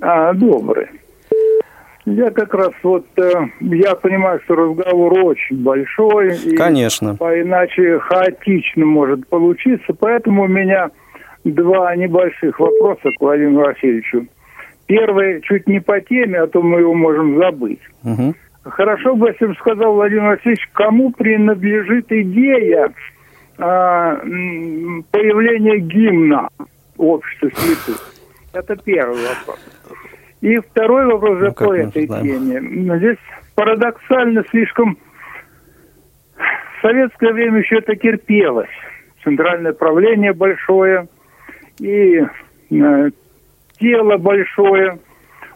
А, 0.00 0.32
добрый. 0.32 0.86
Я 2.06 2.30
как 2.30 2.54
раз 2.54 2.70
вот, 2.84 3.04
э, 3.16 3.32
я 3.60 3.94
понимаю, 3.96 4.40
что 4.44 4.54
разговор 4.54 5.12
очень 5.24 5.56
большой. 5.56 6.36
И 6.36 6.56
Конечно. 6.56 7.16
Иначе 7.20 7.98
хаотично 7.98 8.86
может 8.86 9.26
получиться, 9.26 9.92
поэтому 9.98 10.44
у 10.44 10.48
меня 10.48 10.90
два 11.44 11.94
небольших 11.96 12.58
вопроса 12.58 13.10
к 13.16 13.20
Владимиру 13.20 13.64
Васильевичу. 13.64 14.26
Первый 14.86 15.40
чуть 15.42 15.66
не 15.66 15.80
по 15.80 16.00
теме, 16.00 16.40
а 16.40 16.46
то 16.46 16.62
мы 16.62 16.80
его 16.80 16.94
можем 16.94 17.38
забыть. 17.38 17.80
Мгм. 18.02 18.34
Хорошо 18.64 19.14
бы, 19.14 19.28
если 19.28 19.46
бы 19.46 19.54
сказал 19.54 19.94
Владимир 19.94 20.24
Васильевич, 20.30 20.68
кому 20.72 21.10
принадлежит 21.12 22.10
идея 22.10 22.92
м, 23.58 25.04
появления 25.10 25.78
гимна 25.78 26.48
общества 26.96 27.50
слепых. 27.50 28.14
Это 28.52 28.76
первый 28.76 29.18
вопрос. 29.26 29.58
И 30.40 30.56
второй 30.58 31.06
вопрос 31.06 31.38
Ну, 31.40 31.52
по 31.52 31.74
этой 31.74 32.06
теме. 32.06 32.98
Здесь 32.98 33.18
парадоксально 33.54 34.44
слишком 34.50 34.96
в 36.36 36.82
советское 36.82 37.32
время 37.32 37.58
еще 37.58 37.78
это 37.78 37.96
терпелось. 37.96 38.68
Центральное 39.24 39.72
правление 39.72 40.32
большое 40.32 41.08
и 41.80 42.20
э, 42.70 43.10
тело 43.78 44.16
большое 44.16 44.98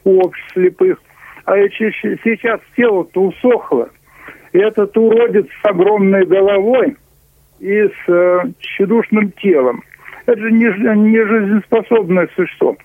у 0.04 0.20
обществ 0.20 0.52
слепых. 0.52 0.98
А 1.44 1.56
сейчас 1.56 2.60
тело-то 2.76 3.22
усохло. 3.22 3.88
И 4.52 4.58
этот 4.58 4.96
уродец 4.96 5.46
с 5.62 5.66
огромной 5.66 6.24
головой 6.26 6.96
и 7.58 7.82
с 7.82 8.08
э, 8.08 8.42
тщедушным 8.58 9.32
телом. 9.32 9.82
Это 10.26 10.40
же 10.40 10.52
не, 10.52 10.66
не 11.10 11.24
жизнеспособное 11.24 12.28
существо. 12.36 12.76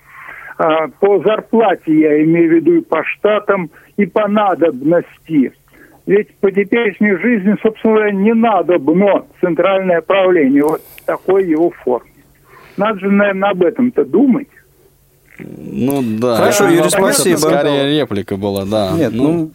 А, 0.57 0.87
по 0.87 1.19
зарплате 1.19 1.93
я 1.99 2.23
имею 2.23 2.49
в 2.49 2.53
виду 2.53 2.73
и 2.77 2.81
по 2.81 3.03
штатам, 3.03 3.69
и 3.95 4.05
по 4.05 4.27
надобности. 4.27 5.53
Ведь 6.07 6.33
по 6.37 6.51
теперешней 6.51 7.15
жизни, 7.17 7.55
собственно 7.61 7.95
говоря, 7.95 8.11
не 8.11 8.33
надобно 8.33 9.25
центральное 9.41 10.01
правление 10.01 10.63
вот 10.63 10.81
такой 11.05 11.45
его 11.45 11.69
форме. 11.69 12.09
Надо 12.77 12.99
же, 12.99 13.09
наверное, 13.11 13.49
об 13.49 13.63
этом-то 13.63 14.05
думать. 14.05 14.47
Ну 15.39 16.01
да. 16.19 16.37
Хорошо, 16.37 16.65
Это 16.65 16.73
Юрий, 16.75 16.89
спасибо. 16.89 17.37
Скорее 17.37 17.99
реплика 17.99 18.37
была, 18.37 18.65
да. 18.65 18.91
Нет, 18.91 19.11
ну, 19.13 19.51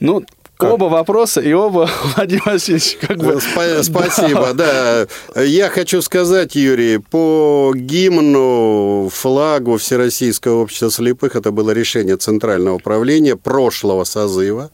ну, 0.00 0.22
оба 0.58 0.84
вопроса 0.84 1.40
и 1.40 1.52
оба 1.52 1.88
Владимир 2.16 2.42
Васильевич 2.46 2.98
как 3.00 3.18
бы... 3.18 3.34
Спа- 3.34 3.82
Спасибо, 3.82 4.52
да. 4.54 5.06
Я 5.42 5.68
хочу 5.70 6.02
сказать, 6.02 6.54
Юрий, 6.54 6.98
по 6.98 7.72
гимну, 7.74 9.08
флагу 9.12 9.78
Всероссийского 9.78 10.62
общества 10.62 10.90
слепых, 10.90 11.34
это 11.36 11.50
было 11.50 11.70
решение 11.70 12.16
Центрального 12.16 12.76
управления 12.76 13.36
прошлого 13.36 14.04
созыва, 14.04 14.70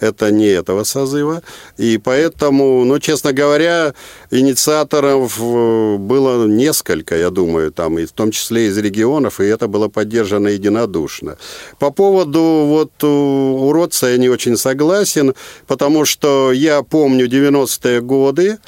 это 0.00 0.30
не 0.30 0.46
этого 0.46 0.84
созыва, 0.84 1.42
и 1.76 1.98
поэтому, 1.98 2.84
ну, 2.84 2.98
честно 2.98 3.32
говоря, 3.32 3.94
инициаторов 4.30 5.38
э, 5.38 5.96
было 5.96 6.46
несколько, 6.46 7.16
я 7.16 7.30
думаю, 7.30 7.70
там, 7.70 7.98
и 7.98 8.06
в 8.06 8.12
том 8.12 8.30
числе 8.30 8.66
из 8.66 8.78
регионов, 8.78 9.40
и 9.40 9.44
это 9.44 9.68
было 9.68 9.88
поддержано 9.88 10.48
единодушно. 10.48 11.36
По 11.78 11.90
поводу 11.90 12.40
вот 12.40 13.04
уродца 13.04 14.08
я 14.08 14.16
не 14.16 14.28
очень 14.28 14.56
согласен, 14.56 15.34
потому 15.66 16.04
что 16.04 16.52
я 16.52 16.82
помню 16.82 17.26
90-е 17.26 18.00
годы, 18.00 18.58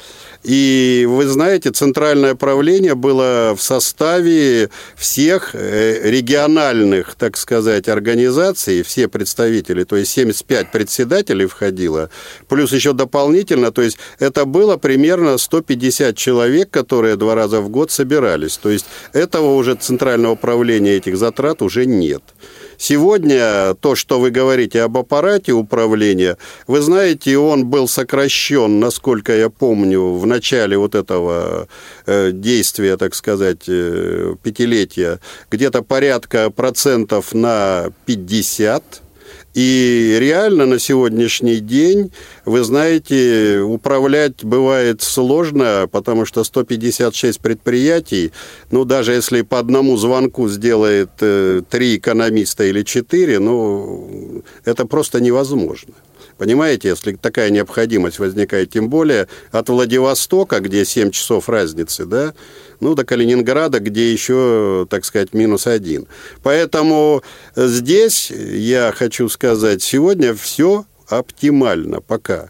и 0.43 1.05
вы 1.09 1.25
знаете, 1.27 1.71
центральное 1.71 2.35
правление 2.35 2.95
было 2.95 3.55
в 3.57 3.61
составе 3.61 4.69
всех 4.95 5.51
э, 5.53 6.09
региональных, 6.09 7.15
так 7.15 7.37
сказать, 7.37 7.87
организаций, 7.87 8.83
все 8.83 9.07
представители, 9.07 9.83
то 9.83 9.95
есть 9.95 10.11
75 10.11 10.71
председателей 10.71 11.45
входило, 11.45 12.09
плюс 12.49 12.73
еще 12.73 12.93
дополнительно, 12.93 13.71
то 13.71 13.81
есть 13.81 13.97
это 14.19 14.45
было 14.45 14.77
примерно 14.77 15.37
150 15.37 16.15
человек, 16.17 16.69
которые 16.69 17.15
два 17.15 17.35
раза 17.35 17.61
в 17.61 17.69
год 17.69 17.91
собирались. 17.91 18.57
То 18.57 18.69
есть 18.69 18.85
этого 19.13 19.55
уже 19.55 19.75
центрального 19.75 20.33
управления 20.33 20.95
этих 20.95 21.17
затрат 21.17 21.61
уже 21.61 21.85
нет. 21.85 22.23
Сегодня 22.85 23.75
то, 23.75 23.95
что 23.95 24.19
вы 24.19 24.29
говорите 24.29 24.81
об 24.81 24.97
аппарате 24.97 25.53
управления, 25.53 26.37
вы 26.67 26.81
знаете, 26.81 27.37
он 27.37 27.67
был 27.67 27.87
сокращен, 27.87 28.81
насколько 28.81 29.33
я 29.33 29.49
помню, 29.49 30.01
в 30.11 30.25
начале 30.25 30.77
вот 30.77 30.93
этого 30.93 31.69
э, 32.05 32.31
действия, 32.33 32.97
так 32.97 33.15
сказать, 33.15 33.69
э, 33.69 34.35
пятилетия, 34.43 35.21
где-то 35.49 35.81
порядка 35.81 36.49
процентов 36.49 37.33
на 37.33 37.85
50. 38.05 39.02
И 39.53 40.17
реально 40.19 40.65
на 40.65 40.79
сегодняшний 40.79 41.57
день, 41.57 42.11
вы 42.43 42.63
знаете, 42.63 43.59
управлять 43.59 44.43
бывает 44.43 45.01
сложно, 45.03 45.87
потому 45.91 46.25
что 46.25 46.43
156 46.43 47.39
предприятий, 47.39 48.31
ну, 48.71 48.83
даже 48.83 49.13
если 49.13 49.43
по 49.43 49.59
одному 49.59 49.95
звонку 49.97 50.49
сделает 50.49 51.11
э, 51.21 51.61
три 51.69 51.97
экономиста 51.97 52.63
или 52.63 52.81
четыре, 52.81 53.37
ну, 53.39 54.43
это 54.65 54.87
просто 54.87 55.21
невозможно. 55.21 55.93
Понимаете, 56.37 56.89
если 56.89 57.13
такая 57.13 57.51
необходимость 57.51 58.17
возникает, 58.17 58.71
тем 58.71 58.89
более 58.89 59.27
от 59.51 59.69
Владивостока, 59.69 60.59
где 60.61 60.83
7 60.83 61.11
часов 61.11 61.47
разницы, 61.47 62.05
да, 62.05 62.33
ну, 62.83 62.95
до 62.95 63.05
Калининграда, 63.05 63.79
где 63.79 64.11
еще, 64.11 64.85
так 64.89 65.05
сказать, 65.05 65.33
минус 65.33 65.67
один. 65.67 66.07
Поэтому 66.43 67.23
здесь, 67.55 68.29
я 68.31 68.93
хочу 68.95 69.29
сказать, 69.29 69.81
сегодня 69.81 70.35
все 70.35 70.85
оптимально 71.07 72.01
пока. 72.01 72.49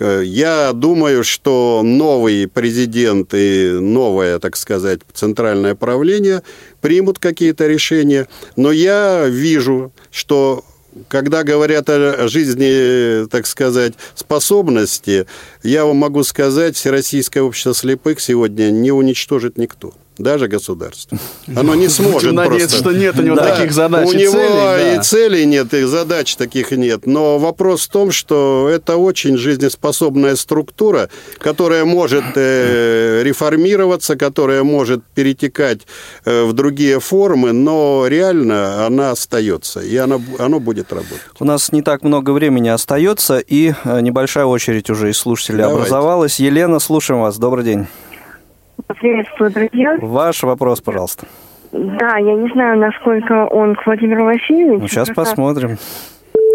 Я 0.00 0.72
думаю, 0.72 1.22
что 1.22 1.82
новый 1.84 2.48
президент 2.48 3.32
и 3.32 3.70
новое, 3.80 4.38
так 4.40 4.56
сказать, 4.56 5.00
центральное 5.12 5.76
правление 5.76 6.42
примут 6.80 7.18
какие-то 7.20 7.68
решения, 7.68 8.26
но 8.56 8.72
я 8.72 9.26
вижу, 9.28 9.92
что 10.10 10.64
когда 11.08 11.42
говорят 11.42 11.88
о 11.88 12.28
жизни, 12.28 13.26
так 13.28 13.46
сказать, 13.46 13.94
способности, 14.14 15.26
я 15.62 15.84
вам 15.84 15.96
могу 15.96 16.22
сказать, 16.22 16.76
Всероссийское 16.76 17.42
общество 17.42 17.74
слепых 17.74 18.20
сегодня 18.20 18.70
не 18.70 18.92
уничтожит 18.92 19.58
никто. 19.58 19.94
Даже 20.18 20.46
государство. 20.46 21.18
Оно 21.56 21.74
не 21.74 21.88
сможет 21.88 22.30
Будем 22.30 22.36
надеяться, 22.36 22.82
просто. 22.82 22.90
что 22.90 22.92
нет 22.92 23.18
у 23.18 23.22
него 23.22 23.36
таких 23.36 23.72
задач 23.72 24.08
У 24.08 24.12
и 24.12 24.16
него 24.22 24.32
целей, 24.32 24.54
да. 24.54 24.94
и 24.94 25.02
целей 25.02 25.44
нет, 25.46 25.74
и 25.74 25.82
задач 25.82 26.36
таких 26.36 26.70
нет. 26.70 27.06
Но 27.06 27.38
вопрос 27.38 27.86
в 27.86 27.88
том, 27.90 28.12
что 28.12 28.68
это 28.72 28.96
очень 28.96 29.36
жизнеспособная 29.36 30.36
структура, 30.36 31.10
которая 31.38 31.84
может 31.84 32.24
э, 32.36 33.22
реформироваться, 33.24 34.14
которая 34.14 34.62
может 34.62 35.02
перетекать 35.14 35.80
э, 36.24 36.44
в 36.44 36.52
другие 36.52 37.00
формы, 37.00 37.52
но 37.52 38.06
реально 38.06 38.86
она 38.86 39.10
остается, 39.10 39.80
и 39.80 39.96
она, 39.96 40.20
оно 40.38 40.60
будет 40.60 40.92
работать. 40.92 41.18
У 41.40 41.44
нас 41.44 41.72
не 41.72 41.82
так 41.82 42.02
много 42.04 42.30
времени 42.30 42.68
остается, 42.68 43.38
и 43.38 43.74
э, 43.84 44.00
небольшая 44.00 44.44
очередь 44.44 44.90
уже 44.90 45.10
из 45.10 45.16
слушателей 45.18 45.58
Давайте. 45.58 45.80
образовалась. 45.80 46.38
Елена, 46.38 46.78
слушаем 46.78 47.20
вас. 47.20 47.36
Добрый 47.36 47.64
день. 47.64 47.86
Приветствую, 49.00 49.50
друзья. 49.50 49.96
Ваш 50.00 50.42
вопрос, 50.42 50.80
пожалуйста. 50.80 51.26
Да, 51.72 52.16
я 52.18 52.34
не 52.34 52.48
знаю, 52.52 52.78
насколько 52.78 53.46
он 53.46 53.74
к 53.74 53.84
Владимиру 53.86 54.24
Васильевичу. 54.24 54.80
Ну, 54.82 54.88
сейчас 54.88 55.08
Просто, 55.10 55.32
посмотрим. 55.34 55.76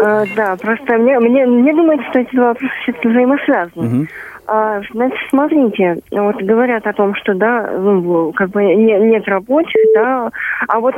э, 0.02 0.24
да, 0.36 0.56
просто 0.56 0.96
мне, 0.96 1.18
мне, 1.18 1.46
мне 1.46 1.74
думается, 1.74 2.08
что 2.10 2.20
эти 2.20 2.34
два 2.34 2.48
вопроса 2.48 2.72
все-таки 2.82 3.08
взаимосвязаны. 3.08 3.86
Мгм. 3.86 4.08
А, 4.46 4.80
значит, 4.92 5.18
смотрите, 5.28 5.98
вот 6.10 6.36
говорят 6.42 6.86
о 6.86 6.92
том, 6.92 7.14
что, 7.14 7.34
да, 7.34 7.70
ну, 7.78 8.32
как 8.32 8.50
бы 8.50 8.64
не- 8.64 8.98
нет 9.10 9.28
рабочих, 9.28 9.80
да, 9.94 10.30
а 10.66 10.80
вот 10.80 10.94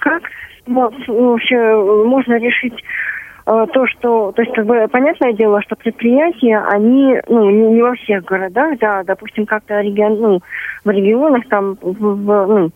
как 0.00 0.22
вот, 0.66 0.94
вообще 1.06 1.56
можно 2.06 2.34
решить 2.38 2.74
то, 3.44 3.86
что, 3.86 4.32
то 4.32 4.42
есть, 4.42 4.54
как 4.54 4.64
бы, 4.64 4.86
понятное 4.90 5.34
дело, 5.34 5.60
что 5.62 5.76
предприятия, 5.76 6.58
они, 6.70 7.20
ну, 7.28 7.50
не, 7.50 7.72
не 7.74 7.82
во 7.82 7.94
всех 7.94 8.24
городах, 8.24 8.78
да, 8.78 9.02
допустим, 9.04 9.44
как-то 9.44 9.80
регион, 9.80 10.18
ну, 10.18 10.40
в 10.84 10.90
регионах 10.90 11.46
там, 11.48 11.76
в, 11.82 11.92
в, 11.92 12.46
ну, 12.46 12.70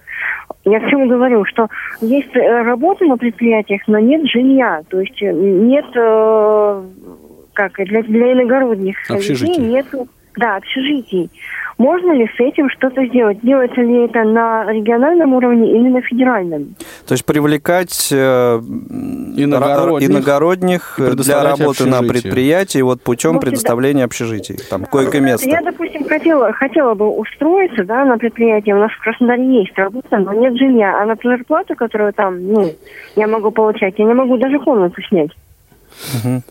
я 0.65 0.81
к 0.81 0.91
чему 0.91 1.09
говорю, 1.09 1.45
что 1.47 1.69
есть 2.01 2.35
э, 2.35 2.63
работа 2.63 3.05
на 3.07 3.17
предприятиях, 3.17 3.83
но 3.87 3.99
нет 3.99 4.27
жилья, 4.27 4.83
то 4.89 5.01
есть 5.01 5.21
э, 5.23 5.33
нет, 5.33 5.87
э, 5.95 6.83
как, 7.55 7.73
для, 7.77 8.03
для 8.03 8.33
иногородних 8.33 8.97
людей 9.09 9.57
нет, 9.57 9.87
да, 10.37 10.57
общежитий. 10.57 11.31
Можно 11.79 12.13
ли 12.13 12.27
с 12.37 12.41
этим 12.41 12.69
что-то 12.71 13.07
сделать? 13.07 13.39
Делается 13.41 13.81
ли 13.81 14.05
это 14.07 14.25
на 14.25 14.65
региональном 14.73 15.33
уровне 15.35 15.71
или 15.71 15.89
на 15.89 16.01
федеральном? 16.03 16.75
То 17.07 17.13
есть 17.13 17.25
привлекать 17.25 18.09
э, 18.13 18.17
Иногородних. 19.37 20.11
иногородних 20.11 20.99
И 20.99 21.17
для 21.17 21.45
работы 21.45 21.85
на 21.87 21.99
общежитие. 21.99 22.23
предприятии 22.23 22.83
вот 22.83 23.01
путем 23.03 23.35
Ну, 23.35 23.39
всегда. 23.39 23.51
предоставления 23.51 24.05
общежитий. 24.05 24.57
Там 24.69 24.85
койко-место. 24.87 25.49
Я, 25.49 25.63
допустим, 25.63 26.05
хотела, 26.05 26.53
хотела 26.53 26.95
бы 26.95 27.09
устроиться 27.09 27.85
да, 27.85 28.05
на 28.05 28.19
предприятие. 28.19 28.75
У 28.75 28.79
нас 28.81 28.91
в 28.91 29.01
Краснодаре 29.01 29.61
есть 29.61 29.77
работа, 29.79 30.19
но 30.19 30.33
нет 30.33 30.57
жилья. 30.57 31.01
А 31.01 31.07
на 31.07 31.17
зарплату, 31.23 31.77
которую 31.77 32.13
там, 32.13 32.45
ну, 32.53 32.73
я 33.15 33.29
могу 33.29 33.51
получать, 33.53 33.95
я 33.99 34.05
не 34.05 34.15
могу 34.15 34.37
даже 34.37 34.59
комнату 34.59 35.01
снять. 35.03 35.31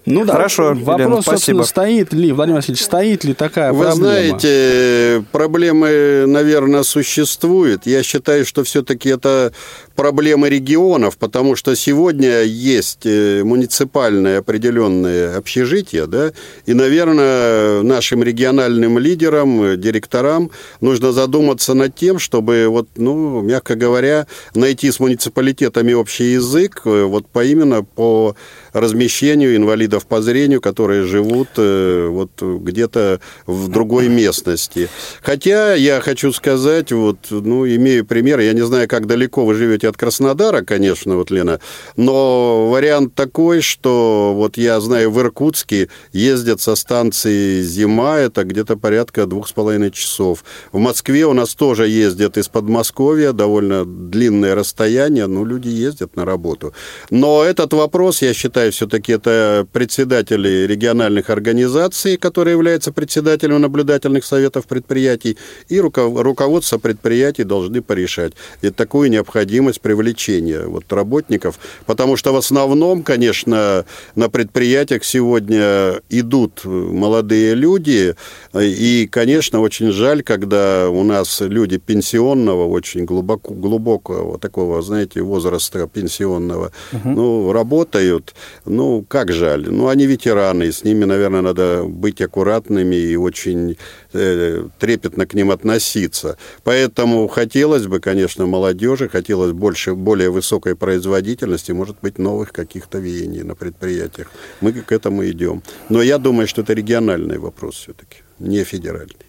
Ну 0.06 0.26
да, 0.26 0.34
Хорошо, 0.34 0.74
вопрос, 0.74 1.00
Елена, 1.00 1.16
собственно, 1.22 1.38
спасибо. 1.38 1.64
стоит 1.64 2.14
ли, 2.14 2.32
Владимир 2.32 2.58
Васильевич, 2.58 2.84
стоит 2.84 3.24
ли 3.24 3.34
такая 3.34 3.72
Вы 3.74 3.86
проблема? 3.86 4.10
знаете, 4.10 5.24
проблемы, 5.32 6.26
наверное, 6.28 6.84
существуют. 6.84 7.86
Я 7.86 8.04
считаю, 8.04 8.46
что 8.46 8.64
все-таки 8.64 9.10
это 9.10 9.54
проблемы 9.96 10.50
регионов, 10.50 11.18
потому 11.18 11.56
что 11.56 11.76
сегодня 11.76 12.44
есть 12.44 13.06
э, 13.06 13.44
муниципальные 13.44 14.38
определенные 14.38 15.36
общежития, 15.36 16.06
да, 16.06 16.32
и, 16.66 16.74
наверное, 16.74 17.82
нашим 17.82 18.24
региональным 18.24 19.00
лидерам, 19.00 19.64
э, 19.64 19.78
директорам 19.78 20.52
нужно 20.82 21.12
задуматься 21.12 21.74
над 21.74 21.96
тем, 21.96 22.20
чтобы, 22.20 22.68
вот, 22.68 22.88
ну, 22.96 23.42
мягко 23.42 23.76
говоря, 23.76 24.28
найти 24.54 24.92
с 24.92 25.00
муниципалитетами 25.00 25.94
общий 25.94 26.34
язык, 26.34 26.82
э, 26.86 27.04
вот 27.04 27.28
по 27.28 27.44
именно 27.44 27.84
по 27.84 28.36
размещению 28.80 29.56
инвалидов 29.56 30.06
по 30.06 30.22
зрению, 30.22 30.62
которые 30.62 31.04
живут 31.04 31.50
э, 31.58 32.08
вот 32.10 32.32
где-то 32.42 33.20
в 33.46 33.68
другой 33.70 34.08
местности. 34.08 34.90
Хотя 35.22 35.74
я 35.74 36.02
хочу 36.02 36.32
сказать, 36.34 36.92
вот, 36.92 37.18
ну, 37.30 37.68
имею 37.68 38.06
пример, 38.06 38.40
я 38.40 38.54
не 38.54 38.66
знаю, 38.66 38.88
как 38.88 39.08
далеко 39.08 39.46
вы 39.46 39.56
живете 39.56 39.88
от 39.90 39.98
Краснодара, 39.98 40.62
конечно, 40.62 41.16
вот, 41.16 41.32
Лена, 41.32 41.60
но 41.96 42.70
вариант 42.70 43.16
такой, 43.16 43.62
что 43.62 44.34
вот 44.36 44.58
я 44.58 44.80
знаю, 44.80 45.12
в 45.12 45.20
Иркутске 45.20 45.90
ездят 46.14 46.62
со 46.62 46.76
станции 46.76 47.62
«Зима», 47.62 48.20
это 48.20 48.44
где-то 48.44 48.78
порядка 48.78 49.26
двух 49.26 49.48
с 49.48 49.52
половиной 49.52 49.92
часов. 49.92 50.44
В 50.72 50.80
Москве 50.80 51.26
у 51.26 51.34
нас 51.34 51.56
тоже 51.56 51.88
ездят 51.88 52.38
из 52.38 52.48
Подмосковья, 52.48 53.32
довольно 53.32 53.86
длинное 53.86 54.56
расстояние, 54.56 55.28
но 55.28 55.46
люди 55.46 55.70
ездят 55.70 56.16
на 56.16 56.26
работу. 56.26 56.74
Но 57.10 57.44
этот 57.44 57.74
вопрос, 57.74 58.22
я 58.22 58.34
считаю, 58.34 58.67
все-таки 58.72 59.14
это 59.14 59.68
председатели 59.72 60.66
региональных 60.68 61.30
организаций, 61.30 62.18
которые 62.18 62.54
являются 62.54 62.92
председателем 62.92 63.62
наблюдательных 63.62 64.26
советов 64.26 64.66
предприятий, 64.68 65.38
и 65.70 65.80
руко- 65.80 66.22
руководство 66.22 66.78
предприятий 66.78 67.44
должны 67.44 67.82
порешать. 67.82 68.34
И 68.62 68.70
такую 68.70 69.10
необходимость 69.10 69.82
привлечения 69.82 70.66
вот 70.66 70.92
работников, 70.92 71.60
потому 71.86 72.18
что 72.18 72.34
в 72.34 72.38
основном, 72.38 73.04
конечно, 73.04 73.86
на 74.16 74.30
предприятиях 74.30 75.04
сегодня 75.04 76.02
идут 76.10 76.66
молодые 76.66 77.56
люди, 77.56 78.16
и, 78.60 79.08
конечно, 79.12 79.60
очень 79.62 79.92
жаль, 79.92 80.24
когда 80.24 80.90
у 80.90 81.04
нас 81.04 81.42
люди 81.42 81.78
пенсионного, 81.78 82.68
очень 82.68 83.06
глубоко, 83.06 83.54
глубокого 83.54 84.38
такого, 84.40 84.82
знаете, 84.82 85.22
возраста 85.22 85.88
пенсионного, 85.88 86.72
ну, 87.04 87.52
работают, 87.52 88.34
ну, 88.66 89.06
как 89.08 89.32
жаль. 89.32 89.70
Ну, 89.70 89.88
они 89.88 90.06
ветераны, 90.06 90.72
с 90.72 90.84
ними, 90.84 91.06
наверное, 91.06 91.42
надо 91.42 91.84
быть 91.84 92.22
аккуратными 92.22 92.96
и 92.96 93.16
очень 93.16 93.78
э, 94.14 94.68
трепетно 94.80 95.26
к 95.26 95.34
ним 95.34 95.52
относиться. 95.52 96.38
Поэтому 96.64 97.28
хотелось 97.28 97.88
бы, 97.88 98.00
конечно, 98.00 98.46
молодежи, 98.46 99.10
хотелось 99.10 99.52
больше, 99.52 99.94
более 99.96 100.30
высокой 100.30 100.76
производительности, 100.76 101.72
может 101.72 101.98
быть, 102.02 102.20
новых 102.20 102.52
каких-то 102.52 103.00
веяний 103.00 103.44
на 103.44 103.56
предприятиях. 103.56 104.28
Мы 104.62 104.74
к 104.74 104.92
этому 104.92 105.26
идем. 105.28 105.64
Но 105.90 106.02
я 106.02 106.18
думаю, 106.18 106.48
что 106.48 106.62
это 106.62 106.74
региональный 106.74 107.38
вопрос 107.38 107.76
все-таки, 107.76 108.18
не 108.40 108.64
федеральный. 108.64 109.28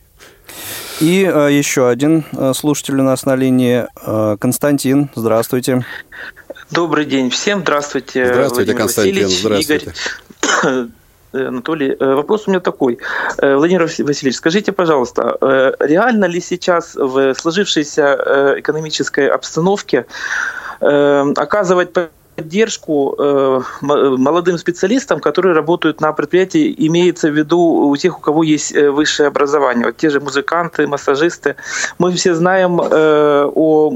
И 1.00 1.22
э, 1.22 1.48
еще 1.52 1.88
один 1.88 2.24
э, 2.32 2.52
слушатель 2.54 2.98
у 2.98 3.04
нас 3.04 3.24
на 3.24 3.36
линии. 3.36 3.86
Э, 4.04 4.36
Константин, 4.38 5.10
здравствуйте. 5.14 5.84
Добрый 6.70 7.06
день 7.06 7.30
всем. 7.30 7.60
Здравствуйте, 7.60 8.26
Здравствуйте, 8.26 8.72
Владимир 8.72 8.78
Константин, 8.78 9.24
Васильевич, 9.24 9.40
здравствуйте. 9.40 9.92
Игорь. 10.62 10.88
Э, 11.30 11.48
Анатолий, 11.48 11.94
э, 12.00 12.14
вопрос 12.14 12.44
у 12.46 12.50
меня 12.50 12.60
такой. 12.60 12.98
Э, 13.36 13.56
Владимир 13.56 13.82
Васильевич, 13.82 14.36
скажите, 14.36 14.72
пожалуйста, 14.72 15.76
реально 15.78 16.24
ли 16.24 16.40
сейчас 16.40 16.94
в 16.94 17.34
сложившейся 17.34 18.54
экономической 18.56 19.28
обстановке 19.28 20.06
оказывать 20.80 21.92
поддержку 21.92 23.14
э, 23.18 23.60
молодым 23.82 24.58
специалистам, 24.58 25.20
которые 25.20 25.54
работают 25.54 26.00
на 26.00 26.12
предприятии, 26.12 26.74
имеется 26.78 27.28
в 27.28 27.36
виду 27.36 27.58
у 27.58 27.96
тех, 27.96 28.16
у 28.16 28.20
кого 28.20 28.42
есть 28.42 28.72
высшее 28.72 29.26
образование, 29.26 29.86
вот 29.86 29.96
те 29.96 30.08
же 30.08 30.20
музыканты, 30.20 30.86
массажисты. 30.86 31.56
Мы 31.98 32.12
все 32.12 32.34
знаем 32.34 32.80
э, 32.80 33.50
о 33.54 33.90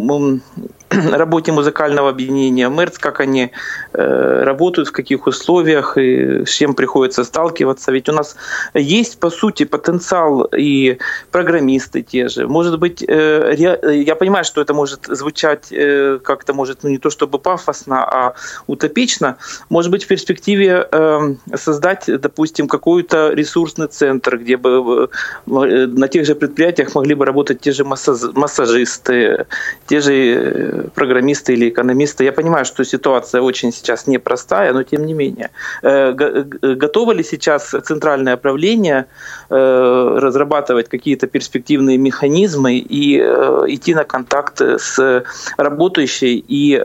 работе 1.12 1.52
музыкального 1.52 2.10
объединения 2.10 2.68
МЭРЦ, 2.68 2.98
как 2.98 3.20
они 3.20 3.52
э, 3.92 4.42
работают, 4.44 4.88
в 4.88 4.92
каких 4.92 5.26
условиях 5.26 5.96
и 5.98 6.44
с 6.44 6.50
чем 6.50 6.74
приходится 6.74 7.24
сталкиваться. 7.24 7.92
Ведь 7.92 8.08
у 8.08 8.12
нас 8.12 8.36
есть, 8.74 9.20
по 9.20 9.30
сути, 9.30 9.64
потенциал 9.64 10.44
и 10.44 10.98
программисты 11.30 12.02
те 12.02 12.28
же. 12.28 12.46
Может 12.46 12.78
быть, 12.78 13.02
э, 13.06 13.54
я 13.56 14.16
понимаю, 14.16 14.44
что 14.44 14.60
это 14.60 14.74
может 14.74 15.06
звучать 15.06 15.72
э, 15.72 16.18
как-то, 16.22 16.54
может, 16.54 16.82
ну, 16.82 16.90
не 16.90 16.98
то 16.98 17.10
чтобы 17.10 17.38
пафосно, 17.38 18.04
а 18.04 18.34
утопично. 18.66 19.36
Может 19.68 19.90
быть, 19.90 20.04
в 20.04 20.06
перспективе 20.08 20.88
э, 20.90 21.34
создать, 21.54 22.04
допустим, 22.06 22.68
какой-то 22.68 23.32
ресурсный 23.32 23.86
центр, 23.86 24.38
где 24.38 24.56
бы 24.56 25.08
э, 25.46 25.86
на 25.86 26.08
тех 26.08 26.26
же 26.26 26.34
предприятиях 26.34 26.94
могли 26.94 27.14
бы 27.14 27.24
работать 27.24 27.60
те 27.60 27.72
же 27.72 27.84
массаж- 27.84 28.32
массажисты, 28.34 29.46
те 29.86 30.00
же 30.00 30.12
э, 30.14 30.81
программисты 30.94 31.52
или 31.54 31.68
экономисты. 31.68 32.24
Я 32.24 32.32
понимаю, 32.32 32.64
что 32.64 32.84
ситуация 32.84 33.40
очень 33.42 33.72
сейчас 33.72 34.06
непростая, 34.06 34.72
но 34.72 34.82
тем 34.82 35.06
не 35.06 35.14
менее. 35.14 35.50
Э, 35.82 36.12
го- 36.12 36.42
г- 36.44 36.74
Готово 36.74 37.12
ли 37.12 37.22
сейчас 37.24 37.74
центральное 37.84 38.36
правление 38.36 39.06
э, 39.50 40.18
разрабатывать 40.20 40.88
какие-то 40.88 41.26
перспективные 41.26 41.98
механизмы 41.98 42.78
и 42.78 43.18
э, 43.20 43.64
идти 43.68 43.94
на 43.94 44.04
контакт 44.04 44.60
с 44.60 45.24
работающей 45.56 46.44
и 46.48 46.82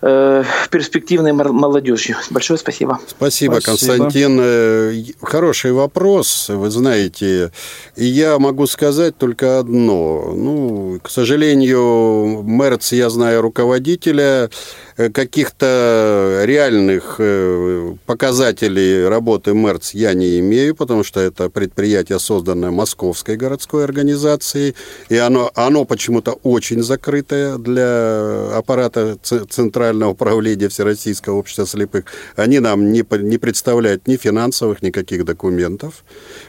э, 0.00 0.44
перспективной 0.70 1.32
молодежью? 1.32 2.16
Большое 2.30 2.58
спасибо. 2.58 3.00
Спасибо, 3.06 3.60
Константин. 3.60 4.38
Э, 4.40 5.02
Хороший 5.22 5.72
вопрос, 5.72 6.48
вы 6.48 6.70
знаете. 6.70 7.52
И 7.96 8.04
я 8.04 8.38
могу 8.38 8.66
сказать 8.66 9.16
только 9.16 9.58
одно. 9.58 10.32
Ну, 10.34 10.98
к 11.02 11.10
сожалению, 11.10 12.42
Мерц, 12.42 12.92
я 12.92 13.10
знаю 13.10 13.42
руководителя, 13.42 14.50
каких-то 14.98 16.42
реальных 16.44 17.16
э, 17.18 17.94
показателей 18.04 19.06
работы 19.06 19.54
МЭРЦ 19.54 19.94
я 19.94 20.12
не 20.12 20.40
имею, 20.40 20.74
потому 20.74 21.04
что 21.04 21.20
это 21.20 21.48
предприятие, 21.50 22.18
созданное 22.18 22.72
Московской 22.72 23.36
городской 23.36 23.84
организацией, 23.84 24.74
и 25.08 25.16
оно, 25.16 25.52
оно 25.54 25.84
почему-то 25.84 26.32
очень 26.42 26.82
закрытое 26.82 27.58
для 27.58 28.56
аппарата 28.56 29.16
Центрального 29.22 30.10
управления 30.10 30.68
Всероссийского 30.68 31.36
общества 31.36 31.66
слепых. 31.66 32.04
Они 32.34 32.58
нам 32.58 32.90
не, 32.92 33.04
не 33.22 33.38
представляют 33.38 34.08
ни 34.08 34.16
финансовых, 34.16 34.82
никаких 34.82 35.24
документов. 35.24 36.04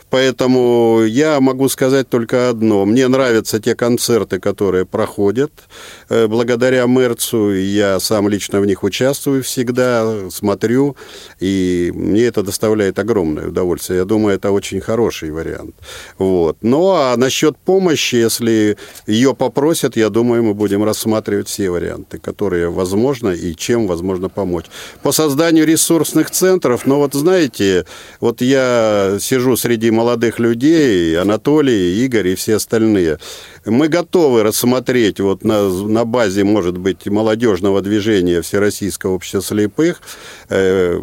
Поэтому 0.09 1.03
я 1.05 1.39
могу 1.39 1.69
сказать 1.69 2.09
только 2.09 2.49
одно. 2.49 2.85
Мне 2.85 3.07
нравятся 3.07 3.59
те 3.59 3.75
концерты, 3.75 4.39
которые 4.39 4.85
проходят 4.85 5.51
э, 6.09 6.27
благодаря 6.27 6.85
Мерцу. 6.85 7.53
Я 7.53 7.99
сам 7.99 8.27
лично 8.27 8.59
в 8.59 8.65
них 8.65 8.83
участвую 8.83 9.43
всегда, 9.43 10.29
смотрю, 10.31 10.95
и 11.39 11.91
мне 11.93 12.25
это 12.25 12.41
доставляет 12.41 12.97
огромное 12.97 13.47
удовольствие. 13.47 13.99
Я 13.99 14.05
думаю, 14.05 14.35
это 14.35 14.51
очень 14.51 14.81
хороший 14.81 15.31
вариант. 15.31 15.75
Вот. 16.17 16.57
Ну, 16.61 16.91
а 16.91 17.15
насчет 17.17 17.57
помощи, 17.57 18.15
если 18.15 18.77
ее 19.05 19.35
попросят, 19.35 19.95
я 19.95 20.09
думаю, 20.09 20.43
мы 20.43 20.53
будем 20.53 20.83
рассматривать 20.83 21.47
все 21.47 21.69
варианты, 21.69 22.17
которые 22.17 22.69
возможно 22.69 23.29
и 23.29 23.55
чем 23.55 23.87
возможно 23.87 24.29
помочь. 24.29 24.65
По 25.03 25.11
созданию 25.11 25.65
ресурсных 25.65 26.31
центров, 26.31 26.85
ну 26.85 26.97
вот 26.97 27.13
знаете, 27.13 27.85
вот 28.19 28.41
я 28.41 29.17
сижу 29.19 29.55
среди 29.55 29.91
молодых 29.99 30.39
людей, 30.39 31.19
Анатолий, 31.19 32.05
Игорь 32.05 32.29
и 32.29 32.35
все 32.35 32.55
остальные. 32.55 33.19
Мы 33.65 33.87
готовы 33.87 34.43
рассмотреть 34.43 35.19
вот 35.19 35.43
на, 35.43 35.69
на 35.69 36.05
базе, 36.05 36.43
может 36.43 36.77
быть, 36.77 37.07
молодежного 37.07 37.81
движения 37.81 38.41
Всероссийского 38.41 39.15
общества 39.15 39.41
слепых, 39.41 40.01
э, 40.49 41.01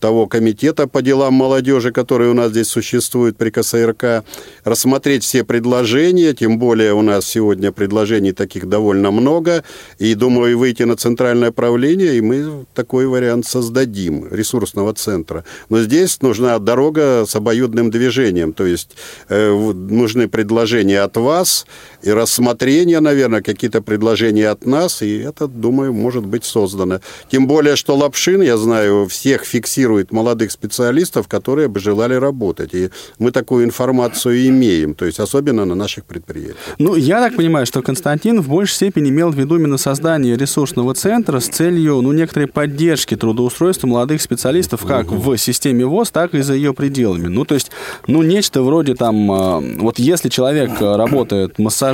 того 0.00 0.26
комитета 0.26 0.86
по 0.86 1.02
делам 1.02 1.34
молодежи, 1.34 1.90
который 1.92 2.28
у 2.28 2.34
нас 2.34 2.50
здесь 2.50 2.68
существует 2.68 3.36
при 3.36 3.50
КСРК, 3.50 4.24
рассмотреть 4.64 5.24
все 5.24 5.44
предложения, 5.44 6.34
тем 6.34 6.58
более 6.58 6.94
у 6.94 7.02
нас 7.02 7.26
сегодня 7.26 7.72
предложений 7.72 8.32
таких 8.32 8.68
довольно 8.68 9.10
много, 9.10 9.64
и, 9.98 10.14
думаю, 10.14 10.58
выйти 10.58 10.84
на 10.84 10.96
центральное 10.96 11.50
правление, 11.50 12.16
и 12.16 12.20
мы 12.20 12.66
такой 12.74 13.06
вариант 13.06 13.46
создадим, 13.46 14.28
ресурсного 14.30 14.94
центра. 14.94 15.44
Но 15.68 15.80
здесь 15.80 16.22
нужна 16.22 16.58
дорога 16.58 17.24
с 17.26 17.34
обоюдным 17.34 17.90
движением, 17.90 18.52
то 18.52 18.66
есть 18.66 18.90
э, 19.28 19.52
нужны 19.52 20.28
предложения 20.28 21.00
от 21.00 21.16
вас, 21.16 21.66
и 22.02 22.12
рассмотрение, 22.12 23.00
наверное, 23.00 23.42
какие-то 23.42 23.82
предложения 23.82 24.48
от 24.48 24.66
нас, 24.66 25.02
и 25.02 25.18
это, 25.18 25.48
думаю, 25.48 25.92
может 25.92 26.24
быть 26.24 26.44
создано. 26.44 27.00
Тем 27.30 27.46
более, 27.46 27.76
что 27.76 27.96
Лапшин, 27.96 28.40
я 28.42 28.56
знаю, 28.56 29.08
всех 29.08 29.44
фиксирует 29.44 30.12
молодых 30.12 30.52
специалистов, 30.52 31.26
которые 31.26 31.68
бы 31.68 31.80
желали 31.80 32.14
работать. 32.14 32.74
И 32.74 32.90
мы 33.18 33.32
такую 33.32 33.64
информацию 33.64 34.46
имеем, 34.48 34.94
то 34.94 35.06
есть 35.06 35.18
особенно 35.18 35.64
на 35.64 35.74
наших 35.74 36.04
предприятиях. 36.04 36.56
Ну, 36.78 36.94
я 36.94 37.20
так 37.20 37.36
понимаю, 37.36 37.66
что 37.66 37.82
Константин 37.82 38.40
в 38.40 38.48
большей 38.48 38.74
степени 38.74 39.10
имел 39.10 39.30
в 39.30 39.34
виду 39.34 39.56
именно 39.56 39.78
создание 39.78 40.36
ресурсного 40.36 40.94
центра 40.94 41.40
с 41.40 41.48
целью, 41.48 42.00
ну, 42.00 42.12
некоторой 42.12 42.46
поддержки 42.46 43.16
трудоустройства 43.16 43.88
молодых 43.88 44.22
специалистов 44.22 44.84
как 44.86 45.10
угу. 45.10 45.32
в 45.32 45.38
системе 45.38 45.84
ВОЗ, 45.84 46.10
так 46.10 46.34
и 46.34 46.42
за 46.42 46.54
ее 46.54 46.74
пределами. 46.74 47.26
Ну, 47.26 47.44
то 47.44 47.54
есть, 47.54 47.70
ну, 48.06 48.22
нечто 48.22 48.62
вроде 48.62 48.94
там, 48.94 49.30
а, 49.32 49.60
вот 49.78 49.98
если 49.98 50.28
человек 50.28 50.80
работает 50.80 51.58
массажистом, 51.58 51.87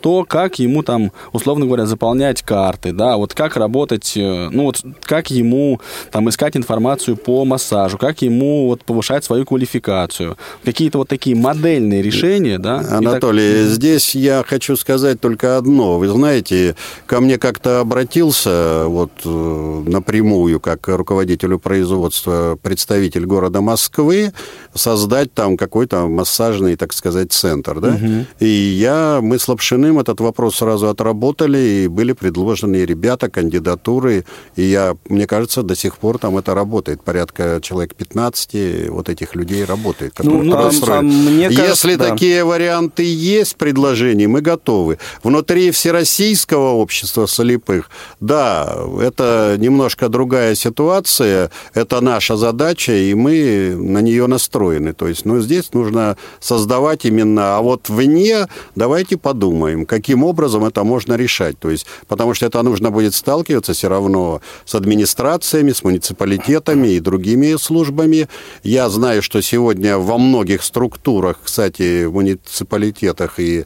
то 0.00 0.24
как 0.24 0.58
ему 0.58 0.82
там, 0.82 1.12
условно 1.32 1.66
говоря, 1.66 1.86
заполнять 1.86 2.42
карты, 2.42 2.92
да, 2.92 3.16
вот 3.16 3.34
как 3.34 3.56
работать, 3.56 4.12
э, 4.16 4.48
ну, 4.50 4.64
вот 4.64 4.82
как 5.02 5.30
ему 5.30 5.80
там 6.10 6.28
искать 6.28 6.56
информацию 6.56 7.16
по 7.16 7.44
массажу, 7.44 7.98
как 7.98 8.22
ему 8.22 8.66
вот 8.66 8.84
повышать 8.84 9.24
свою 9.24 9.44
квалификацию, 9.44 10.36
какие-то 10.64 10.98
вот 10.98 11.08
такие 11.08 11.36
модельные 11.36 12.02
решения, 12.02 12.58
да. 12.58 12.78
Анатолий, 12.90 13.64
так... 13.64 13.72
здесь 13.72 14.14
я 14.14 14.44
хочу 14.46 14.76
сказать 14.76 15.20
только 15.20 15.56
одно. 15.56 15.98
Вы 15.98 16.08
знаете, 16.08 16.76
ко 17.06 17.20
мне 17.20 17.38
как-то 17.38 17.80
обратился 17.80 18.84
вот 18.86 19.12
э, 19.24 19.82
напрямую, 19.86 20.60
как 20.60 20.88
руководителю 20.88 21.58
производства, 21.58 22.58
представитель 22.62 23.26
города 23.26 23.60
Москвы, 23.60 24.32
создать 24.74 25.32
там 25.32 25.56
какой-то 25.56 26.06
массажный, 26.08 26.76
так 26.76 26.92
сказать, 26.92 27.32
центр, 27.32 27.80
да. 27.80 27.88
Угу. 27.88 28.26
И 28.40 28.46
я, 28.46 29.20
мы 29.32 29.38
с 29.38 29.48
Лапшиным 29.48 29.98
этот 29.98 30.20
вопрос 30.20 30.56
сразу 30.56 30.88
отработали, 30.88 31.58
и 31.58 31.88
были 31.88 32.12
предложены 32.12 32.84
ребята, 32.84 33.30
кандидатуры, 33.30 34.26
и 34.56 34.62
я, 34.62 34.94
мне 35.08 35.26
кажется, 35.26 35.62
до 35.62 35.74
сих 35.74 35.96
пор 35.96 36.18
там 36.18 36.36
это 36.36 36.54
работает. 36.54 37.02
Порядка 37.02 37.58
человек 37.62 37.94
15 37.94 38.90
вот 38.90 39.08
этих 39.08 39.34
людей 39.34 39.64
работает. 39.64 40.12
Ну, 40.22 40.42
ну, 40.42 40.54
а 40.54 41.00
мне 41.00 41.48
кажется, 41.48 41.88
Если 41.88 41.94
да. 41.94 42.10
такие 42.10 42.44
варианты 42.44 43.04
есть, 43.04 43.56
предложений, 43.56 44.26
мы 44.26 44.42
готовы. 44.42 44.98
Внутри 45.22 45.70
Всероссийского 45.70 46.72
общества 46.72 47.26
слепых, 47.26 47.88
да, 48.20 48.76
это 49.00 49.56
немножко 49.58 50.10
другая 50.10 50.54
ситуация, 50.54 51.50
это 51.72 52.02
наша 52.02 52.36
задача, 52.36 52.92
и 52.92 53.14
мы 53.14 53.74
на 53.78 54.02
нее 54.02 54.26
настроены. 54.26 54.92
То 54.92 55.08
есть, 55.08 55.24
ну, 55.24 55.40
здесь 55.40 55.72
нужно 55.72 56.18
создавать 56.38 57.06
именно, 57.06 57.56
а 57.56 57.62
вот 57.62 57.88
вне 57.88 58.46
давайте 58.74 59.16
подумаем, 59.22 59.86
каким 59.86 60.24
образом 60.24 60.64
это 60.64 60.84
можно 60.84 61.14
решать. 61.14 61.58
То 61.58 61.70
есть, 61.70 61.86
потому 62.08 62.34
что 62.34 62.46
это 62.46 62.62
нужно 62.62 62.90
будет 62.90 63.14
сталкиваться 63.14 63.72
все 63.72 63.88
равно 63.88 64.40
с 64.64 64.74
администрациями, 64.74 65.72
с 65.72 65.84
муниципалитетами 65.84 66.88
и 66.88 67.00
другими 67.00 67.56
службами. 67.56 68.28
Я 68.62 68.88
знаю, 68.90 69.22
что 69.22 69.40
сегодня 69.40 69.98
во 69.98 70.18
многих 70.18 70.62
структурах, 70.62 71.38
кстати, 71.42 72.04
в 72.04 72.12
муниципалитетах 72.12 73.38
и 73.40 73.64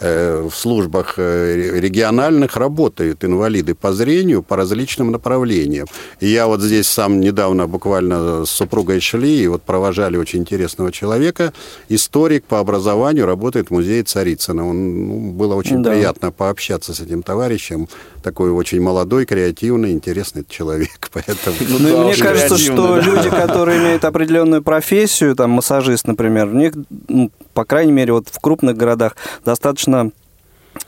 э, 0.00 0.48
в 0.50 0.54
службах 0.54 1.14
э, 1.18 1.78
региональных 1.78 2.56
работают 2.56 3.24
инвалиды 3.24 3.74
по 3.74 3.92
зрению 3.92 4.42
по 4.42 4.56
различным 4.56 5.10
направлениям. 5.10 5.86
И 6.20 6.28
я 6.28 6.46
вот 6.46 6.60
здесь 6.60 6.86
сам 6.88 7.20
недавно 7.20 7.66
буквально 7.66 8.44
с 8.44 8.50
супругой 8.50 9.00
шли 9.00 9.42
и 9.42 9.48
вот 9.48 9.62
провожали 9.62 10.16
очень 10.16 10.40
интересного 10.40 10.90
человека, 10.92 11.52
историк 11.88 12.44
по 12.44 12.60
образованию, 12.60 13.26
работает 13.26 13.68
в 13.68 13.70
музее 13.70 14.02
Царицына. 14.02 14.68
Он, 14.68 14.93
ну, 14.94 15.32
было 15.32 15.54
очень 15.54 15.82
да. 15.82 15.90
приятно 15.90 16.30
пообщаться 16.30 16.94
с 16.94 17.00
этим 17.00 17.22
товарищем. 17.22 17.88
Такой 18.22 18.50
очень 18.50 18.80
молодой, 18.80 19.26
креативный, 19.26 19.92
интересный 19.92 20.44
человек. 20.48 21.10
Поэтому... 21.12 21.56
Ну, 21.60 21.78
да, 21.78 22.04
мне 22.04 22.16
кажется, 22.16 22.56
что 22.56 22.96
да. 22.96 23.00
люди, 23.00 23.30
которые 23.30 23.80
имеют 23.80 24.04
определенную 24.04 24.62
профессию, 24.62 25.34
там 25.34 25.50
массажист, 25.50 26.06
например, 26.06 26.48
у 26.48 26.56
них, 26.56 26.72
ну, 27.08 27.30
по 27.52 27.64
крайней 27.64 27.92
мере, 27.92 28.12
вот 28.12 28.28
в 28.28 28.40
крупных 28.40 28.76
городах 28.76 29.16
достаточно 29.44 30.10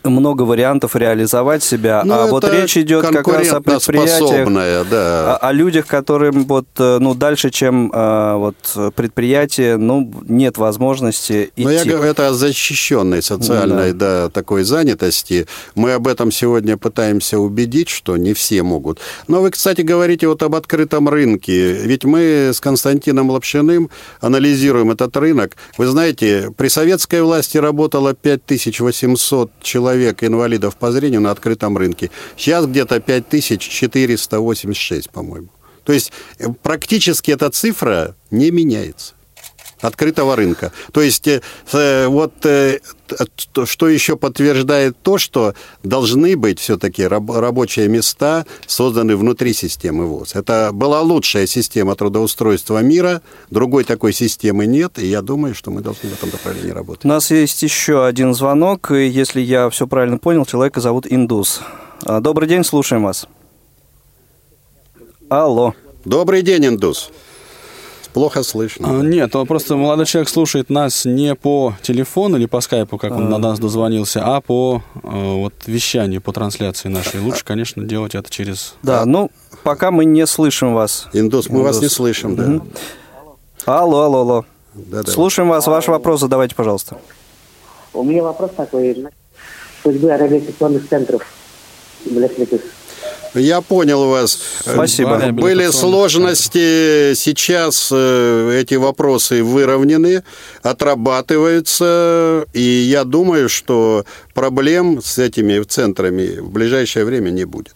много 0.04 0.42
вариантов 0.42 0.96
реализовать 0.96 1.62
себя, 1.62 2.02
ну, 2.04 2.14
а 2.14 2.26
вот 2.26 2.44
речь 2.44 2.76
идет 2.76 3.06
как 3.06 3.26
раз 3.28 3.52
о 3.52 3.60
предприятиях, 3.60 4.88
да. 4.88 5.36
о, 5.36 5.48
о 5.48 5.52
людях, 5.52 5.86
которым 5.86 6.44
вот 6.44 6.66
э, 6.78 6.98
ну 7.00 7.14
дальше, 7.14 7.50
чем 7.50 7.90
а, 7.94 8.36
вот 8.36 8.56
предприятие, 8.94 9.76
ну 9.76 10.10
нет 10.28 10.58
возможности 10.58 11.50
идти. 11.56 11.64
Но 11.64 11.70
я 11.70 11.84
говорю, 11.84 12.04
это 12.04 12.28
о 12.28 12.32
защищенной 12.32 13.22
социальной, 13.22 13.92
да. 13.92 14.24
да, 14.24 14.30
такой 14.30 14.64
занятости. 14.64 15.46
Мы 15.74 15.92
об 15.92 16.08
этом 16.08 16.30
сегодня 16.30 16.76
пытаемся 16.76 17.38
убедить, 17.38 17.88
что 17.88 18.16
не 18.16 18.34
все 18.34 18.62
могут. 18.62 19.00
Но 19.28 19.40
вы, 19.40 19.50
кстати, 19.50 19.82
говорите 19.82 20.28
вот 20.28 20.42
об 20.42 20.54
открытом 20.54 21.08
рынке, 21.08 21.72
ведь 21.72 22.04
мы 22.04 22.50
с 22.52 22.60
Константином 22.60 23.30
Лапшиным 23.30 23.90
анализируем 24.20 24.90
этот 24.90 25.16
рынок. 25.16 25.56
Вы 25.78 25.86
знаете, 25.86 26.52
при 26.56 26.68
советской 26.68 27.22
власти 27.22 27.58
работало 27.58 28.14
5800 28.14 29.50
человек 29.62 29.75
человек 29.76 30.24
инвалидов 30.24 30.74
по 30.76 30.90
зрению 30.90 31.20
на 31.20 31.30
открытом 31.30 31.76
рынке. 31.76 32.10
Сейчас 32.36 32.66
где-то 32.66 32.98
5486, 32.98 35.10
по-моему. 35.10 35.48
То 35.84 35.92
есть 35.92 36.12
э, 36.38 36.46
практически 36.62 37.30
эта 37.30 37.50
цифра 37.50 38.16
не 38.30 38.50
меняется 38.50 39.12
открытого 39.80 40.36
рынка. 40.36 40.72
То 40.92 41.00
есть 41.00 41.26
э, 41.28 41.40
э, 41.72 42.06
вот 42.08 42.32
что 43.64 43.88
еще 43.88 44.16
подтверждает 44.16 44.96
то, 45.00 45.18
что 45.18 45.54
должны 45.82 46.36
быть 46.36 46.58
все-таки 46.58 47.06
рабочие 47.06 47.88
места 47.88 48.46
созданы 48.66 49.16
внутри 49.16 49.52
системы 49.52 50.06
ВОЗ. 50.06 50.34
Это 50.34 50.70
была 50.72 51.00
лучшая 51.02 51.46
система 51.46 51.94
трудоустройства 51.94 52.82
мира, 52.82 53.22
другой 53.50 53.84
такой 53.84 54.12
системы 54.12 54.66
нет, 54.66 54.98
и 54.98 55.06
я 55.06 55.22
думаю, 55.22 55.54
что 55.54 55.70
мы 55.70 55.82
должны 55.82 56.10
в 56.10 56.14
этом 56.14 56.30
направлении 56.30 56.70
работать. 56.70 57.04
У 57.04 57.08
нас 57.08 57.30
есть 57.30 57.62
еще 57.62 58.04
один 58.04 58.34
звонок, 58.34 58.90
и 58.90 59.06
если 59.06 59.40
я 59.40 59.70
все 59.70 59.86
правильно 59.86 60.18
понял, 60.18 60.44
человека 60.44 60.80
зовут 60.80 61.06
Индус. 61.08 61.60
А, 62.04 62.20
добрый 62.20 62.48
день, 62.48 62.64
слушаем 62.64 63.04
вас. 63.04 63.26
Алло. 65.28 65.74
Добрый 66.04 66.42
день, 66.42 66.66
Индус 66.66 67.10
плохо 68.16 68.42
слышно. 68.42 68.98
А, 68.98 69.02
нет, 69.02 69.36
он 69.36 69.46
просто 69.46 69.76
молодой 69.76 70.06
человек 70.06 70.30
слушает 70.30 70.70
нас 70.70 71.04
не 71.04 71.34
по 71.34 71.74
телефону 71.82 72.38
или 72.38 72.46
по 72.46 72.62
скайпу, 72.62 72.96
как 72.96 73.12
он 73.12 73.26
а. 73.26 73.28
на 73.28 73.36
нас 73.36 73.58
дозвонился, 73.58 74.22
а 74.24 74.40
по 74.40 74.82
э, 74.94 75.34
вот 75.34 75.52
вещанию, 75.66 76.22
по 76.22 76.32
трансляции 76.32 76.88
нашей. 76.88 77.20
Лучше, 77.20 77.44
конечно, 77.44 77.84
делать 77.84 78.14
это 78.14 78.30
через... 78.30 78.76
Да, 78.82 79.04
ну, 79.04 79.30
пока 79.64 79.90
мы 79.90 80.06
не 80.06 80.26
слышим 80.26 80.72
вас. 80.72 81.08
Индус, 81.12 81.50
мы 81.50 81.56
Индус. 81.56 81.74
вас 81.74 81.82
не 81.82 81.88
слышим, 81.90 82.36
да. 82.36 82.44
Угу. 82.44 82.66
Алло, 83.66 84.00
алло, 84.04 84.20
алло. 84.20 84.44
Да, 84.72 85.02
да. 85.02 85.12
Слушаем 85.12 85.50
вас. 85.50 85.66
Ваш 85.66 85.86
вопрос 85.88 86.20
задавайте, 86.20 86.54
пожалуйста. 86.54 86.96
У 87.92 88.02
меня 88.02 88.22
вопрос 88.22 88.52
такой. 88.56 88.96
Судьбы 89.82 90.08
реабилитационных 90.08 90.88
центров 90.88 91.22
для 92.06 92.30
слепых. 92.30 92.62
Я 93.40 93.60
понял 93.60 94.08
вас. 94.08 94.38
Спасибо. 94.60 95.32
Были 95.32 95.70
сложности, 95.70 97.14
сейчас 97.14 97.90
э, 97.92 98.60
эти 98.60 98.74
вопросы 98.74 99.42
выровнены, 99.42 100.22
отрабатываются, 100.62 102.46
и 102.52 102.60
я 102.60 103.04
думаю, 103.04 103.48
что 103.48 104.04
проблем 104.34 105.00
с 105.02 105.18
этими 105.18 105.62
центрами 105.62 106.40
в 106.40 106.50
ближайшее 106.50 107.04
время 107.04 107.30
не 107.30 107.44
будет. 107.44 107.74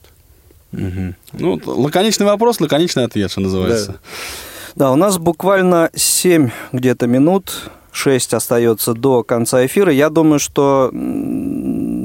Угу. 0.72 1.14
Ну, 1.32 1.60
лаконичный 1.64 2.26
вопрос, 2.26 2.60
лаконичный 2.60 3.04
ответ, 3.04 3.30
что 3.30 3.40
называется. 3.40 3.92
Да, 3.92 4.86
да 4.86 4.92
у 4.92 4.96
нас 4.96 5.18
буквально 5.18 5.90
7 5.94 6.50
где-то 6.72 7.06
минут 7.06 7.70
6 7.92 8.34
остается 8.34 8.94
до 8.94 9.22
конца 9.22 9.64
эфира. 9.66 9.92
Я 9.92 10.10
думаю, 10.10 10.38
что, 10.38 10.90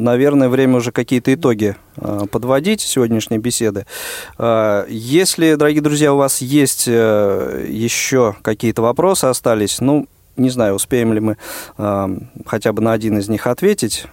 наверное, 0.06 0.47
время 0.47 0.78
уже 0.78 0.91
какие-то 0.91 1.34
итоги 1.34 1.76
а, 1.97 2.26
подводить 2.28 2.80
сегодняшней 2.80 3.39
беседы. 3.39 3.86
А, 4.38 4.86
если, 4.88 5.56
дорогие 5.56 5.82
друзья, 5.82 6.14
у 6.14 6.18
вас 6.18 6.41
есть 6.41 6.86
э, 6.88 7.66
еще 7.68 8.36
какие-то 8.41 8.82
вопросы 8.82 9.26
остались, 9.26 9.82
ну, 9.82 10.08
не 10.38 10.49
знаю, 10.49 10.76
успеем 10.76 11.14
ли 11.14 11.20
мы 11.20 11.38
а, 11.78 12.10
хотя 12.45 12.72
бы 12.72 12.82
на 12.82 12.93
один 12.93 13.18
из 13.18 13.28
них 13.28 13.47
ответить 13.47 14.06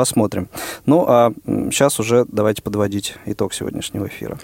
посмотрим. 0.00 0.48
Ну, 0.86 1.04
а 1.06 1.30
сейчас 1.70 2.00
уже 2.00 2.24
давайте 2.26 2.62
подводить 2.62 3.16
итог 3.26 3.52
сегодняшнего 3.52 4.06
эфира. 4.06 4.38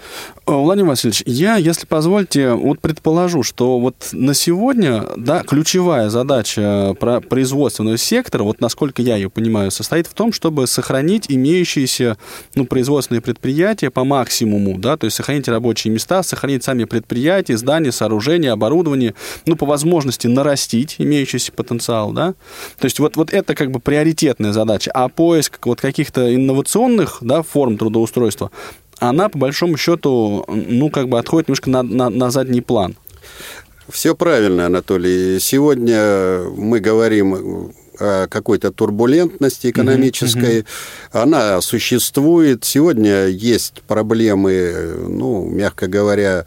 Э, 0.47 0.53
Владимир 0.53 0.91
Васильевич, 0.91 1.23
я, 1.25 1.57
если 1.57 1.87
позволите, 1.87 2.53
вот 2.53 2.81
предположу, 2.81 3.43
что 3.43 3.79
вот 3.79 4.11
на 4.13 4.35
сегодня, 4.35 5.05
да, 5.17 5.43
ключевая 5.45 6.11
задача 6.11 6.95
про 7.01 7.23
производственного 7.23 7.97
сектора, 7.97 8.43
вот 8.43 8.61
насколько 8.61 9.01
я 9.01 9.17
ее 9.17 9.31
понимаю, 9.31 9.71
состоит 9.71 10.07
в 10.07 10.13
том, 10.13 10.31
чтобы 10.31 10.67
сохранить 10.67 11.25
имеющиеся, 11.31 12.19
ну, 12.55 12.67
производственные 12.67 13.23
предприятия 13.23 13.89
по 13.89 14.05
максимуму, 14.05 14.77
да, 14.77 14.99
то 14.99 15.07
есть 15.07 15.17
сохранить 15.17 15.49
рабочие 15.49 15.91
места, 15.91 16.23
сохранить 16.23 16.65
сами 16.65 16.85
предприятия, 16.85 17.57
здания, 17.57 17.93
сооружения, 17.93 18.53
оборудование, 18.53 19.15
ну, 19.47 19.57
по 19.57 19.65
возможности 19.65 20.27
нарастить 20.27 20.97
имеющийся 20.99 21.51
потенциал, 21.53 22.13
да. 22.13 22.35
То 22.79 22.85
есть 22.85 22.99
вот, 22.99 23.17
вот 23.17 23.33
это 23.33 23.55
как 23.55 23.71
бы 23.71 23.81
приоритетная 23.81 24.53
задача. 24.53 24.91
А 24.93 25.09
поиск 25.09 25.46
поиск 25.47 25.67
вот 25.67 25.81
каких-то 25.81 26.35
инновационных 26.35 27.19
да, 27.21 27.43
форм 27.43 27.79
трудоустройства, 27.79 28.51
она, 28.99 29.29
по 29.29 29.39
большому 29.39 29.77
счету, 29.77 30.45
ну, 30.49 30.91
как 30.91 31.09
бы 31.09 31.19
отходит 31.19 31.49
немножко 31.49 31.71
на, 31.71 31.83
на, 31.83 32.11
на 32.11 32.31
задний 32.31 32.61
план. 32.61 32.97
Все 33.89 34.15
правильно, 34.15 34.67
Анатолий. 34.67 35.39
Сегодня 35.39 36.43
мы 36.57 36.81
говорим 36.81 37.73
о 37.99 38.27
какой-то 38.27 38.73
турбулентности 38.73 39.71
экономической. 39.71 40.61
Mm-hmm. 40.61 41.23
Она 41.23 41.61
существует. 41.61 42.65
Сегодня 42.65 43.27
есть 43.27 43.83
проблемы, 43.87 44.97
ну, 45.09 45.49
мягко 45.49 45.87
говоря, 45.87 46.47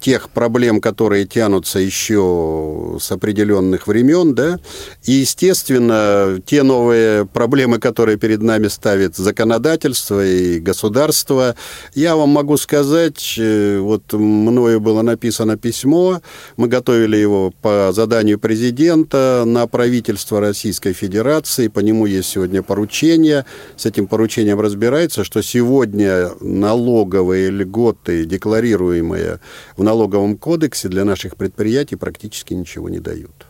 тех 0.00 0.30
проблем, 0.30 0.80
которые 0.80 1.26
тянутся 1.26 1.78
еще 1.78 2.96
с 3.00 3.12
определенных 3.12 3.86
времен, 3.86 4.34
да, 4.34 4.58
и, 5.04 5.12
естественно, 5.12 6.40
те 6.44 6.62
новые 6.62 7.26
проблемы, 7.26 7.78
которые 7.78 8.16
перед 8.16 8.42
нами 8.42 8.68
ставит 8.68 9.16
законодательство 9.16 10.24
и 10.24 10.60
государство, 10.60 11.54
я 11.94 12.16
вам 12.16 12.30
могу 12.30 12.56
сказать, 12.56 13.34
э, 13.38 13.78
вот 13.78 14.12
мною 14.12 14.80
было 14.80 15.02
написано 15.02 15.56
письмо, 15.56 16.20
мы 16.56 16.68
готовили 16.68 17.16
его 17.16 17.52
по 17.62 17.90
заданию 17.92 18.38
президента 18.38 19.44
на 19.46 19.66
правительство 19.66 20.40
Российской 20.40 20.92
Федерации, 20.92 21.68
по 21.68 21.80
нему 21.80 22.06
есть 22.06 22.30
сегодня 22.30 22.62
поручение, 22.62 23.44
с 23.76 23.86
этим 23.86 24.06
поручением 24.06 24.60
разбирается, 24.60 25.24
что 25.24 25.42
сегодня 25.42 26.30
налоговые 26.40 27.50
льготы, 27.50 28.24
декларируемые 28.24 29.40
в 29.76 29.82
налоговом 29.82 30.36
кодексе 30.36 30.88
для 30.88 31.04
наших 31.04 31.36
предприятий 31.36 31.96
практически 31.96 32.54
ничего 32.54 32.88
не 32.88 32.98
дают. 32.98 33.46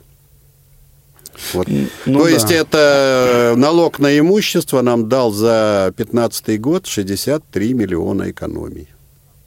Вот. 1.52 1.68
Ну, 2.06 2.18
То 2.18 2.24
да. 2.24 2.30
есть 2.30 2.50
это 2.50 3.54
налог 3.56 3.98
на 3.98 4.18
имущество 4.18 4.82
нам 4.82 5.08
дал 5.08 5.32
за 5.32 5.92
2015 5.96 6.60
год 6.60 6.86
63 6.86 7.74
миллиона 7.74 8.30
экономий. 8.30 8.88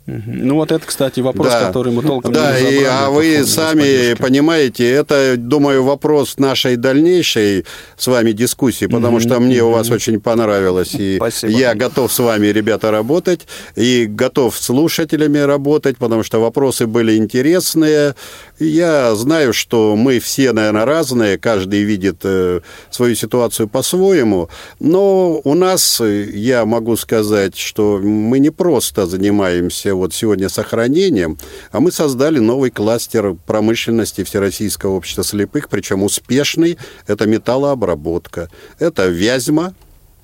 Ну 0.05 0.55
вот 0.55 0.71
это, 0.73 0.85
кстати, 0.85 1.21
вопрос, 1.21 1.47
да. 1.47 1.67
который 1.67 1.93
мы 1.93 2.01
толком 2.01 2.33
да, 2.33 2.59
не. 2.59 2.81
Да, 2.83 3.05
а 3.05 3.09
вы 3.09 3.45
сами 3.45 4.15
понимаете, 4.15 4.89
это, 4.89 5.35
думаю, 5.37 5.83
вопрос 5.83 6.37
нашей 6.37 6.75
дальнейшей 6.75 7.65
с 7.95 8.07
вами 8.07 8.33
дискуссии, 8.33 8.85
потому 8.85 9.17
mm-hmm. 9.17 9.21
что 9.21 9.39
мне 9.39 9.57
mm-hmm. 9.57 9.61
у 9.61 9.71
вас 9.71 9.89
очень 9.89 10.19
понравилось, 10.19 10.93
и 10.95 11.15
Спасибо. 11.15 11.53
я 11.53 11.73
готов 11.73 12.11
с 12.11 12.19
вами, 12.19 12.47
ребята, 12.47 12.91
работать, 12.91 13.47
и 13.77 14.05
готов 14.05 14.57
с 14.57 14.65
слушателями 14.65 15.37
работать, 15.37 15.97
потому 15.97 16.23
что 16.23 16.41
вопросы 16.41 16.85
были 16.85 17.15
интересные. 17.15 18.15
Я 18.59 19.15
знаю, 19.15 19.53
что 19.53 19.95
мы 19.95 20.19
все, 20.19 20.51
наверное, 20.51 20.85
разные, 20.85 21.37
каждый 21.37 21.83
видит 21.83 22.17
э, 22.23 22.59
свою 22.89 23.15
ситуацию 23.15 23.69
по-своему, 23.69 24.49
но 24.81 25.39
у 25.43 25.53
нас, 25.53 26.01
я 26.01 26.65
могу 26.65 26.97
сказать, 26.97 27.57
что 27.57 27.99
мы 28.03 28.39
не 28.39 28.49
просто 28.49 29.05
занимаемся 29.05 29.92
вот 29.95 30.13
сегодня 30.13 30.49
сохранением, 30.49 31.37
а 31.71 31.79
мы 31.79 31.91
создали 31.91 32.39
новый 32.39 32.71
кластер 32.71 33.35
промышленности 33.45 34.23
Всероссийского 34.23 34.91
общества 34.95 35.23
слепых, 35.23 35.69
причем 35.69 36.03
успешный. 36.03 36.77
Это 37.07 37.25
металлообработка, 37.25 38.49
это 38.79 39.07
Вязьма, 39.07 39.73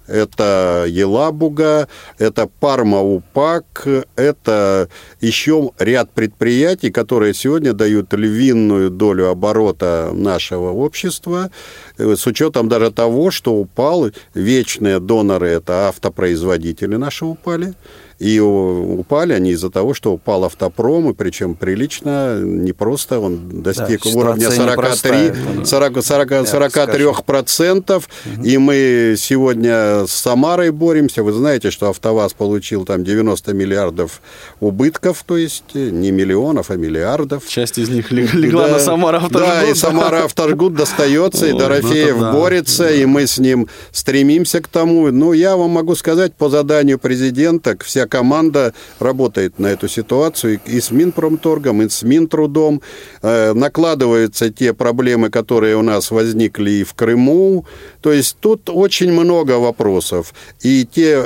это 0.10 0.86
Елабуга, 0.88 1.88
это 2.18 2.50
Парма-УПАК, 2.60 3.88
это 4.16 4.90
еще 5.22 5.72
ряд 5.78 6.12
предприятий, 6.12 6.90
которые 6.92 7.34
сегодня 7.34 7.74
дают 7.74 8.14
львиную 8.14 8.90
долю 8.90 9.30
оборота 9.30 10.10
нашего 10.14 10.72
общества, 10.72 11.52
с 11.98 12.26
учетом 12.26 12.70
даже 12.70 12.92
того, 12.92 13.32
что 13.32 13.54
упал 13.54 14.10
вечные 14.34 15.00
доноры, 15.00 15.50
это 15.50 15.90
автопроизводители 15.90 16.96
наши 16.96 17.26
упали, 17.26 17.76
и 18.20 18.40
упали 18.40 19.32
они 19.32 19.52
из-за 19.52 19.70
того, 19.70 19.94
что 19.94 20.12
упал 20.12 20.44
автопром, 20.44 21.10
и 21.10 21.14
причем 21.14 21.56
прилично, 21.56 22.40
не 22.42 22.74
просто, 22.74 23.20
он 23.20 23.62
достиг 23.62 24.04
да, 24.04 24.10
уровня 24.10 24.52
43, 24.52 25.66
40, 25.66 26.04
40, 26.04 26.48
43 26.48 27.06
процентов, 27.26 28.10
угу. 28.26 28.44
и 28.44 28.58
мы 28.58 29.16
сегодня 29.18 30.06
с 30.06 30.12
Самарой 30.12 30.72
боремся. 30.72 31.24
Вы 31.24 31.32
знаете, 31.32 31.72
что 31.72 31.90
АвтоВАЗ 31.90 32.34
получил 32.34 32.86
там 32.86 33.06
90 33.06 33.54
миллиардов 33.54 34.22
убытков, 34.60 35.24
то 35.26 35.38
есть 35.38 35.74
не 35.74 36.12
миллионов, 36.12 36.72
а 36.72 36.76
миллиардов. 36.76 37.48
Часть 37.48 37.78
из 37.78 37.88
них 37.88 38.12
легла 38.12 38.68
да, 38.68 38.74
на 38.74 38.80
Самара 38.80 39.18
Автожгут. 39.18 39.48
Да, 39.48 39.64
и 39.64 39.74
Самара 39.74 40.26
Автожгут 40.26 40.74
достается, 40.74 41.48
и 41.48 41.54
Дорофеев 41.58 42.18
ну 42.18 42.34
борется, 42.34 42.90
и 42.90 43.06
мы 43.06 43.28
с 43.28 43.38
ним 43.38 43.70
стремимся 43.92 44.62
к 44.62 44.68
тому. 44.68 45.10
Ну, 45.10 45.32
я 45.32 45.56
вам 45.56 45.70
могу 45.70 45.96
сказать, 45.96 46.34
по 46.34 46.50
заданию 46.50 47.00
президента, 47.00 47.78
вся 47.82 48.09
команда 48.10 48.74
работает 49.00 49.60
на 49.60 49.68
эту 49.68 49.88
ситуацию 49.88 50.60
и 50.66 50.82
с 50.82 50.92
Минпромторгом, 50.92 51.82
и 51.82 51.90
с 51.90 52.04
Минтрудом. 52.04 52.82
Э, 53.22 53.54
накладываются 53.54 54.50
те 54.50 54.74
проблемы, 54.74 55.30
которые 55.30 55.76
у 55.76 55.82
нас 55.82 56.12
возникли 56.12 56.72
и 56.72 56.84
в 56.84 56.94
Крыму. 56.94 57.66
То 58.02 58.12
есть 58.12 58.38
тут 58.40 58.70
очень 58.70 59.12
много 59.12 59.54
вопросов. 59.60 60.34
И 60.62 60.86
те 60.86 61.26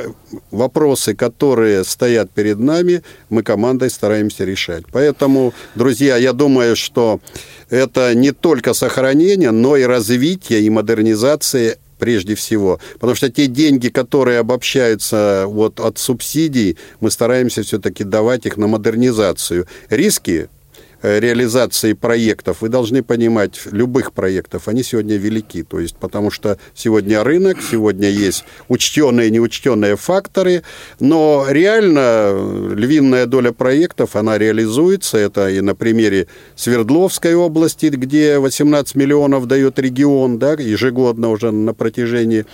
вопросы, 0.51 1.15
которые 1.15 1.83
стоят 1.83 2.31
перед 2.31 2.59
нами, 2.59 3.03
мы 3.29 3.43
командой 3.43 3.89
стараемся 3.89 4.45
решать. 4.45 4.83
Поэтому, 4.91 5.53
друзья, 5.75 6.17
я 6.17 6.33
думаю, 6.33 6.75
что 6.75 7.19
это 7.69 8.13
не 8.13 8.31
только 8.31 8.73
сохранение, 8.73 9.51
но 9.51 9.77
и 9.77 9.83
развитие 9.83 10.61
и 10.61 10.69
модернизация 10.69 11.77
прежде 11.97 12.35
всего. 12.35 12.79
Потому 12.95 13.15
что 13.15 13.29
те 13.29 13.47
деньги, 13.47 13.89
которые 13.89 14.39
обобщаются 14.39 15.45
вот 15.47 15.79
от 15.79 15.97
субсидий, 15.97 16.77
мы 16.99 17.11
стараемся 17.11 17.63
все-таки 17.63 18.03
давать 18.03 18.45
их 18.45 18.57
на 18.57 18.67
модернизацию. 18.67 19.67
Риски 19.89 20.33
Э, 20.33 20.47
реализации 21.03 21.93
проектов, 21.93 22.61
вы 22.61 22.69
должны 22.69 23.03
понимать, 23.03 23.59
любых 23.71 24.13
проектов, 24.13 24.67
они 24.67 24.83
сегодня 24.83 25.17
велики. 25.17 25.63
То 25.63 25.79
есть, 25.79 25.97
потому 25.97 26.31
что 26.31 26.57
сегодня 26.73 27.23
рынок, 27.23 27.57
сегодня 27.61 28.09
есть 28.09 28.45
учтенные 28.69 29.27
и 29.27 29.31
неучтенные 29.31 29.97
факторы, 29.97 30.63
но 30.99 31.45
реально 31.49 32.73
львиная 32.73 33.25
доля 33.25 33.51
проектов, 33.51 34.15
она 34.15 34.37
реализуется. 34.37 35.17
Это 35.17 35.49
и 35.49 35.61
на 35.61 35.75
примере 35.75 36.27
Свердловской 36.55 37.35
области, 37.35 37.87
где 37.87 38.39
18 38.39 38.95
миллионов 38.95 39.45
дает 39.47 39.77
регион, 39.79 40.39
да, 40.39 40.53
ежегодно 40.53 41.29
уже 41.29 41.51
на 41.51 41.73
протяжении 41.73 42.45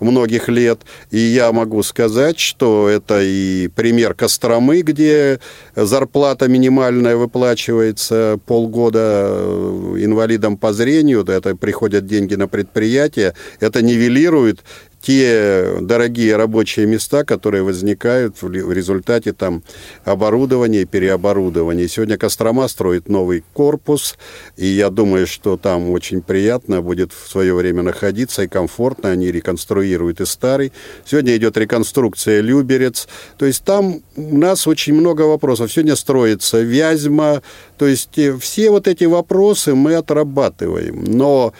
многих 0.00 0.48
лет. 0.48 0.80
И 1.10 1.18
я 1.18 1.52
могу 1.52 1.82
сказать, 1.82 2.38
что 2.38 2.88
это 2.88 3.20
и 3.22 3.68
пример 3.68 4.14
Костромы, 4.14 4.82
где 4.82 5.40
зарплата 5.76 6.48
минимальная 6.48 7.16
выплачивается 7.16 8.38
полгода 8.46 9.28
э, 9.30 9.94
инвалидам 9.98 10.56
по 10.56 10.72
зрению, 10.72 11.24
это 11.24 11.54
приходят 11.56 12.06
деньги 12.06 12.34
на 12.34 12.48
предприятие, 12.48 13.34
это 13.60 13.82
нивелирует 13.82 14.60
те 15.00 15.76
дорогие 15.80 16.36
рабочие 16.36 16.86
места, 16.86 17.24
которые 17.24 17.62
возникают 17.62 18.42
в 18.42 18.72
результате 18.72 19.32
там 19.32 19.62
оборудования 20.04 20.82
и 20.82 20.84
переоборудования. 20.84 21.88
Сегодня 21.88 22.18
Кострома 22.18 22.68
строит 22.68 23.08
новый 23.08 23.42
корпус, 23.54 24.16
и 24.56 24.66
я 24.66 24.90
думаю, 24.90 25.26
что 25.26 25.56
там 25.56 25.90
очень 25.90 26.20
приятно 26.20 26.82
будет 26.82 27.12
в 27.12 27.30
свое 27.30 27.54
время 27.54 27.82
находиться 27.82 28.42
и 28.42 28.48
комфортно. 28.48 29.10
Они 29.10 29.30
реконструируют 29.30 30.20
и 30.20 30.26
старый. 30.26 30.72
Сегодня 31.04 31.36
идет 31.36 31.56
реконструкция 31.56 32.40
Люберец. 32.40 33.08
То 33.38 33.46
есть 33.46 33.64
там 33.64 34.02
у 34.16 34.38
нас 34.38 34.66
очень 34.66 34.94
много 34.94 35.22
вопросов. 35.22 35.72
Сегодня 35.72 35.96
строится 35.96 36.60
Вязьма. 36.60 37.42
То 37.78 37.86
есть 37.86 38.18
э, 38.18 38.36
все 38.38 38.70
вот 38.70 38.86
эти 38.86 39.04
вопросы 39.04 39.74
мы 39.74 39.94
отрабатываем. 39.94 41.04
Но 41.04 41.54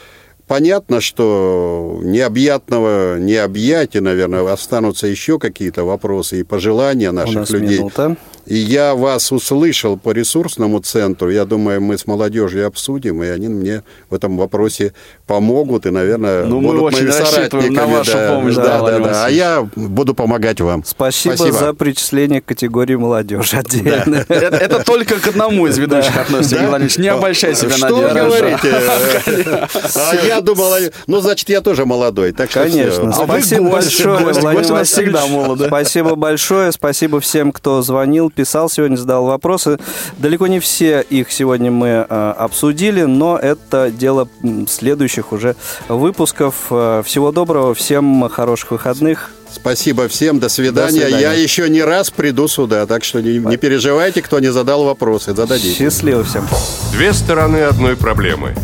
Понятно, 0.51 1.01
что 1.01 2.01
необъятного 2.03 3.20
не 3.20 3.36
объятия, 3.36 4.01
наверное, 4.01 4.53
останутся 4.53 5.07
еще 5.07 5.38
какие-то 5.38 5.84
вопросы 5.84 6.40
и 6.40 6.42
пожелания 6.42 7.12
наших 7.12 7.48
людей. 7.51 7.78
Минута. 7.78 8.16
И 8.47 8.57
я 8.57 8.95
вас 8.95 9.32
услышал 9.32 9.97
по 9.97 10.12
ресурсному 10.12 10.80
центру. 10.80 11.30
Я 11.30 11.45
думаю, 11.45 11.80
мы 11.80 11.99
с 11.99 12.07
молодежью 12.07 12.66
обсудим, 12.66 13.22
и 13.22 13.28
они 13.28 13.49
мне 13.49 13.82
в 14.09 14.14
этом 14.14 14.36
вопросе 14.36 14.93
помогут, 15.26 15.86
и, 15.86 15.91
наверное, 15.91 16.45
ну, 16.45 16.61
будут 16.61 16.82
мы 16.82 16.91
моими 16.91 17.11
соратниками. 17.11 17.68
на 17.68 17.86
вашу 17.86 18.12
да, 18.12 18.34
помощь, 18.34 18.55
да, 18.55 18.80
да, 18.80 18.80
да, 18.80 18.99
да. 18.99 19.26
А 19.26 19.30
я 19.30 19.68
буду 19.76 20.14
помогать 20.14 20.61
вам. 20.61 20.82
Спасибо, 20.84 21.36
Спасибо. 21.36 21.59
за 21.59 21.74
причисление 21.74 22.41
к 22.41 22.47
категории 22.47 22.97
молодежи 22.97 23.57
отдельно. 23.57 24.24
Да. 24.28 24.34
Это, 24.41 24.57
это 24.57 24.84
только 24.84 25.20
к 25.20 25.26
одному 25.28 25.66
из 25.66 25.78
ведущих 25.78 26.16
относится, 26.16 26.57
да? 26.57 26.68
Владимирович. 26.68 26.99
Не 26.99 27.09
обольщай 27.09 27.55
себя, 27.55 27.76
Что 27.76 27.95
вы 27.95 28.09
говорите? 28.09 28.74
А 29.95 30.14
я 30.26 30.41
думал, 30.41 30.72
ну, 31.07 31.20
значит, 31.20 31.49
я 31.49 31.61
тоже 31.61 31.84
молодой. 31.84 32.32
Так 32.32 32.51
Конечно. 32.51 33.12
Спасибо 33.12 33.70
большое, 33.70 34.18
Владимир 34.18 34.72
Васильевич. 34.72 35.66
Спасибо 35.66 36.14
большое. 36.14 36.72
Спасибо 36.72 37.20
всем, 37.20 37.53
кто 37.53 37.82
звонил, 37.82 38.29
звонил, 38.30 38.44
писал 38.44 38.70
сегодня, 38.70 38.96
задал 38.96 39.26
вопросы. 39.26 39.78
Далеко 40.18 40.46
не 40.46 40.60
все 40.60 41.00
их 41.00 41.30
сегодня 41.30 41.70
мы 41.70 42.06
э, 42.08 42.34
обсудили, 42.38 43.02
но 43.02 43.38
это 43.38 43.90
дело 43.90 44.28
следующих 44.68 45.32
уже 45.32 45.56
выпусков. 45.88 46.54
Э, 46.70 47.02
всего 47.04 47.32
доброго, 47.32 47.74
всем 47.74 48.28
хороших 48.28 48.72
выходных. 48.72 49.30
Спасибо 49.52 50.06
всем, 50.06 50.38
до 50.38 50.48
свидания. 50.48 51.00
До 51.00 51.06
свидания. 51.06 51.20
Я 51.20 51.32
еще 51.32 51.68
не 51.68 51.82
раз 51.82 52.10
приду 52.10 52.46
сюда, 52.48 52.86
так 52.86 53.02
что 53.02 53.20
не, 53.20 53.38
не 53.38 53.56
переживайте, 53.56 54.22
кто 54.22 54.38
не 54.38 54.52
задал 54.52 54.84
вопросы, 54.84 55.34
зададите. 55.34 55.76
Счастливо 55.76 56.22
всем. 56.22 56.46
Две 56.92 57.12
стороны 57.12 57.64
одной 57.64 57.96
проблемы. 57.96 58.54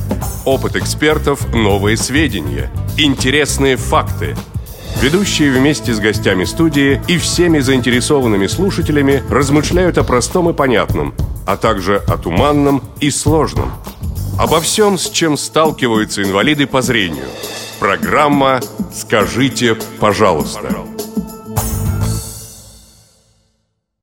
Опыт 0.44 0.76
экспертов, 0.76 1.52
новые 1.52 1.96
сведения, 1.96 2.70
интересные 2.96 3.76
факты. 3.76 4.36
Ведущие 5.00 5.52
вместе 5.52 5.92
с 5.92 6.00
гостями 6.00 6.44
студии 6.44 7.00
и 7.06 7.18
всеми 7.18 7.58
заинтересованными 7.58 8.46
слушателями 8.46 9.22
размышляют 9.28 9.98
о 9.98 10.04
простом 10.04 10.48
и 10.48 10.54
понятном, 10.54 11.14
а 11.46 11.56
также 11.56 11.98
о 12.08 12.16
туманном 12.16 12.82
и 13.00 13.10
сложном. 13.10 13.72
Обо 14.38 14.60
всем, 14.60 14.98
с 14.98 15.10
чем 15.10 15.36
сталкиваются 15.36 16.22
инвалиды 16.22 16.66
по 16.66 16.80
зрению. 16.82 17.26
Программа 17.78 18.60
«Скажите, 18.92 19.76
пожалуйста». 20.00 20.74